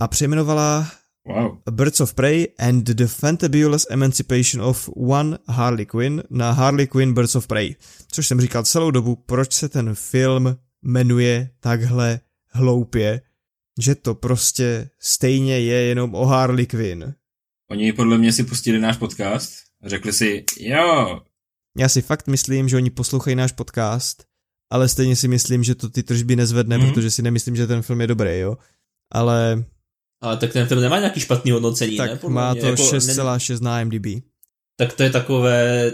[0.00, 0.90] a přejmenovala
[1.28, 1.58] wow.
[1.70, 7.34] Birds of Prey and the Fantabulous Emancipation of One Harley Quinn na Harley Quinn Birds
[7.34, 7.76] of Prey.
[8.12, 13.20] Což jsem říkal celou dobu, proč se ten film jmenuje takhle hloupě,
[13.80, 17.14] že to prostě stejně je jenom o Harley Quinn.
[17.70, 19.52] Oni podle mě si pustili náš podcast
[19.82, 21.20] a řekli si, jo.
[21.78, 24.24] Já si fakt myslím, že oni poslouchají náš podcast,
[24.70, 26.86] ale stejně si myslím, že to ty tržby nezvedne, mm.
[26.86, 28.58] protože si nemyslím, že ten film je dobrý, jo.
[29.12, 29.64] Ale...
[30.20, 32.28] Ale tak ten film nemá nějaký špatný hodnocení, tak ne?
[32.28, 34.06] Má to jako 6,6 na IMDb.
[34.76, 35.92] Tak to je takové,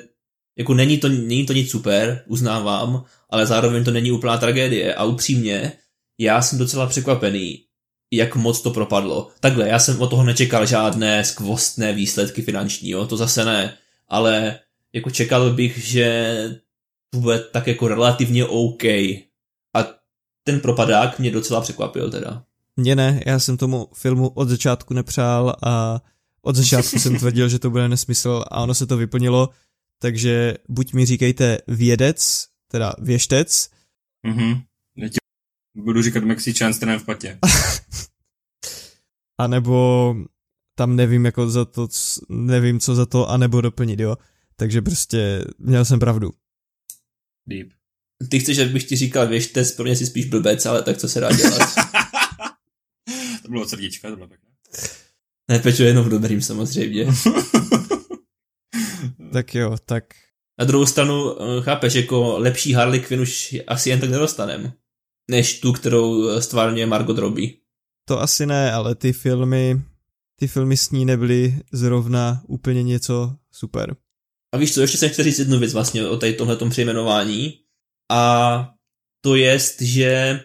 [0.58, 5.04] jako není to, není to nic super, uznávám, ale zároveň to není úplná tragédie a
[5.04, 5.72] upřímně,
[6.20, 7.64] já jsem docela překvapený,
[8.12, 9.30] jak moc to propadlo.
[9.40, 13.76] Takhle, já jsem od toho nečekal žádné skvostné výsledky finanční, jo, to zase ne,
[14.08, 14.60] ale
[14.92, 16.34] jako čekal bych, že
[17.10, 18.84] to bude tak jako relativně OK.
[18.84, 19.94] A
[20.44, 22.44] ten propadák mě docela překvapil teda.
[22.76, 26.02] Mně ne, já jsem tomu filmu od začátku nepřál a
[26.42, 29.48] od začátku jsem tvrdil, že to bude nesmysl a ono se to vyplnilo,
[29.98, 33.70] takže buď mi říkejte vědec, teda věštec.
[34.26, 34.62] Mhm.
[34.96, 35.16] Já ti
[35.76, 37.38] budu říkat Mexičan stranem v patě.
[39.38, 40.14] a nebo
[40.74, 41.88] tam nevím jako za to,
[42.28, 44.16] nevím co za to, anebo doplnit, jo.
[44.56, 46.30] Takže prostě měl jsem pravdu.
[47.46, 47.68] Deep.
[48.30, 51.20] Ty chceš, abych ti říkal věštec, pro mě si spíš blbec, ale tak co se
[51.20, 51.74] dá dělat.
[53.54, 54.48] bylo srdíčka, to bylo pěkné.
[55.50, 57.06] Ne, Pečo, jenom v dobrým samozřejmě.
[59.32, 60.04] tak jo, tak...
[60.58, 64.72] Na druhou stranu, eh, chápeš, jako lepší Harley Quinn už asi jen tak nedostanem,
[65.30, 67.52] než tu, kterou stvárně Margot Robbie.
[68.08, 69.82] To asi ne, ale ty filmy,
[70.38, 73.96] ty filmy s ní nebyly zrovna úplně něco super.
[74.54, 77.60] A víš co, ještě jsem chtěl říct jednu věc vlastně o tady tomhletom přejmenování.
[78.10, 78.74] A
[79.24, 80.40] to jest, že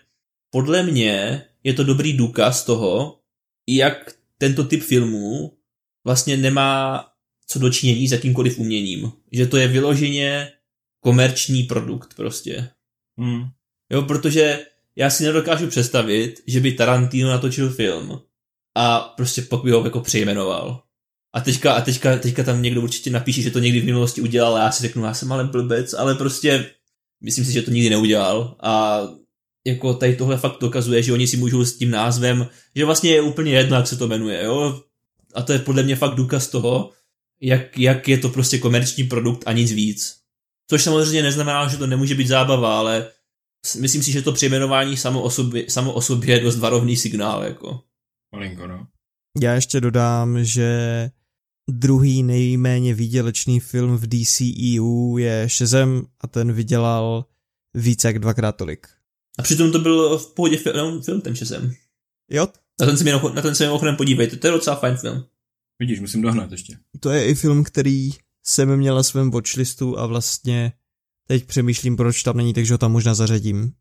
[0.51, 3.19] podle mě je to dobrý důkaz toho,
[3.67, 5.57] jak tento typ filmů
[6.05, 7.05] vlastně nemá
[7.47, 9.11] co dočinění s jakýmkoliv uměním.
[9.31, 10.51] Že to je vyloženě
[10.99, 12.69] komerční produkt prostě.
[13.17, 13.43] Hmm.
[13.91, 14.65] Jo, protože
[14.95, 18.21] já si nedokážu představit, že by Tarantino natočil film
[18.75, 20.83] a prostě pak by ho jako přejmenoval.
[21.33, 24.55] A teďka, a teďka, teďka tam někdo určitě napíše, že to někdy v minulosti udělal
[24.55, 26.71] a já si řeknu, já jsem ale blbec, ale prostě
[27.23, 29.01] myslím si, že to nikdy neudělal a
[29.67, 33.21] jako tady tohle fakt dokazuje, že oni si můžou s tím názvem, že vlastně je
[33.21, 34.83] úplně jedno, jak se to jmenuje, jo.
[35.35, 36.91] A to je podle mě fakt důkaz toho,
[37.41, 40.19] jak, jak je to prostě komerční produkt a nic víc.
[40.69, 43.11] Což samozřejmě neznamená, že to nemůže být zábava, ale
[43.79, 47.43] myslím si, že to přejmenování samo o sobě, samo o sobě je dost varovný signál,
[47.43, 47.81] jako.
[48.35, 48.87] Malinko, no.
[49.41, 51.09] Já ještě dodám, že
[51.69, 57.25] druhý nejméně výdělečný film v DCEU je Shazam a ten vydělal
[57.73, 58.87] více jak dvakrát tolik.
[59.39, 61.71] A přitom to byl v pohodě film, film ten Shazam.
[62.31, 62.47] Jo.
[62.79, 65.25] Na ten se mimochodem, na ten se mimochodem podívejte, to je docela fajn film.
[65.79, 66.77] Vidíš, musím dohnat ještě.
[66.99, 68.09] To je i film, který
[68.45, 70.73] jsem měl na svém watchlistu a vlastně
[71.27, 73.73] teď přemýšlím, proč tam není, takže ho tam možná zařadím.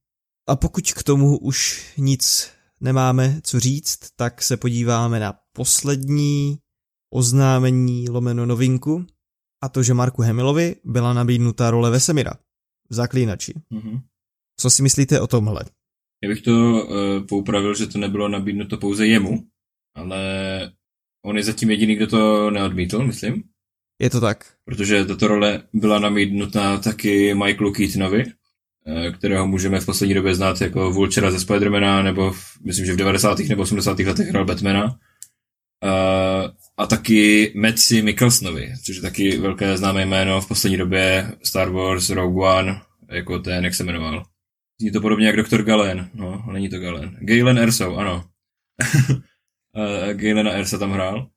[0.48, 6.58] A pokud k tomu už nic nemáme co říct, tak se podíváme na poslední
[7.10, 9.06] oznámení lomeno novinku
[9.62, 12.32] a to, že Marku Hamilovi byla nabídnuta role Vesemira
[12.90, 13.54] v Zaklínači.
[13.72, 14.00] Mm-hmm.
[14.60, 15.64] Co si myslíte o tomhle?
[16.22, 19.44] Já bych to uh, poupravil, že to nebylo nabídnuto pouze jemu,
[19.94, 20.18] ale
[21.24, 23.42] on je zatím jediný, kdo to neodmítl, myslím.
[24.00, 24.54] Je to tak.
[24.64, 28.24] Protože tato role byla nabídnuta taky Michaelu Keatonovi,
[28.86, 32.92] eh, kterého můžeme v poslední době znát jako Vulčera ze Spidermana, nebo v, myslím, že
[32.92, 33.48] v 90.
[33.48, 33.98] nebo 80.
[33.98, 34.84] letech hrál Batmana.
[35.84, 41.70] Uh, a taky Metsi Mikkelsonovi, což je taky velké známé jméno v poslední době Star
[41.70, 42.80] Wars, Rogue One,
[43.10, 44.24] jako ten, jak se jmenoval.
[44.80, 45.62] Zní to podobně jak Dr.
[45.62, 47.16] Galen, no, není to Galen.
[47.20, 48.24] Galen Erso, ano.
[49.10, 51.30] uh, Galen a Ersa tam hrál.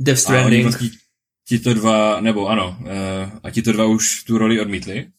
[0.00, 0.66] Death Stranding.
[0.66, 0.90] A vlastně,
[1.48, 5.10] tito dva, nebo ano, uh, a tito dva už tu roli odmítli.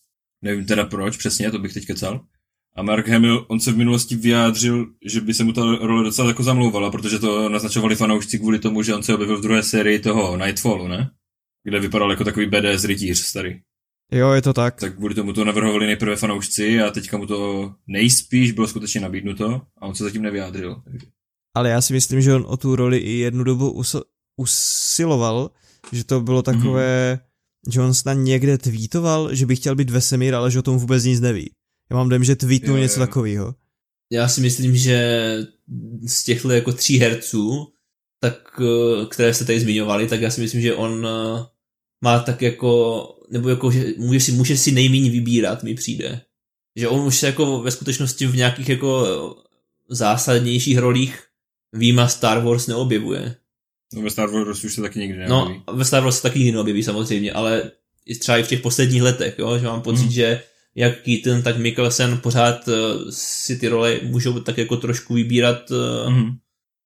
[0.42, 2.26] Nevím teda proč přesně, to bych teď kecal.
[2.76, 6.28] A Mark Hamill, on se v minulosti vyjádřil, že by se mu ta role docela
[6.28, 10.00] jako zamlouvala, protože to naznačovali fanoušci kvůli tomu, že on se objevil v druhé sérii
[10.00, 11.12] toho Nightfallu, ne?
[11.64, 13.62] Kde vypadal jako takový BDS rytíř starý.
[14.12, 14.80] Jo, je to tak.
[14.80, 19.62] Tak kvůli tomu to navrhovali nejprve fanoušci a teďka mu to nejspíš bylo skutečně nabídnuto
[19.78, 20.82] a on se zatím nevyjádřil.
[21.56, 24.04] Ale já si myslím, že on o tu roli i jednu dobu us-
[24.38, 25.52] usiloval,
[25.92, 27.72] že to bylo takové, mm-hmm.
[27.74, 31.04] že on snad někde tweetoval, že by chtěl být Vesemír, ale že o tom vůbec
[31.04, 31.52] nic neví.
[31.92, 33.56] Já mám dojem, že tweetnul jo, něco takového.
[34.12, 35.38] Já si myslím, že
[36.08, 37.68] z těchto jako tří herců,
[38.20, 41.46] tak, eh, které jste tady zmiňovali, tak já si myslím, že on eh,
[42.04, 43.02] má tak jako,
[43.32, 46.22] nebo jako, že může si, může si nejméně vybírat, mi přijde.
[46.76, 49.06] Že on už se jako ve skutečnosti v nějakých jako
[49.90, 51.24] zásadnějších rolích
[51.74, 53.36] výjima Star Wars neobjevuje.
[53.94, 55.64] No ve Star Wars už se taky nikdy neobjeví.
[55.68, 57.72] No, ve Star Wars se taky nikdy neobjeví samozřejmě, ale
[58.20, 60.12] třeba i v těch posledních letech, jo, že mám pocit, mm.
[60.12, 60.44] že
[60.76, 62.74] jak Keaton, tak Mikkelsen pořád uh,
[63.10, 66.32] si ty role můžou tak jako trošku vybírat uh, mm.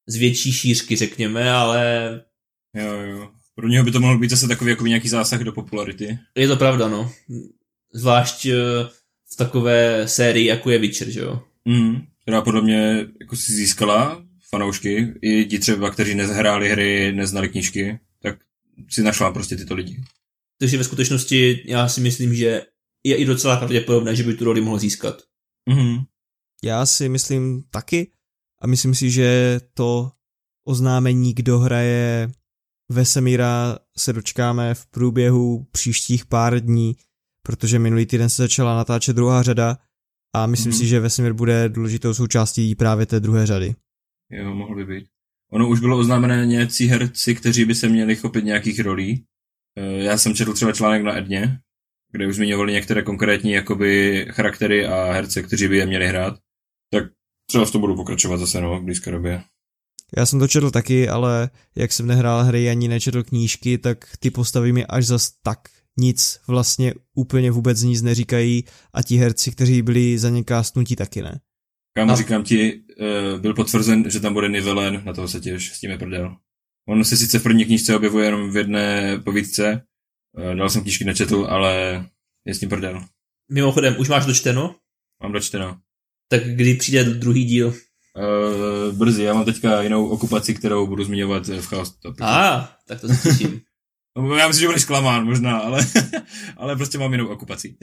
[0.06, 2.20] z větší šířky, řekněme, ale...
[2.76, 3.30] Jo, jo.
[3.54, 6.18] Pro něho by to mohl být zase takový jako nějaký zásah do popularity.
[6.34, 7.12] Je to pravda, no.
[7.94, 8.52] Zvlášť uh,
[9.32, 11.42] v takové sérii, jako je Witcher, že jo?
[11.64, 17.48] Mm, která podle mě jako si získala fanoušky, i ti třeba, kteří nezhráli hry, neznali
[17.48, 18.38] knížky, tak
[18.88, 20.00] si našla prostě tyto lidi.
[20.58, 22.62] Takže ve skutečnosti já si myslím, že
[23.04, 25.22] je i docela pravděpodobné, že by tu roli mohl získat.
[25.70, 26.04] Mm-hmm.
[26.64, 28.10] Já si myslím taky
[28.60, 30.12] a myslím si, že to
[30.64, 32.30] oznámení, kdo hraje
[32.92, 36.96] Vesemíra, se dočkáme v průběhu příštích pár dní,
[37.42, 39.78] protože minulý týden se začala natáčet druhá řada
[40.34, 40.78] a myslím mm-hmm.
[40.78, 43.74] si, že Vesemír bude důležitou součástí právě té druhé řady.
[44.30, 45.08] Jo, mohl by být.
[45.52, 49.24] Ono už bylo oznámené nějací herci, kteří by se měli chopit nějakých rolí.
[49.78, 51.58] Eh, já jsem četl třeba článek na Edně,
[52.12, 56.38] kde už zmiňovali některé konkrétní jakoby charaktery a herce, kteří by je měli hrát.
[56.92, 57.04] Tak
[57.48, 59.42] třeba v tom budu pokračovat zase no, v blízké době.
[60.16, 64.30] Já jsem to četl taky, ale jak jsem nehrál hry ani nečetl knížky, tak ty
[64.30, 65.58] postavy mi až zas tak
[65.98, 68.64] nic vlastně úplně vůbec nic neříkají
[68.94, 71.40] a ti herci, kteří byli za ně kástnutí, taky ne.
[71.96, 75.80] Kámo, říkám ti, uh, byl potvrzen, že tam bude Nivelen, na toho se těž, s
[75.80, 76.36] tím je prdel.
[76.88, 79.82] On se sice v první knížce objevuje jenom v jedné povídce,
[80.38, 82.04] uh, dal jsem knížky nečetl, ale
[82.46, 83.04] je s tím prdel.
[83.50, 84.74] Mimochodem, už máš dočteno?
[85.22, 85.80] Mám dočteno.
[86.28, 87.74] Tak kdy přijde druhý díl?
[88.18, 91.94] Uh, brzy, já mám teďka jinou okupaci, kterou budu zmiňovat v Chaos.
[92.20, 93.60] A, ah, tak to se těším.
[94.18, 95.86] No, já myslím, že budeš klamán možná, ale,
[96.56, 97.76] ale prostě mám jinou okupaci.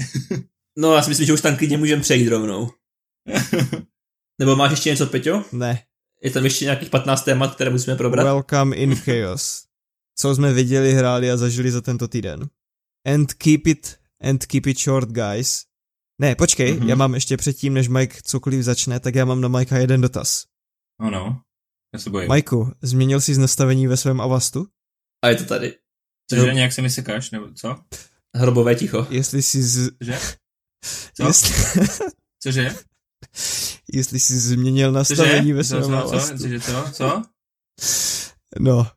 [0.77, 2.69] no, já si myslím, že už tam klidně můžeme přejít rovnou.
[4.39, 5.43] Nebo máš ještě něco, Peťo?
[5.51, 5.83] Ne.
[6.23, 8.23] Je tam ještě nějakých 15 témat, které musíme probrat?
[8.23, 9.63] Welcome in chaos.
[10.15, 12.49] Co jsme viděli, hráli a zažili za tento týden.
[13.05, 15.68] And keep it, and keep it short, guys.
[16.19, 16.87] Ne, počkej, mm-hmm.
[16.87, 20.45] já mám ještě předtím, než Mike cokoliv začne, tak já mám na Mikea jeden dotaz.
[20.99, 21.41] Ano,
[21.93, 22.29] já se bojím.
[22.29, 24.67] Majku, změnil jsi z nastavení ve svém Avastu?
[25.23, 25.77] A je to tady.
[26.29, 26.51] Cože, no.
[26.51, 27.75] nějak se mi sekáš, nebo co?
[28.35, 29.07] Hrobové ticho.
[29.09, 29.91] Jestli jsi z...
[29.97, 30.19] Cože?
[31.13, 31.27] Co?
[31.27, 31.81] Jestli...
[32.43, 32.75] Cože?
[33.93, 35.53] Jestli jsi změnil nastavení Cože?
[35.53, 35.97] ve svém co, co?
[35.97, 36.37] Avastu.
[36.37, 36.85] Cože, co?
[36.93, 37.23] Co?
[38.59, 38.87] No,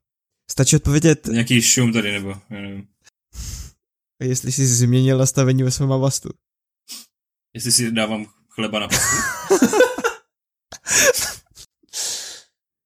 [0.50, 2.86] stačí odpovědět, Nějaký šum tady, nebo, já nevím.
[4.22, 6.28] jestli jsi změnil nastavení ve svém Avastu.
[7.54, 9.16] Jestli si dávám chleba na pastu.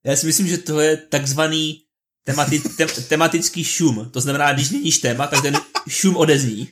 [0.04, 1.82] Já si myslím, že to je takzvaný
[2.28, 4.10] temati- tem- tematický šum.
[4.10, 5.56] To znamená, když změníš téma, tak ten
[5.88, 6.68] šum odezní.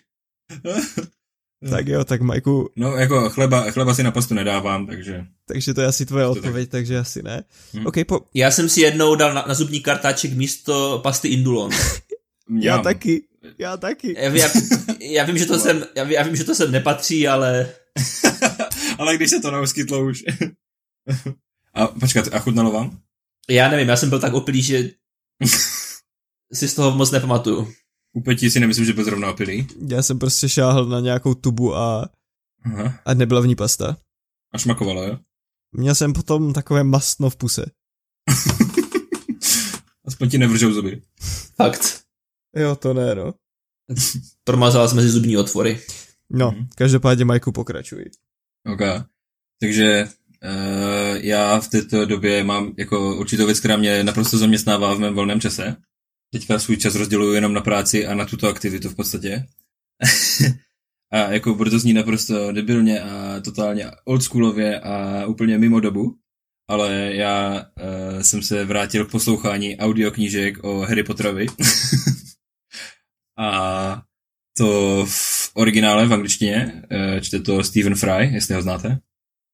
[1.70, 5.24] Tak jo, tak Majku, No, jako chleba, chleba si na pastu nedávám, takže...
[5.48, 7.44] takže to je asi tvoje odpověď, takže asi ne.
[7.74, 7.86] Hm.
[7.86, 8.20] OK, po...
[8.34, 11.70] Já jsem si jednou dal na, na zubní kartáček místo pasty Indulon.
[12.60, 13.22] já taky,
[13.58, 14.14] já taky.
[14.18, 14.48] Já, já,
[15.00, 17.68] já, vím, že to sem, já, já vím, že to sem nepatří, ale
[18.98, 20.24] Ale když se to neuskytlo už.
[21.74, 22.98] a počkat, a chutnalo vám?
[23.50, 24.90] já nevím, já jsem byl tak opilý, že
[26.52, 27.72] si z toho moc nepamatuju.
[28.38, 29.66] Ti si nemyslím, že byl zrovna opilý.
[29.88, 32.10] Já jsem prostě šáhl na nějakou tubu a,
[32.64, 32.98] Aha.
[33.04, 33.96] a nebyla v ní pasta.
[34.52, 35.18] A šmakovalo, jo?
[35.72, 37.70] Měl jsem potom takové mastno v puse.
[40.06, 41.02] Aspoň ti nevržou zuby.
[41.56, 42.00] Fakt.
[42.56, 43.34] Jo, to ne, no.
[44.44, 45.80] Promazala jsme si zubní otvory.
[46.34, 46.66] No, Mhm.
[46.76, 48.04] každopádně Majku pokračuj.
[48.72, 48.80] OK.
[49.60, 50.08] Takže
[50.44, 55.14] uh, já v této době mám jako určitou věc, která mě naprosto zaměstnává v mém
[55.14, 55.76] volném čase.
[56.32, 59.46] Teďka svůj čas rozděluju jenom na práci a na tuto aktivitu v podstatě.
[61.12, 66.18] a jako bude to znít naprosto debilně a totálně oldschoolově a úplně mimo dobu.
[66.68, 67.54] Ale já
[68.14, 71.46] uh, jsem se vrátil k poslouchání audioknížek o Harry Potterovi.
[73.38, 74.02] a
[74.58, 78.98] to v originále v angličtině, eh, čte to Stephen Fry, jestli ho znáte.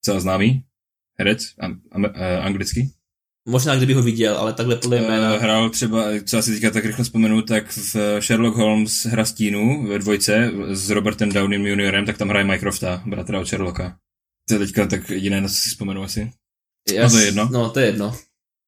[0.01, 0.63] Celá známý
[1.19, 2.89] herec, am, am, eh, anglicky.
[3.49, 5.33] Možná kdyby ho viděl, ale takhle podle jména.
[5.33, 9.87] Eh, Hrál třeba, co asi teďka tak rychle vzpomenu, tak v Sherlock Holmes hra stínu
[9.87, 13.97] ve dvojce s Robertem Downeym juniorem, tak tam hraje Mycrofta, bratra od Sherlocka.
[14.47, 16.31] To je teďka tak jediné, na co si vzpomenu asi.
[16.95, 17.49] Já no to je jedno.
[17.51, 18.17] No, to je jedno.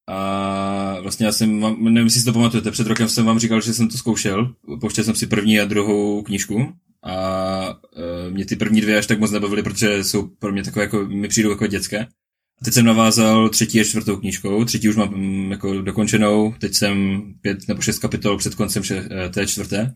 [0.10, 3.74] A vlastně já jsem, nevím, jestli si to pamatujete, před rokem jsem vám říkal, že
[3.74, 6.74] jsem to zkoušel, pouštěl jsem si první a druhou knížku
[7.04, 7.80] a
[8.28, 11.06] e, mě ty první dvě až tak moc nebavily, protože jsou pro mě takové, jako,
[11.06, 12.00] mi přijdou jako dětské.
[12.62, 16.74] A teď jsem navázal třetí a čtvrtou knížkou, třetí už mám mm, jako dokončenou, teď
[16.74, 19.94] jsem pět nebo šest kapitol před koncem še, e, té čtvrté.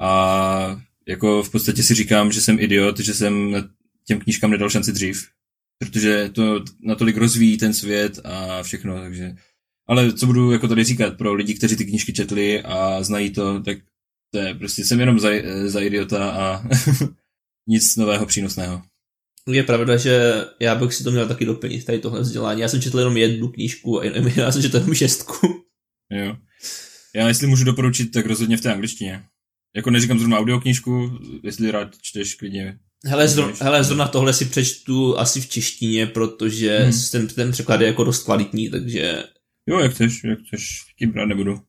[0.00, 3.64] A jako v podstatě si říkám, že jsem idiot, že jsem
[4.06, 5.28] těm knížkám nedal šanci dřív,
[5.78, 9.34] protože to natolik rozvíjí ten svět a všechno, takže...
[9.88, 13.60] Ale co budu jako tady říkat pro lidi, kteří ty knížky četli a znají to,
[13.60, 13.78] tak
[14.34, 15.28] to je prostě, jsem jenom za,
[15.64, 16.62] za idiota a
[17.68, 18.82] nic nového přínosného.
[19.50, 22.60] Je pravda, že já bych si to měl taky doplnit, tady tohle vzdělání.
[22.60, 25.64] Já jsem četl jenom jednu knížku a jenom, já jsem četl jenom šestku.
[26.12, 26.36] Jo.
[27.14, 29.24] Já jestli můžu doporučit, tak rozhodně v té angličtině.
[29.76, 32.78] Jako neříkám zrovna audioknížku, jestli rád čteš klidně.
[33.06, 36.92] Hele, zro, hele, zrovna tohle si přečtu asi v češtině, protože Hmm.
[37.12, 39.24] ten, ten překlad je jako dost kvalitní, takže
[39.68, 41.60] Jo, jak chceš, jak chceš, tím brát nebudu.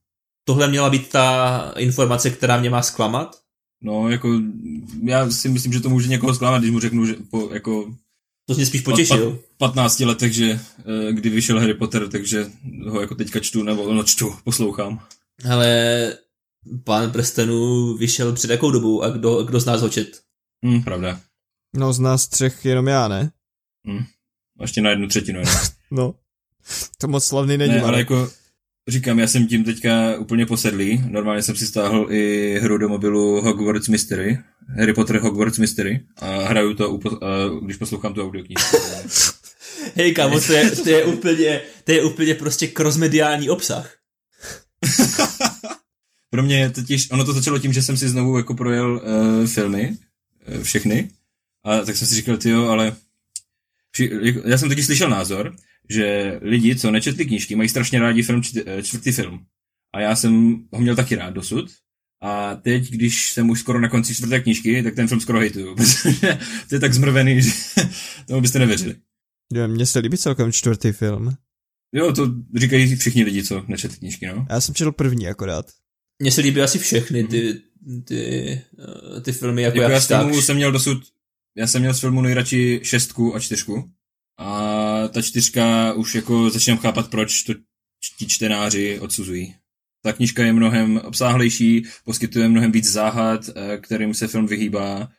[0.46, 3.36] Tohle měla být ta informace, která mě má zklamat.
[3.82, 4.42] No, jako,
[5.04, 7.96] já si myslím, že to může někoho zklamat, když mu řeknu, že po, jako,
[8.48, 9.40] To mě spíš potěšil.
[9.58, 10.60] 15 letech, že
[11.10, 12.52] eh, kdy vyšel Harry Potter, takže
[12.88, 15.00] ho jako teďka čtu, nebo no čtu, poslouchám.
[15.52, 16.14] Ale
[16.84, 20.22] pán prstenů vyšel před jakou dobou a kdo, kdo z nás ho čet?
[20.66, 21.20] Hm, pravda.
[21.76, 23.32] No z nás třech jenom já, ne?
[23.88, 24.04] Hm.
[24.62, 25.40] Ještě na jednu třetinu.
[25.40, 25.56] Jenom.
[25.92, 26.14] No.
[26.98, 28.30] To moc slavný není, ne, ale jako
[28.88, 31.04] říkám, já jsem tím teďka úplně posedlý.
[31.10, 34.38] Normálně jsem si stáhl i hru do mobilu Hogwarts Mystery
[34.68, 38.78] Harry Potter Hogwarts Mystery a hraju to, uh, když poslouchám tu audioknížku.
[39.96, 43.96] Hej kámo, to je, to je úplně, to je úplně prostě crossmediální obsah.
[46.30, 49.98] Pro mě totiž, ono to začalo tím, že jsem si znovu jako projel uh, filmy,
[50.58, 51.10] uh, všechny,
[51.64, 52.96] a tak jsem si říkal, ty jo, ale
[54.46, 55.56] já jsem totiž slyšel názor,
[55.90, 59.46] že lidi, co nečetli knížky, mají strašně rádi film čty, čtvrtý film.
[59.96, 61.72] A já jsem ho měl taky rád dosud.
[62.22, 65.76] A teď, když jsem už skoro na konci čtvrté knížky, tak ten film skoro hejtuju,
[65.76, 66.40] protože
[66.70, 67.52] to je tak zmrvený, že
[68.28, 68.96] tomu byste nevěřili.
[69.54, 71.36] Jo, mně se líbí celkem čtvrtý film.
[71.94, 74.48] Jo, to říkají všichni lidi, co nečetli knížky, no.
[74.50, 75.66] Já jsem četl první akorát.
[76.22, 77.62] Mně se líbí asi všechny ty,
[78.06, 78.62] ty,
[79.22, 81.04] ty filmy, jako, jako jak já filmu jsem měl dosud,
[81.58, 83.92] já jsem měl z filmu nejradši šestku a čtyřku.
[84.38, 87.54] A ta čtyřka už jako začínám chápat, proč to
[88.18, 89.56] ti čtenáři odsuzují.
[90.04, 95.10] Ta knižka je mnohem obsáhlejší, poskytuje mnohem víc záhad, eh, kterým se film vyhýbá.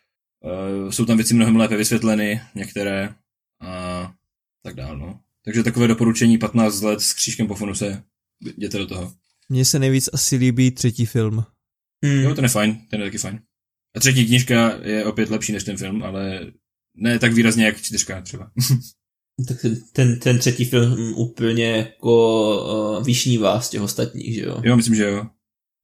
[0.44, 3.14] Eh, jsou tam věci mnohem lépe vysvětleny, některé
[3.60, 4.12] a
[4.62, 5.20] tak dál, no.
[5.44, 8.02] Takže takové doporučení 15 let s křížkem po funuse,
[8.56, 9.12] jděte do toho.
[9.48, 11.44] Mně se nejvíc asi líbí třetí film.
[12.04, 12.22] Hmm.
[12.22, 13.40] Jo, ten je fajn, ten je taky fajn.
[13.96, 16.52] A třetí knižka je opět lepší než ten film, ale
[16.96, 18.50] ne tak výrazně jak čtyřka třeba.
[19.44, 19.56] tak
[19.92, 24.60] ten, ten třetí film úplně jako uh, vyšnívá z těch ostatních, že jo?
[24.64, 25.26] Jo, myslím, že jo.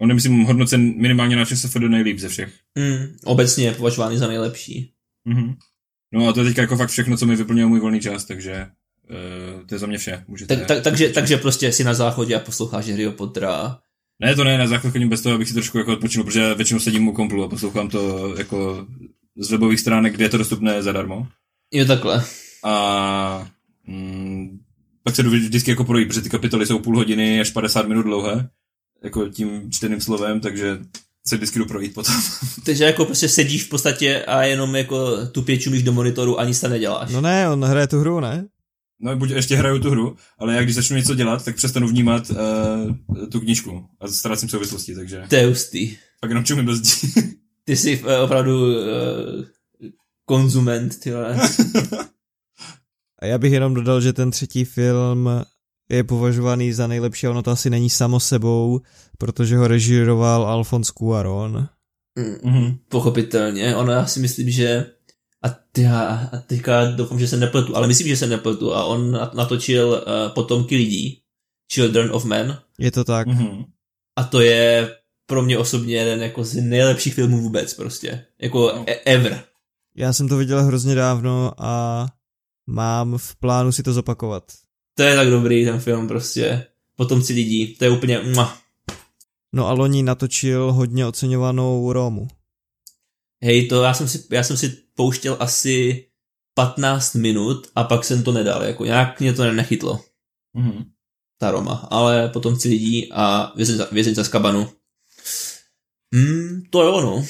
[0.03, 2.55] On je, myslím, hodnocen minimálně na ČSFD nejlíp ze všech.
[2.79, 4.93] Mm, obecně je považovaný za nejlepší.
[5.29, 5.57] Mm-hmm.
[6.15, 8.67] No a to je teď jako fakt všechno, co mi vyplnilo můj volný čas, takže
[9.11, 10.25] uh, to je za mě vše.
[10.29, 13.79] Můžete tak, tak, takže, takže prostě si na záchodě a posloucháš Harryho Pottera.
[14.23, 16.81] Ne, to ne, na záchod chodím bez toho, abych si trošku jako odpočinul, protože většinou
[16.81, 18.87] sedím u komplu a poslouchám to jako
[19.37, 21.27] z webových stránek, kde je to dostupné zadarmo.
[21.73, 22.25] Jo, takhle.
[22.65, 23.49] A
[23.87, 24.59] mm,
[25.03, 28.03] pak se jdu vždycky jako projít, protože ty kapitoly jsou půl hodiny až 50 minut
[28.03, 28.49] dlouhé,
[29.05, 30.79] jako tím čteným slovem, takže
[31.27, 32.15] se vždycky jdu projít potom.
[32.65, 36.61] Takže jako prostě sedíš v podstatě a jenom jako tu pěčumíš do monitoru a nic
[36.61, 37.11] tam neděláš.
[37.11, 38.47] No ne, on hraje tu hru, ne?
[39.01, 42.31] No, buď ještě hraju tu hru, ale já když začnu něco dělat, tak přestanu vnímat
[42.31, 45.25] uh, tu knížku a ztrácím souvislosti, takže...
[45.29, 45.97] To je hustý.
[46.21, 46.73] Pak jenom čumím do.
[47.65, 48.75] Ty jsi uh, opravdu uh,
[50.25, 51.37] konzument, tyhle.
[53.23, 55.31] A já bych jenom dodal, že ten třetí film
[55.91, 58.81] je považovaný za nejlepší ono to asi není samo sebou,
[59.19, 61.69] protože ho režíroval Alfons Cuaron.
[62.19, 62.79] Mm-hmm.
[62.89, 64.87] Pochopitelně, ono já si myslím, že
[65.43, 69.13] a, ty, a teďka doufám, že se nepletu, ale myslím, že se nepletu a on
[69.35, 71.23] natočil uh, Potomky lidí,
[71.73, 72.59] Children of Men.
[72.79, 73.29] Je to tak.
[73.29, 73.65] Mm-hmm.
[74.17, 74.97] A to je
[75.27, 78.25] pro mě osobně jeden jako z nejlepších filmů vůbec prostě.
[78.41, 78.85] Jako no.
[78.87, 79.45] E- ever.
[79.97, 82.07] Já jsem to viděl hrozně dávno a
[82.73, 84.53] mám v plánu si to zopakovat.
[84.97, 86.67] To je tak dobrý ten film prostě.
[86.97, 88.59] Potomci lidí, to je úplně mua.
[89.55, 92.29] No a loni natočil hodně oceňovanou Romu.
[93.43, 96.07] Hej, to já jsem si, já jsem si pouštěl asi
[96.55, 100.01] 15 minut a pak jsem to nedal, jako nějak mě to nechytlo.
[100.57, 100.85] Mm-hmm.
[101.39, 103.53] Ta Roma, ale potomci lidí a
[103.93, 104.73] věznice z kabanu.
[106.15, 107.25] Hmm, to je ono.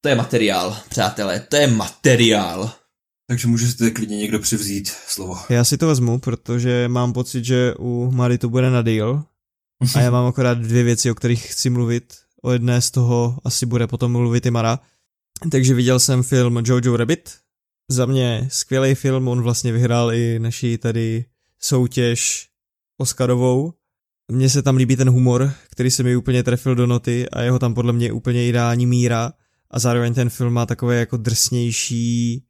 [0.00, 2.83] To je materiál, přátelé, to je materiál.
[3.26, 5.38] Takže můžete klidně někdo přivzít slovo.
[5.48, 9.24] Já si to vezmu, protože mám pocit, že u Mary to bude na deal.
[9.94, 12.14] A já mám akorát dvě věci, o kterých chci mluvit.
[12.42, 14.80] O jedné z toho asi bude potom mluvit i Mara.
[15.50, 17.30] Takže viděl jsem film Jojo Rabbit.
[17.90, 21.24] Za mě skvělý film, on vlastně vyhrál i naší tady
[21.60, 22.48] soutěž
[22.98, 23.72] Oscarovou.
[24.32, 27.58] Mně se tam líbí ten humor, který se mi úplně trefil do noty a jeho
[27.58, 29.32] tam podle mě úplně ideální míra
[29.70, 32.44] a zároveň ten film má takové jako drsnější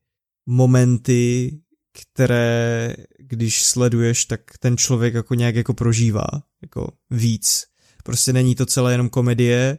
[0.46, 1.52] momenty,
[1.92, 6.26] které když sleduješ, tak ten člověk jako nějak jako prožívá,
[6.62, 7.64] jako víc.
[8.04, 9.78] Prostě není to celé jenom komedie,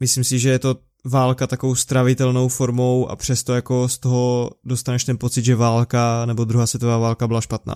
[0.00, 5.04] myslím si, že je to válka takovou stravitelnou formou a přesto jako z toho dostaneš
[5.04, 7.74] ten pocit, že válka nebo druhá světová válka byla špatná.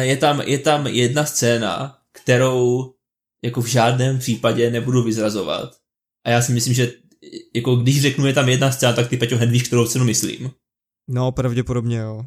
[0.00, 2.92] Je tam, je tam jedna scéna, kterou
[3.44, 5.76] jako v žádném případě nebudu vyzrazovat.
[6.26, 6.92] A já si myslím, že
[7.54, 10.50] jako když řeknu je tam jedna scéna, tak ty Peťo hned kterou cenu myslím.
[11.08, 12.24] No, pravděpodobně jo.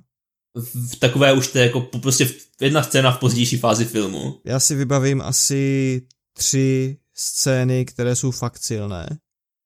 [0.92, 2.30] V takové už to je jako prostě
[2.62, 4.42] jedna scéna v pozdější fázi filmu.
[4.46, 6.02] Já si vybavím asi
[6.34, 9.18] tři scény, které jsou fakt silné.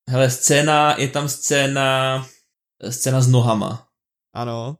[0.09, 2.27] Hele, scéna, je tam scéna,
[2.89, 3.87] scéna s nohama.
[4.33, 4.77] Ano.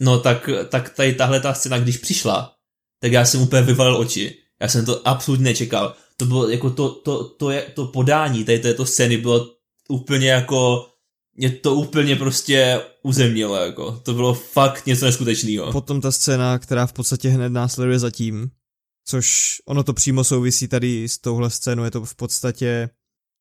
[0.00, 2.56] No tak, tak tady tahle ta scéna, když přišla,
[3.02, 4.38] tak já jsem úplně vyvalil oči.
[4.62, 5.94] Já jsem to absolutně nečekal.
[6.16, 9.46] To bylo jako to, to, to, je, to podání tady této scény bylo
[9.88, 10.88] úplně jako
[11.34, 14.00] mě to úplně prostě uzemnilo, jako.
[14.02, 15.72] To bylo fakt něco neskutečného.
[15.72, 18.50] Potom ta scéna, která v podstatě hned následuje zatím,
[19.04, 22.90] což ono to přímo souvisí tady s touhle scénou, je to v podstatě,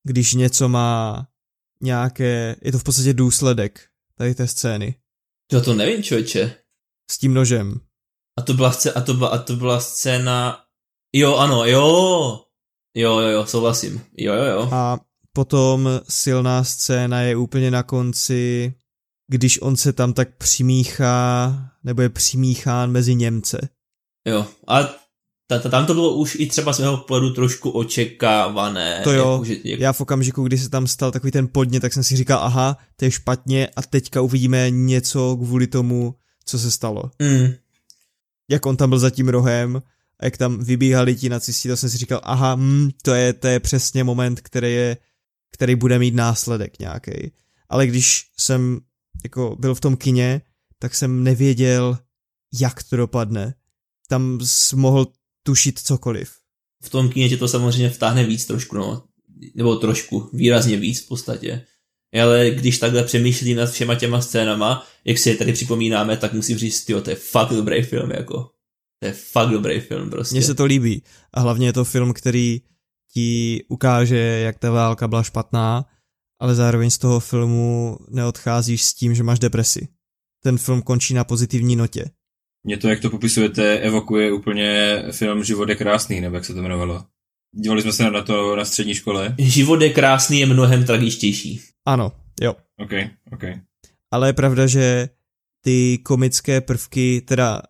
[0.03, 1.27] když něco má
[1.81, 3.81] nějaké, je to v podstatě důsledek
[4.17, 4.95] tady té scény.
[5.51, 6.55] Jo, to nevím, člověče.
[7.11, 7.79] S tím nožem.
[8.39, 10.65] A to byla, scéna, a to byla, a to byla scéna,
[11.13, 12.45] jo, ano, jo,
[12.95, 14.69] jo, jo, jo, souhlasím, jo, jo, jo.
[14.71, 14.99] A
[15.33, 18.73] potom silná scéna je úplně na konci,
[19.27, 23.69] když on se tam tak přimíchá, nebo je přimíchán mezi Němce.
[24.27, 24.83] Jo, a
[25.47, 29.01] ta, ta, tam to bylo už i třeba z mého pohledu trošku očekávané.
[29.03, 29.83] To jo, jako, že, jako...
[29.83, 32.77] já v okamžiku, kdy se tam stal takový ten podně, tak jsem si říkal, aha,
[32.95, 37.03] to je špatně a teďka uvidíme něco kvůli tomu, co se stalo.
[37.21, 37.53] Mm.
[38.49, 39.81] Jak on tam byl za tím rohem
[40.19, 43.47] a jak tam vybíhali ti nacisti, to jsem si říkal, aha, hm, to, je, to
[43.47, 44.97] je přesně moment, který, je,
[45.51, 47.31] který bude mít následek nějaký.
[47.69, 48.79] Ale když jsem
[49.23, 50.41] jako byl v tom kině,
[50.79, 51.97] tak jsem nevěděl,
[52.59, 53.55] jak to dopadne.
[54.09, 54.39] Tam
[54.75, 55.07] mohl
[55.43, 56.31] tušit cokoliv.
[56.83, 59.03] V tom kině tě to samozřejmě vtáhne víc trošku, no.
[59.55, 61.65] Nebo trošku, výrazně víc v podstatě.
[62.21, 66.57] Ale když takhle přemýšlím nad všema těma scénama, jak si je tady připomínáme, tak musím
[66.57, 68.49] říct, tyjo, to je fakt dobrý film, jako.
[68.99, 70.35] To je fakt dobrý film, prostě.
[70.35, 71.03] Mně se to líbí.
[71.33, 72.61] A hlavně je to film, který
[73.13, 75.85] ti ukáže, jak ta válka byla špatná,
[76.39, 79.87] ale zároveň z toho filmu neodcházíš s tím, že máš depresi.
[80.43, 82.05] Ten film končí na pozitivní notě.
[82.63, 86.59] Mě to, jak to popisujete, evokuje úplně film Život je krásný, nebo jak se to
[86.59, 87.05] jmenovalo.
[87.55, 89.35] Dívali jsme se na to na střední škole.
[89.39, 91.61] Život je krásný je mnohem tragičtější.
[91.85, 92.11] Ano,
[92.41, 92.55] jo.
[92.77, 92.91] OK,
[93.33, 93.43] OK.
[94.11, 95.09] Ale je pravda, že
[95.63, 97.61] ty komické prvky, teda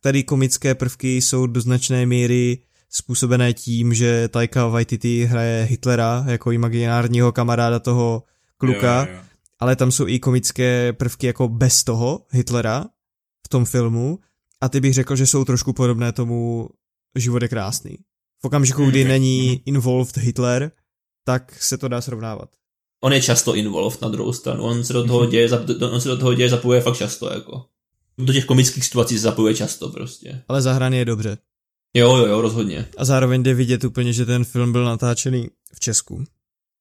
[0.00, 2.58] tady komické prvky jsou do značné míry
[2.90, 8.22] způsobené tím, že Taika Waititi hraje Hitlera jako imaginárního kamaráda toho
[8.56, 9.22] kluka, jo, jo, jo.
[9.58, 12.84] ale tam jsou i komické prvky jako bez toho Hitlera
[13.46, 14.18] v tom filmu
[14.60, 16.68] a ty bych řekl, že jsou trošku podobné tomu
[17.16, 17.96] Život je krásný.
[18.40, 19.08] V okamžiku, kdy mhm.
[19.08, 20.72] není involved Hitler,
[21.24, 22.48] tak se to dá srovnávat.
[23.00, 25.30] On je často involved na druhou stranu, on se do toho mhm.
[25.30, 25.50] děje,
[25.90, 27.64] on se do toho děje zapojuje fakt často, jako.
[28.18, 30.42] Do těch komických situací se zapojuje často prostě.
[30.48, 31.38] Ale zahraný je dobře.
[31.94, 32.88] Jo, jo, jo, rozhodně.
[32.96, 36.24] A zároveň jde vidět úplně, že ten film byl natáčený v Česku.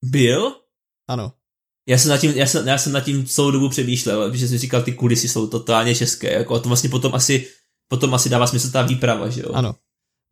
[0.05, 0.51] Byl?
[1.07, 1.33] Ano.
[1.87, 4.57] Já jsem, nad tím, já, jsem, já jsem nad tím celou dobu přemýšlel, protože jsem
[4.57, 7.47] říkal, ty kulisy jsou totálně české, jako a to vlastně potom asi,
[7.87, 9.49] potom asi dává smysl ta výprava, že jo?
[9.53, 9.75] Ano.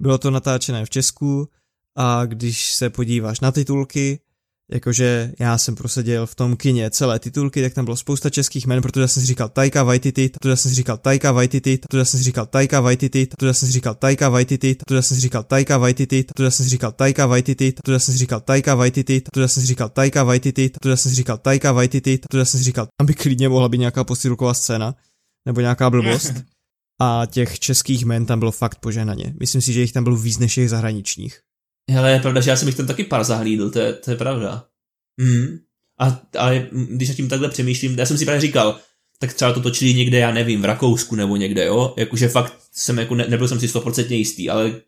[0.01, 1.49] Bylo to natáčené v Česku
[1.95, 4.19] a když se podíváš na titulky,
[4.71, 8.81] jakože já jsem proseděl v tom kině celé titulky, tak tam bylo spousta českých jmen,
[8.81, 12.23] protože jsem si říkal Taika Waititi, protože jsem si říkal Taika Waititi, protože jsem si
[12.23, 16.23] říkal Taika Waititi, protože jsem si říkal Taika Waititi, protože jsem si říkal Taika Waititi,
[16.23, 19.67] protože jsem si říkal Taika Waititi, protože jsem si říkal Taika Waititi, protože jsem si
[19.67, 23.13] říkal Taika Waititi, protože jsem si říkal Taika Waititi, protože jsem si říkal, tam by
[23.13, 24.95] klidně mohla být nějaká postilková scéna,
[25.47, 26.33] nebo nějaká blbost.
[27.01, 29.33] A těch českých men tam bylo fakt požehnaně.
[29.39, 31.39] Myslím si, že jich tam bylo víc než těch zahraničních.
[31.91, 34.17] Hele, je pravda, že já jsem jich tam taky pár zahlídl, to je, to je
[34.17, 34.65] pravda.
[35.17, 35.57] Mm.
[35.99, 38.79] A, a když nad tím takhle přemýšlím, já jsem si právě říkal,
[39.19, 41.93] tak třeba to točili někde, já nevím, v Rakousku nebo někde, jo?
[41.97, 44.81] Jakože fakt jsem jako, ne, nebyl jsem si 100% jistý, ale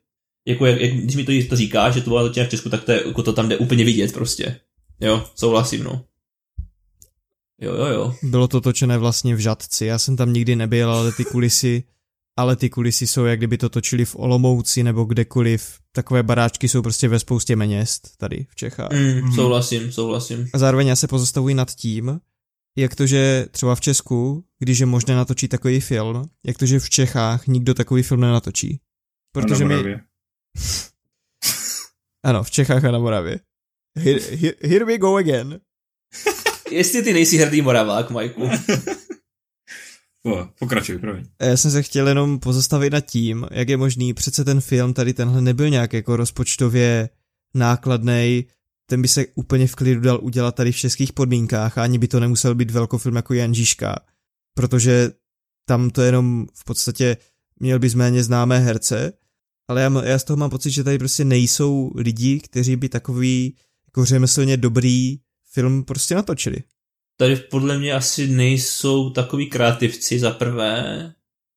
[0.47, 2.83] jako jak, jak, když mi to, to říká, že to bylo točené v Česku, tak
[2.83, 4.59] to, je, jako to tam jde úplně vidět prostě.
[4.99, 6.05] Jo, souhlasím, no.
[7.61, 8.15] Jo, jo, jo.
[8.23, 11.83] Bylo to točené vlastně v Žadci, já jsem tam nikdy nebyl, ale ty kulisy
[12.37, 15.79] ale ty kulisy jsou, jak kdyby to točili v Olomouci nebo kdekoliv.
[15.91, 18.91] Takové baráčky jsou prostě ve spoustě měst tady v Čechách.
[18.91, 20.47] Mm, souhlasím, souhlasím.
[20.53, 22.19] A zároveň já se pozastavuji nad tím,
[22.77, 26.79] jak to, že třeba v Česku, když je možné natočit takový film, jak to, že
[26.79, 28.79] v Čechách nikdo takový film nenatočí.
[29.33, 29.75] Protože mi...
[32.23, 33.39] ano, v Čechách a na Moravě.
[33.97, 35.59] Here, here, here we go again.
[36.71, 38.49] Jestli ty nejsi hrdý Moravák, Majku.
[40.59, 41.25] Pokračuj, promiň.
[41.41, 45.13] Já jsem se chtěl jenom pozastavit nad tím, jak je možný, přece ten film tady
[45.13, 47.09] tenhle nebyl nějak jako rozpočtově
[47.53, 48.45] nákladný,
[48.89, 52.07] ten by se úplně v klidu dal udělat tady v českých podmínkách a ani by
[52.07, 53.95] to nemusel být velkofilm jako Jan Žižka,
[54.53, 55.11] protože
[55.65, 57.17] tam to jenom v podstatě
[57.59, 59.13] měl bys méně známé herce,
[59.67, 63.55] ale já, já z toho mám pocit, že tady prostě nejsou lidi, kteří by takový
[63.87, 65.19] jako řemeslně dobrý
[65.51, 66.57] film prostě natočili
[67.19, 71.13] tady podle mě asi nejsou takový kreativci za prvé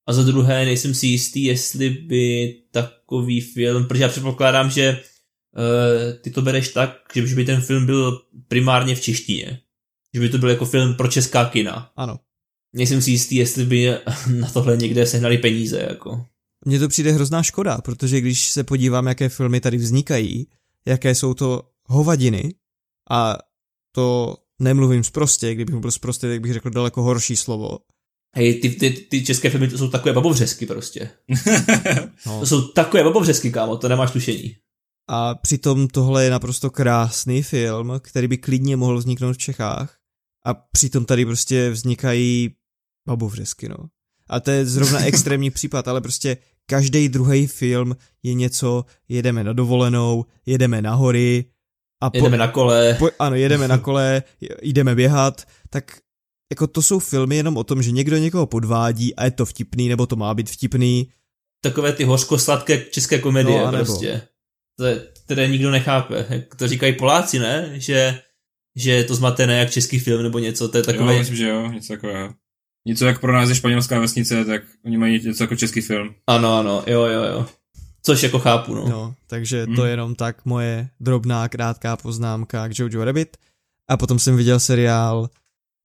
[0.06, 6.20] a za druhé nejsem si jistý, jestli by takový film, protože já předpokládám, že uh,
[6.20, 9.60] ty to bereš tak, že by ten film byl primárně v češtině.
[10.14, 11.92] Že by to byl jako film pro česká kina.
[11.96, 12.18] Ano.
[12.72, 13.86] Nejsem si jistý, jestli by
[14.30, 16.26] na tohle někde sehnali peníze, jako.
[16.64, 20.46] Mně to přijde hrozná škoda, protože když se podívám, jaké filmy tady vznikají,
[20.86, 22.54] jaké jsou to hovadiny
[23.10, 23.38] a
[23.94, 27.78] to nemluvím zprostě, kdybych byl zprostě, tak bych řekl daleko horší slovo.
[28.36, 31.10] Hej, ty, ty, ty české filmy to jsou takové babovřesky prostě.
[32.26, 32.40] no.
[32.40, 34.56] To jsou takové babovřesky, kámo, to nemáš tušení.
[35.08, 39.96] A přitom tohle je naprosto krásný film, který by klidně mohl vzniknout v Čechách.
[40.46, 42.50] A přitom tady prostě vznikají
[43.08, 43.76] babovřesky, no.
[44.28, 46.36] A to je zrovna extrémní případ, ale prostě
[46.66, 51.44] každý druhý film je něco, jedeme na dovolenou, jedeme na hory,
[52.02, 52.96] a po, jedeme na kole.
[52.98, 54.22] Po, ano, jedeme na kole,
[54.62, 55.84] jdeme běhat, tak
[56.52, 59.88] jako to jsou filmy jenom o tom, že někdo někoho podvádí a je to vtipný,
[59.88, 61.08] nebo to má být vtipný.
[61.60, 64.22] Takové ty hořko-sladké české komedie no, prostě.
[64.78, 66.44] To je, které nikdo nechápe.
[66.56, 67.70] To říkají Poláci, ne?
[67.74, 68.20] Že,
[68.76, 70.68] že je to zmatené jak český film nebo něco.
[70.68, 71.12] To je takové...
[71.12, 72.34] Jo, myslím, že jo, něco takového.
[72.86, 76.14] Něco jak pro nás je španělská vesnice, tak oni mají něco jako český film.
[76.26, 77.46] Ano, ano, jo, jo, jo.
[78.02, 78.88] Což jako chápu, no.
[78.88, 79.76] no takže hmm.
[79.76, 83.36] to je jenom tak moje drobná, krátká poznámka k Jojo Rabbit.
[83.88, 85.30] A potom jsem viděl seriál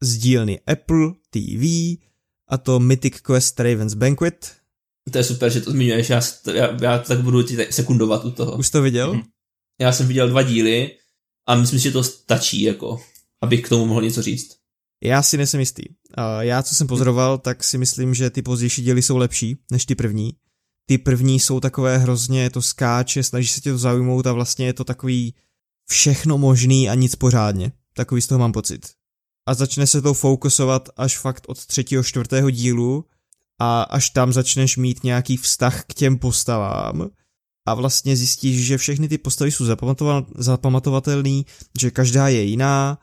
[0.02, 1.64] z dílny Apple TV
[2.48, 4.56] a to Mythic Quest Raven's Banquet.
[5.12, 6.22] To je super, že to zmiňuješ, já,
[6.54, 8.58] já, já tak budu ti sekundovat u toho.
[8.58, 9.12] Už to viděl?
[9.12, 9.24] Hmm.
[9.82, 10.98] Já jsem viděl dva díly
[11.48, 13.02] a myslím, že to stačí, jako,
[13.42, 14.58] abych k tomu mohl něco říct.
[15.04, 15.84] Já si nejsem jistý.
[16.40, 19.96] Já, co jsem pozoroval, tak si myslím, že ty pozdější díly jsou lepší než ty
[19.96, 20.34] první
[20.90, 24.74] ty první jsou takové hrozně, to skáče, snaží se tě to zaujmout a vlastně je
[24.74, 25.34] to takový
[25.90, 27.72] všechno možný a nic pořádně.
[27.94, 28.88] Takový z toho mám pocit.
[29.48, 33.06] A začne se to fokusovat až fakt od třetího, čtvrtého dílu
[33.60, 37.10] a až tam začneš mít nějaký vztah k těm postavám
[37.68, 39.66] a vlastně zjistíš, že všechny ty postavy jsou
[40.38, 41.44] zapamatovatelné,
[41.80, 42.98] že každá je jiná,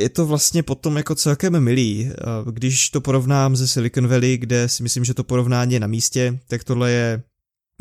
[0.00, 2.10] je to vlastně potom jako celkem milý.
[2.50, 6.38] Když to porovnám ze Silicon Valley, kde si myslím, že to porovnání je na místě,
[6.48, 7.22] tak tohle je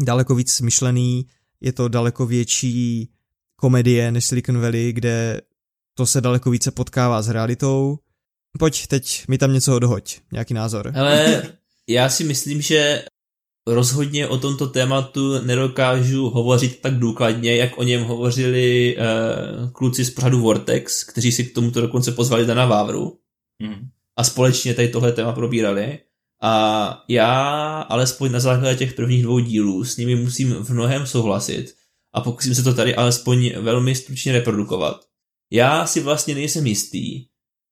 [0.02, 1.26] daleko víc smyšlený,
[1.62, 3.10] je to daleko větší
[3.56, 5.42] komedie než Silicon Valley, kde
[5.94, 8.00] to se daleko více potkává s realitou.
[8.60, 10.92] Pojď, teď mi tam něco dohoď, nějaký názor.
[10.96, 11.44] Ale
[11.88, 13.04] já si myslím, že
[13.74, 20.10] rozhodně o tomto tématu nedokážu hovořit tak důkladně, jak o něm hovořili uh, kluci z
[20.10, 23.18] pořadu Vortex, kteří si k tomuto dokonce pozvali Dana Vávru
[23.60, 23.88] mm.
[24.18, 26.00] a společně tady tohle téma probírali.
[26.42, 27.32] A já
[27.82, 31.76] alespoň na základě těch prvních dvou dílů s nimi musím v mnohem souhlasit
[32.14, 35.02] a pokusím se to tady alespoň velmi stručně reprodukovat.
[35.52, 37.26] Já si vlastně nejsem jistý,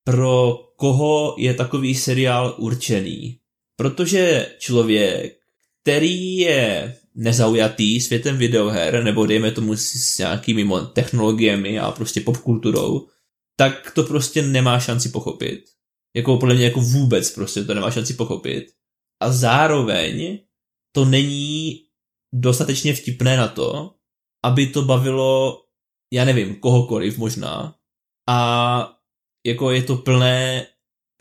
[0.04, 3.40] pro koho je takový seriál určený.
[3.76, 5.37] Protože člověk,
[5.88, 13.08] který je nezaujatý světem videoher, nebo dejme tomu s nějakými technologiemi a prostě popkulturou,
[13.56, 15.64] tak to prostě nemá šanci pochopit.
[16.16, 18.66] Jako podle mě jako vůbec prostě to nemá šanci pochopit.
[19.22, 20.40] A zároveň
[20.92, 21.82] to není
[22.34, 23.94] dostatečně vtipné na to,
[24.44, 25.64] aby to bavilo,
[26.14, 27.76] já nevím, kohokoliv možná.
[28.30, 29.00] A
[29.46, 30.68] jako je to plné,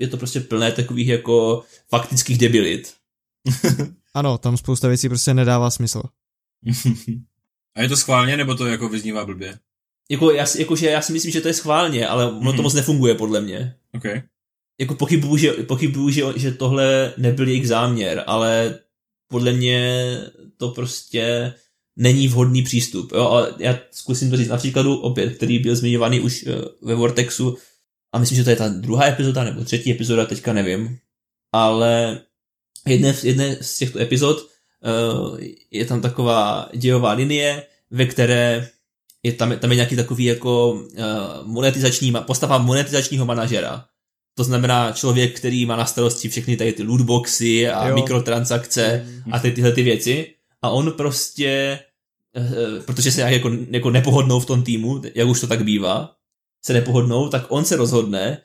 [0.01, 2.94] je to prostě plné takových jako faktických debilit.
[4.16, 6.02] Ano, tam spousta věcí prostě nedává smysl.
[7.76, 9.59] A je to schválně, nebo to jako vyznívá blbě?
[10.10, 12.44] Jako, já, jakože já si myslím, že to je schválně, ale ono mm-hmm.
[12.44, 12.62] to mhm.
[12.62, 13.74] moc nefunguje podle mě.
[13.94, 14.22] Okay.
[14.80, 18.78] Jako pochybuju, že, pochybuju že, že tohle nebyl jejich záměr, ale
[19.28, 20.18] podle mě
[20.56, 21.55] to prostě
[21.97, 23.12] není vhodný přístup.
[23.12, 23.30] Jo?
[23.30, 26.52] A já zkusím to říct na příkladu opět, který byl zmiňovaný už eh,
[26.82, 27.56] ve Vortexu
[28.12, 30.98] a myslím, že to je ta druhá epizoda nebo třetí epizoda, teďka nevím.
[31.52, 32.20] Ale
[32.86, 35.38] jedné, jedné z těchto epizod uh,
[35.70, 38.68] je tam taková dějová linie, ve které
[39.22, 40.80] je tam, tam je nějaký takový jako uh,
[41.42, 43.84] monetizační, postava monetizačního manažera.
[44.34, 47.94] To znamená člověk, který má na starosti všechny tady ty lootboxy a jo.
[47.94, 49.34] mikrotransakce mm.
[49.34, 50.34] a ty, tyhle ty věci.
[50.62, 51.78] A on prostě,
[52.36, 56.12] uh, protože se nějak jako, jako nepohodnou v tom týmu, jak už to tak bývá,
[56.64, 58.38] se nepohodnou, tak on se rozhodne,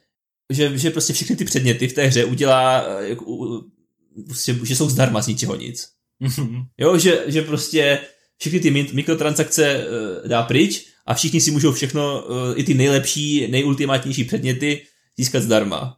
[0.49, 3.25] že, že prostě všechny ty předměty v té hře udělá jako,
[4.27, 5.89] prostě, že jsou zdarma z ničeho nic.
[6.77, 7.99] jo, že, že prostě
[8.37, 13.47] všechny ty mikrotransakce uh, dá pryč a všichni si můžou všechno, uh, i ty nejlepší,
[13.47, 14.81] nejultimátnější předměty
[15.17, 15.97] získat zdarma.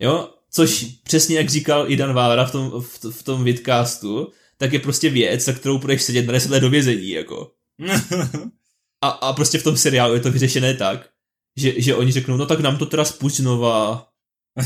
[0.00, 4.72] Jo, což přesně jak říkal i Dan Vávra v tom, v, v tom vidcastu, tak
[4.72, 7.50] je prostě věc, za kterou budeš sedět na 10 let do vězení, jako.
[9.02, 11.08] a, a prostě v tom seriálu je to vyřešené tak,
[11.56, 14.08] že, že oni řeknou, no tak nám to teda spušť znova.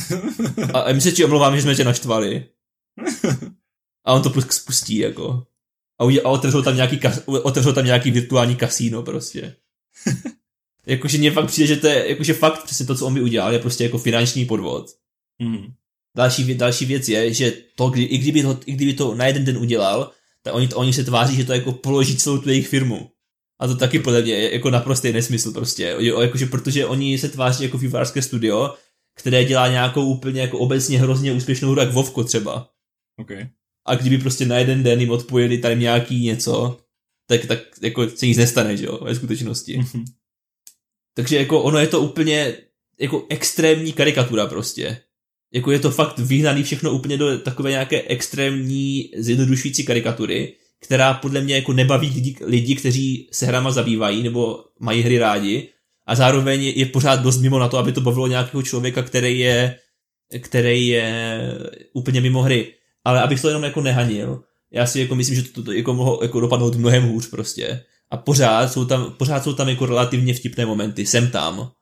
[0.75, 2.47] a, a my se ti omlouváme, že jsme tě naštvali.
[4.05, 5.47] A on to prostě spustí, jako.
[5.99, 9.57] A, uděl, a otevřel, tam nějaký, otevřel tam nějaký virtuální kasíno, prostě.
[10.87, 13.53] jakože mě fakt přijde, že to je, jakože fakt přesně to, co on by udělal,
[13.53, 14.91] je prostě jako finanční podvod.
[15.39, 15.73] Mm.
[16.17, 19.45] Další, další věc je, že to, kdy, i, kdyby to, i kdyby to na jeden
[19.45, 20.11] den udělal,
[20.43, 23.11] tak oni, oni se tváří, že to jako položí celou tu jejich firmu.
[23.61, 25.97] A to taky podle mě je jako naprostý nesmysl prostě.
[26.21, 28.75] Jakože, protože oni se tváří jako vývojářské studio,
[29.15, 32.71] které dělá nějakou úplně jako obecně hrozně úspěšnou hru, jak Vovko třeba.
[33.19, 33.49] Okay.
[33.87, 36.79] A kdyby prostě na jeden den jim odpojili tady nějaký něco,
[37.27, 39.79] tak, tak jako se nic nestane, že jo, ve skutečnosti.
[39.79, 40.05] Mm-hmm.
[41.15, 42.57] Takže jako ono je to úplně
[43.01, 45.01] jako extrémní karikatura prostě.
[45.55, 51.41] Jako je to fakt vyhnaný všechno úplně do takové nějaké extrémní zjednodušující karikatury, která podle
[51.41, 55.69] mě jako nebaví lidi, lidi, kteří se hrama zabývají nebo mají hry rádi
[56.07, 59.79] a zároveň je pořád dost mimo na to, aby to bavilo nějakého člověka, který je,
[60.39, 61.39] který je
[61.93, 62.75] úplně mimo hry.
[63.09, 66.19] Ale abych to jenom jako nehanil, já si jako myslím, že to, to jako mohlo
[66.23, 67.85] jako dopadnout mnohem hůř prostě.
[68.11, 71.73] A pořád jsou tam, pořád jsou tam jako relativně vtipné momenty, jsem tam.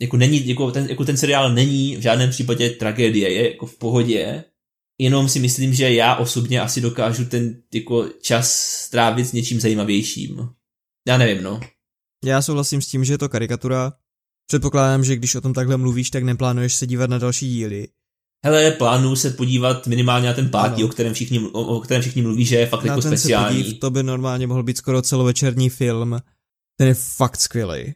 [0.00, 3.78] Jako, není, jako, ten, jako ten seriál není v žádném případě tragédie, je jako v
[3.78, 4.44] pohodě,
[4.98, 10.48] jenom si myslím, že já osobně asi dokážu ten jako čas strávit s něčím zajímavějším.
[11.08, 11.60] Já nevím, no.
[12.24, 13.92] Já souhlasím s tím, že je to karikatura.
[14.46, 17.88] Předpokládám, že když o tom takhle mluvíš, tak neplánuješ se dívat na další díly.
[18.44, 22.22] Hele, plánuju se podívat minimálně na ten pátý, o kterém, všichni, o, o kterém všichni
[22.22, 23.58] mluví, že je fakt na jako ten speciální.
[23.58, 26.20] Se podív, to by normálně mohl být skoro celovečerní film.
[26.78, 27.94] Ten je fakt skvělý.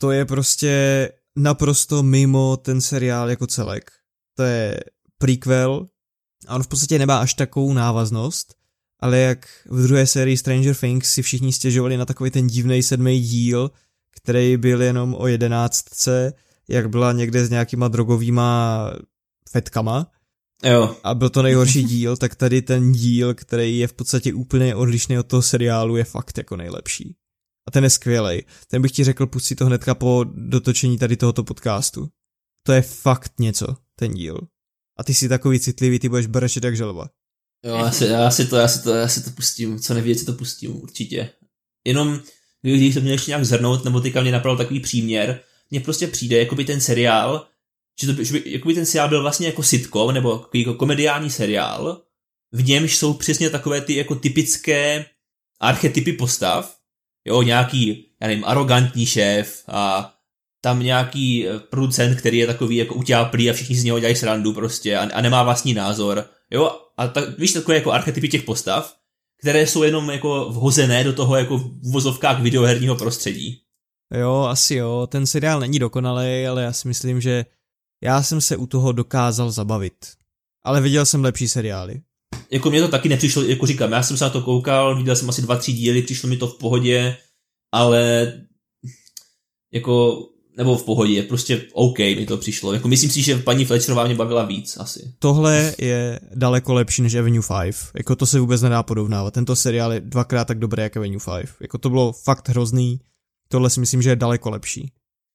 [0.00, 3.90] To je prostě naprosto mimo ten seriál jako celek.
[4.36, 4.80] To je
[5.18, 5.86] prequel
[6.46, 8.54] a on v podstatě nemá až takovou návaznost,
[9.00, 13.20] ale jak v druhé sérii Stranger Things si všichni stěžovali na takový ten divný sedmý
[13.20, 13.70] díl,
[14.16, 16.32] který byl jenom o jedenáctce,
[16.68, 18.90] jak byla někde s nějakýma drogovýma
[19.50, 20.10] fetkama.
[20.64, 20.96] Jo.
[21.04, 25.18] A byl to nejhorší díl, tak tady ten díl, který je v podstatě úplně odlišný
[25.18, 27.16] od toho seriálu, je fakt jako nejlepší.
[27.68, 28.44] A ten je skvělej.
[28.68, 32.08] Ten bych ti řekl, pustit to hnedka po dotočení tady tohoto podcastu.
[32.66, 34.40] To je fakt něco, ten díl.
[34.98, 37.08] A ty jsi takový citlivý, ty budeš brečet jak želva.
[37.64, 40.14] Jo, já si, já si, to, já si to, já si to pustím, co neví,
[40.14, 41.30] si to pustím, určitě.
[41.86, 42.20] Jenom,
[42.62, 45.40] když to měl ještě nějak zhrnout, nebo teďka mě napadl takový příměr,
[45.70, 47.46] mně prostě přijde, jako by ten seriál,
[48.00, 51.30] že, to, že by, jako by ten seriál byl vlastně jako sitcom, nebo jako komediální
[51.30, 52.02] seriál,
[52.52, 55.06] v němž jsou přesně takové ty jako typické
[55.60, 56.76] archetypy postav,
[57.24, 60.14] jo, nějaký, já nevím, arrogantní šéf a
[60.60, 64.52] tam nějaký eh, producent, který je takový jako utáplý a všichni z něho dělají srandu
[64.52, 68.94] prostě a, a nemá vlastní názor, jo, a tak, víš, takové jako archetypy těch postav,
[69.40, 73.60] které jsou jenom jako vhozené do toho jako v vozovkách videoherního prostředí.
[74.14, 77.44] Jo, asi jo, ten seriál není dokonalý, ale já si myslím, že
[78.02, 79.94] já jsem se u toho dokázal zabavit.
[80.64, 82.00] Ale viděl jsem lepší seriály.
[82.50, 85.30] Jako mě to taky nepřišlo, jako říkám, já jsem se na to koukal, viděl jsem
[85.30, 87.16] asi dva, tři díly, přišlo mi to v pohodě,
[87.72, 88.32] ale
[89.72, 90.22] jako,
[90.56, 92.72] nebo v pohodě, prostě OK mi to přišlo.
[92.72, 95.14] Jako myslím si, že paní Fletcherová mě bavila víc asi.
[95.18, 97.76] Tohle je daleko lepší než Avenue 5.
[97.96, 99.34] Jako to se vůbec nedá porovnávat.
[99.34, 101.50] Tento seriál je dvakrát tak dobrý jak Avenue 5.
[101.60, 103.00] Jako to bylo fakt hrozný.
[103.48, 104.92] Tohle si myslím, že je daleko lepší.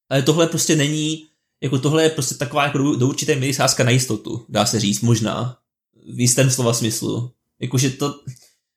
[0.09, 1.28] Ale tohle prostě není,
[1.61, 4.79] jako tohle je prostě taková jako do, do určité míry sázka na jistotu, dá se
[4.79, 5.57] říct, možná.
[6.13, 7.31] V jistém slova smyslu.
[7.59, 8.19] Jakože to,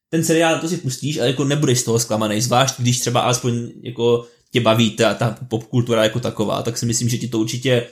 [0.08, 3.72] ten seriál to si pustíš, ale jako nebudeš z toho zklamaný, zvlášť když třeba alespoň
[3.82, 7.88] jako tě baví ta, ta popkultura jako taková, tak si myslím, že ti to určitě,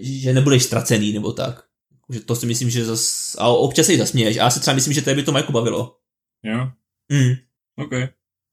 [0.00, 1.64] že nebudeš ztracený nebo tak.
[2.12, 4.36] Že to si myslím, že zas, a občas se jí zasměješ.
[4.36, 5.96] A já si třeba myslím, že to by to Majku bavilo.
[6.42, 6.70] Jo?
[7.12, 7.34] Mm.
[7.76, 7.92] OK.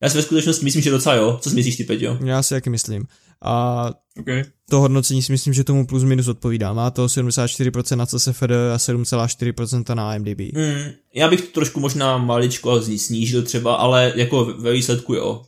[0.03, 1.39] Já si ve skutečnosti myslím, že docela jo.
[1.41, 2.17] Co si myslíš ty, Peťo?
[2.25, 3.07] Já si taky myslím.
[3.41, 3.85] A
[4.19, 4.25] OK.
[4.69, 6.73] to hodnocení si myslím, že tomu plus minus odpovídá.
[6.73, 10.39] Má to 74% na CSFD a 7,4% na IMDb.
[10.39, 15.41] Mm, já bych to trošku možná maličko snížil třeba, ale jako ve výsledku jo.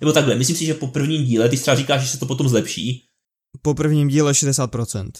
[0.00, 2.48] Nebo takhle, myslím si, že po prvním díle, ty třeba říkáš, že se to potom
[2.48, 3.04] zlepší.
[3.62, 5.10] Po prvním díle 60%.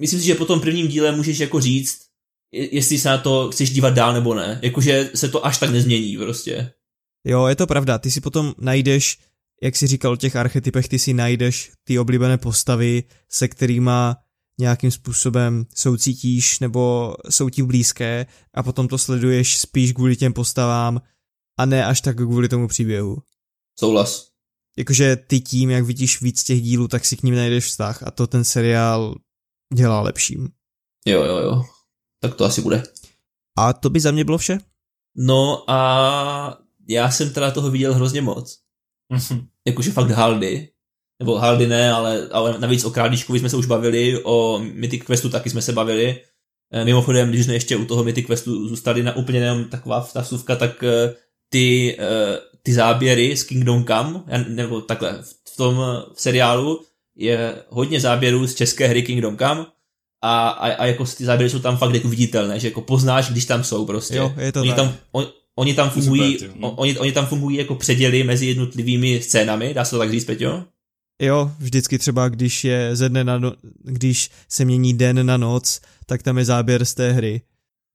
[0.00, 1.98] Myslím si, že po tom prvním díle můžeš jako říct,
[2.52, 4.58] je- jestli se na to chceš dívat dál nebo ne.
[4.62, 6.70] Jakože se to až tak nezmění prostě.
[7.28, 9.18] Jo, je to pravda, ty si potom najdeš,
[9.62, 14.16] jak jsi říkal o těch archetypech, ty si najdeš ty oblíbené postavy, se kterýma
[14.60, 21.00] nějakým způsobem soucítíš nebo jsou ti blízké a potom to sleduješ spíš kvůli těm postavám
[21.58, 23.16] a ne až tak kvůli tomu příběhu.
[23.78, 24.28] Souhlas.
[24.78, 28.10] Jakože ty tím, jak vidíš víc těch dílů, tak si k ním najdeš vztah a
[28.10, 29.14] to ten seriál
[29.74, 30.48] dělá lepším.
[31.06, 31.64] Jo, jo, jo.
[32.20, 32.82] Tak to asi bude.
[33.58, 34.58] A to by za mě bylo vše?
[35.16, 38.58] No a já jsem teda toho viděl hrozně moc.
[39.66, 40.68] Jakože fakt haldy.
[41.20, 45.28] Nebo haldy ne, ale, ale navíc o Králíčkovi jsme se už bavili, o Mythic Questu
[45.28, 46.20] taky jsme se bavili.
[46.72, 50.56] Eh, Mimochodem, když jsme ještě u toho Mythic Questu zůstali na úplně jenom taková vtasuvka,
[50.56, 51.14] tak eh,
[51.48, 55.76] ty, eh, ty záběry z Kingdom Come, nebo takhle, v tom
[56.14, 56.84] v seriálu
[57.16, 59.66] je hodně záběrů z české hry Kingdom Come
[60.22, 63.44] a, a, a jako ty záběry jsou tam fakt jako viditelné, že jako poznáš, když
[63.44, 64.16] tam jsou prostě.
[64.16, 64.76] Jo, je to oni tak.
[64.76, 65.26] tam, on,
[65.58, 66.70] oni tam fungují, super, no.
[66.70, 70.24] o- oni, oni tam fungují jako předěly mezi jednotlivými scénami, dá se to tak říct,
[70.24, 70.64] Peťo?
[71.22, 73.52] Jo, vždycky třeba, když je ze dne na no,
[73.84, 77.42] když se mění den na noc, tak tam je záběr z té hry.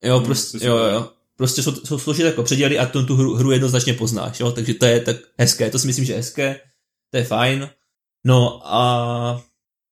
[0.03, 1.09] Jo, Hmm, prostě, jo, jo.
[1.37, 4.73] Prostě jsou, jsou složité jako předěly a tu, tu hru, hru jednoznačně poznáš, jo, takže
[4.73, 6.59] to je tak hezké, to si myslím, že je hezké,
[7.11, 7.69] to je fajn.
[8.25, 9.43] No a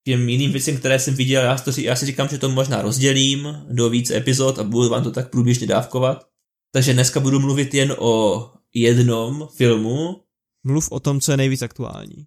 [0.04, 3.64] těm jiným věcem, které jsem viděl, já, to, já si říkám, že to možná rozdělím
[3.70, 6.31] do víc epizod a budu vám to tak průběžně dávkovat.
[6.72, 10.22] Takže dneska budu mluvit jen o jednom filmu.
[10.64, 12.26] Mluv o tom, co je nejvíc aktuální.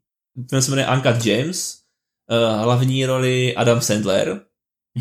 [0.50, 1.80] Film se jmenuje Uncut James,
[2.32, 4.42] uh, hlavní roli Adam Sandler.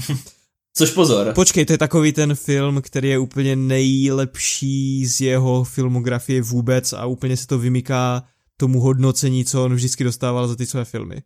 [0.77, 1.35] Což pozor.
[1.35, 7.07] Počkej, to je takový ten film, který je úplně nejlepší z jeho filmografie vůbec a
[7.07, 8.25] úplně se to vymyká
[8.57, 11.23] tomu hodnocení, co on vždycky dostával za ty své filmy.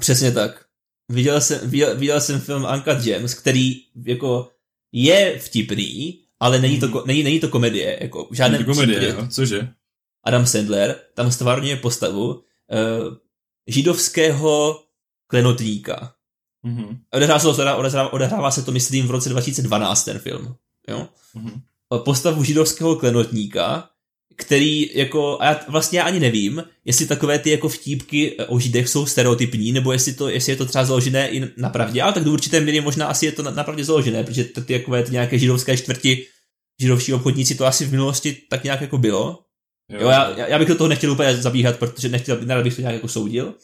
[0.00, 0.64] Přesně tak.
[1.12, 4.50] Viděl jsem, viděl, viděl jsem film Uncut James, který jako
[4.92, 7.98] je vtipný, ale není to, není, není to komedie.
[8.00, 9.26] Jako, žádné to komedie, jo?
[9.28, 9.68] cože?
[10.24, 12.40] Adam Sandler tam stvárňuje postavu uh,
[13.66, 14.82] židovského
[15.26, 16.12] klenotníka.
[16.66, 16.98] Mm-hmm.
[17.10, 20.56] Odehrává, se to, odehrává, odehrává se to, myslím, v roce 2012 ten film.
[20.88, 21.08] Jo?
[21.36, 21.62] Mm-hmm.
[22.04, 23.90] Postavu židovského klenotníka,
[24.36, 28.88] který jako, a já vlastně já ani nevím, jestli takové ty jako vtípky o židech
[28.88, 32.24] jsou stereotypní, nebo jestli, to, jestli je to třeba založené i na pravdě, ale tak
[32.24, 35.02] do určité míry možná asi je to na, na pravdě založené, protože ty, ty, jakové,
[35.02, 36.26] ty nějaké židovské čtvrti,
[36.80, 39.38] židovští obchodníci, to asi v minulosti tak nějak jako bylo.
[39.90, 42.80] Jo, jo já, já, bych do toho nechtěl úplně zabíhat, protože nechtěl, nerad bych to
[42.80, 43.54] nějak jako soudil.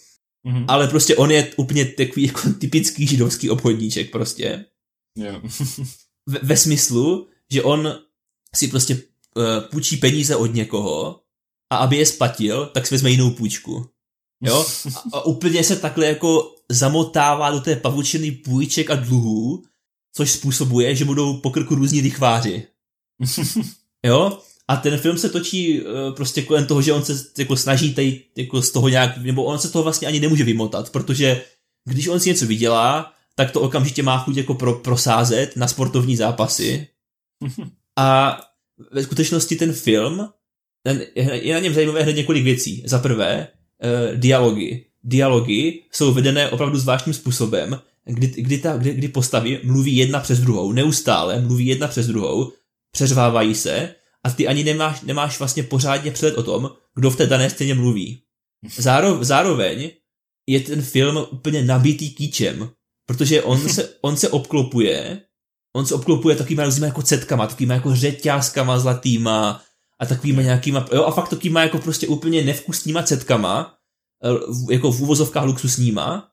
[0.47, 0.65] Mm-hmm.
[0.69, 4.65] Ale prostě on je úplně takový jako typický židovský obchodníček prostě.
[5.19, 5.41] Jo.
[6.27, 7.99] ve, ve smyslu, že on
[8.55, 8.99] si prostě
[9.71, 11.21] půjčí peníze od někoho
[11.73, 13.87] a aby je splatil, tak si vezme jinou půjčku.
[14.43, 14.67] Jo?
[14.95, 19.63] A, a úplně se takhle jako zamotává do té pavučiny půjček a dluhů,
[20.15, 22.67] což způsobuje, že budou po krku různí lichváři.
[24.07, 24.39] jo?
[24.69, 28.25] A ten film se točí uh, prostě kolem toho, že on se jako snaží tady
[28.37, 31.45] jako z toho nějak, nebo on se toho vlastně ani nemůže vymotat, protože
[31.85, 36.17] když on si něco vydělá, tak to okamžitě má chuť jako pro, prosázet na sportovní
[36.17, 36.89] zápasy.
[37.99, 38.39] A
[38.93, 40.29] ve skutečnosti ten film,
[40.83, 42.83] ten, je na něm zajímavé hned několik věcí.
[42.87, 43.49] Za prvé,
[43.85, 44.87] uh, dialogy.
[45.05, 50.41] Dialogy jsou vedené opravdu zvláštním způsobem, kdy, kdy, ta, kdy, kdy postavy mluví jedna přes
[50.41, 52.53] druhou, neustále mluví jedna přes druhou,
[52.93, 53.95] přeřvávají se
[54.25, 57.75] a ty ani nemáš, nemáš vlastně pořádně přehled o tom, kdo v té dané scéně
[57.75, 58.23] mluví.
[58.77, 59.91] Záro, zároveň
[60.47, 62.71] je ten film úplně nabitý kýčem,
[63.07, 65.21] protože on se, on se obklopuje,
[65.77, 69.63] on se obklopuje takovýma různýma jako cetkama, takovýma jako řeťázkama zlatýma
[69.99, 73.75] a takovýma nějakýma, jo, a fakt takovýma jako prostě úplně nevkusnýma cetkama,
[74.25, 76.29] eh, jako v úvozovkách luxusníma,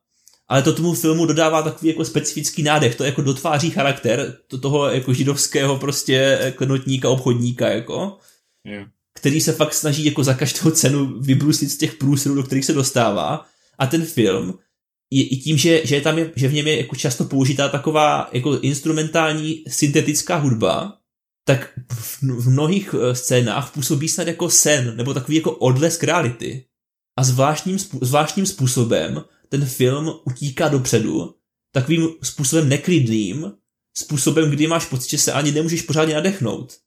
[0.48, 4.90] ale to tomu filmu dodává takový jako specifický nádech, to jako dotváří charakter to toho
[4.90, 8.18] jako židovského prostě klenotníka, obchodníka, jako,
[8.66, 8.88] yeah.
[9.14, 12.74] který se fakt snaží jako za každou cenu vybrusit z těch průsrů, do kterých se
[12.74, 13.46] dostává.
[13.78, 14.60] A ten film
[15.12, 18.30] je i tím, že, že, tam je, že v něm je jako často použitá taková
[18.34, 20.98] jako instrumentální syntetická hudba,
[21.46, 21.80] tak
[22.40, 26.66] v mnohých eh, scénách působí snad jako sen, nebo takový jako odlesk reality.
[27.18, 31.36] A zvláštním, zvláštním způsobem ten film utíká dopředu
[31.72, 33.52] takovým způsobem neklidným,
[33.98, 36.78] způsobem, kdy máš pocit, že se ani nemůžeš pořádně nadechnout.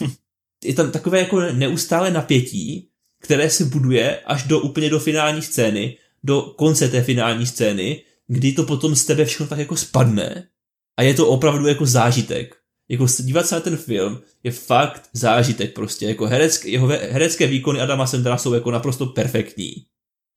[0.64, 2.88] Je tam takové jako neustále napětí,
[3.22, 8.52] které se buduje až do úplně do finální scény, do konce té finální scény, kdy
[8.52, 10.48] to potom z tebe všechno tak jako spadne
[10.96, 12.56] a je to opravdu jako zážitek.
[12.90, 17.80] Jako dívat se na ten film je fakt zážitek prostě, jako herecké, jeho herecké výkony
[17.80, 19.72] Adama Sandra jsou jako naprosto perfektní.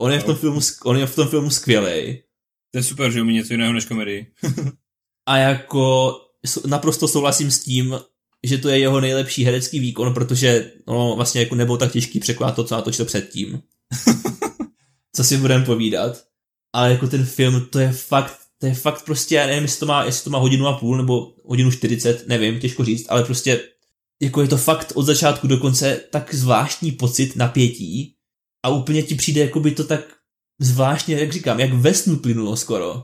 [0.02, 2.22] On je v tom filmu, on je v tom filmu skvělý.
[2.72, 4.28] To je super, že umí něco jiného než komedii.
[5.28, 6.16] a jako
[6.68, 8.00] naprosto souhlasím s tím,
[8.44, 12.56] že to je jeho nejlepší herecký výkon, protože no, vlastně jako nebylo tak těžký překládat
[12.56, 13.62] to, co natočil předtím.
[15.16, 16.24] co si budeme povídat.
[16.74, 19.86] Ale jako ten film, to je fakt, to je fakt prostě, já nevím, jestli to
[19.86, 23.70] má, jestli to má hodinu a půl nebo hodinu 40, nevím, těžko říct, ale prostě
[24.22, 28.16] jako je to fakt od začátku do konce tak zvláštní pocit napětí,
[28.66, 30.02] a úplně ti přijde, jako by to tak
[30.60, 33.04] zvláštně, jak říkám, jak ve snu plynulo skoro.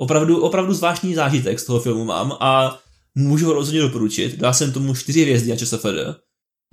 [0.00, 2.78] Opravdu, opravdu zvláštní zážitek z toho filmu mám a
[3.14, 4.36] můžu ho rozhodně doporučit.
[4.36, 5.86] Dal jsem tomu čtyři hvězdy a ČSFD.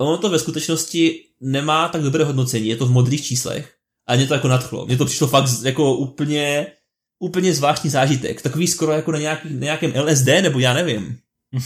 [0.00, 3.73] Ono to ve skutečnosti nemá tak dobré hodnocení, je to v modrých číslech,
[4.06, 4.86] a mě to jako nadchlo.
[4.86, 6.66] Mně to přišlo fakt jako úplně,
[7.18, 8.42] úplně zvláštní zážitek.
[8.42, 11.18] Takový skoro jako na, nějaký, na nějakém LSD, nebo já nevím.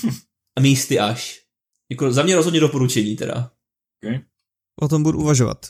[0.58, 1.40] a místy až.
[1.90, 3.50] Jako za mě rozhodně doporučení teda.
[4.04, 4.20] Okay.
[4.80, 5.66] O tom budu uvažovat.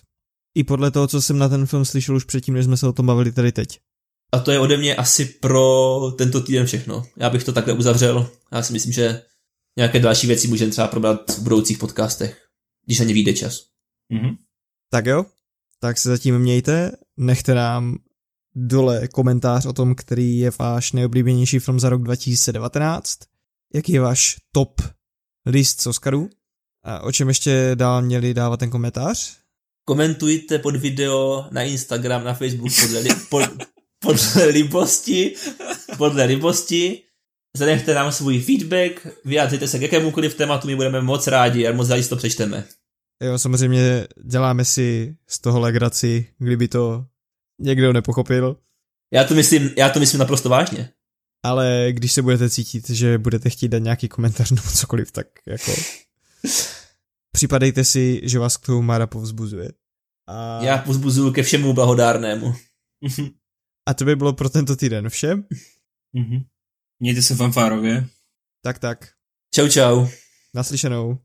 [0.54, 2.92] I podle toho, co jsem na ten film slyšel už předtím, než jsme se o
[2.92, 3.80] tom bavili tady teď.
[4.32, 7.04] A to je ode mě asi pro tento týden všechno.
[7.16, 8.30] Já bych to takhle uzavřel.
[8.52, 9.22] Já si myslím, že
[9.78, 12.48] nějaké další věci můžeme třeba probrat v budoucích podcastech,
[12.86, 13.60] když na ně vyjde čas.
[14.12, 14.36] Mm-hmm.
[14.90, 15.24] Tak jo,
[15.80, 17.96] tak se zatím mějte, nechte nám
[18.54, 23.18] dole komentář o tom, který je váš nejoblíbenější film za rok 2019,
[23.74, 24.82] jaký je váš top
[25.46, 26.30] list z Oscarů
[26.84, 29.38] a o čem ještě dál měli dávat ten komentář?
[29.88, 33.42] komentujte pod video na Instagram, na Facebook podle, pod,
[33.98, 35.34] podle libosti,
[35.96, 37.02] podle libosti,
[37.56, 41.88] zanechte nám svůj feedback, vyjádřete se k jakémukoliv tématu, my budeme moc rádi a moc
[41.88, 42.64] rádi si to přečteme.
[43.22, 47.06] Jo, samozřejmě děláme si z toho legraci, kdyby to
[47.60, 48.56] někdo nepochopil.
[49.12, 50.92] Já to myslím, já to myslím naprosto vážně.
[51.42, 55.72] Ale když se budete cítit, že budete chtít dát nějaký komentář nebo cokoliv, tak jako
[57.32, 59.72] připadejte si, že vás k tomu Mara povzbuzuje.
[60.26, 60.64] A...
[60.64, 62.54] Já povzbuzuju ke všemu blahodárnému.
[63.86, 65.36] A to by bylo pro tento týden vše.
[66.12, 66.44] Mhm.
[67.00, 68.06] Mějte se fanfárově.
[68.62, 69.12] Tak, tak.
[69.54, 70.06] Čau, čau.
[70.54, 71.18] Naslyšenou.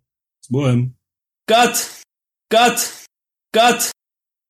[0.45, 0.94] S bohem.
[1.48, 2.02] Cut!
[2.49, 3.06] Cut!
[3.52, 3.93] Cut!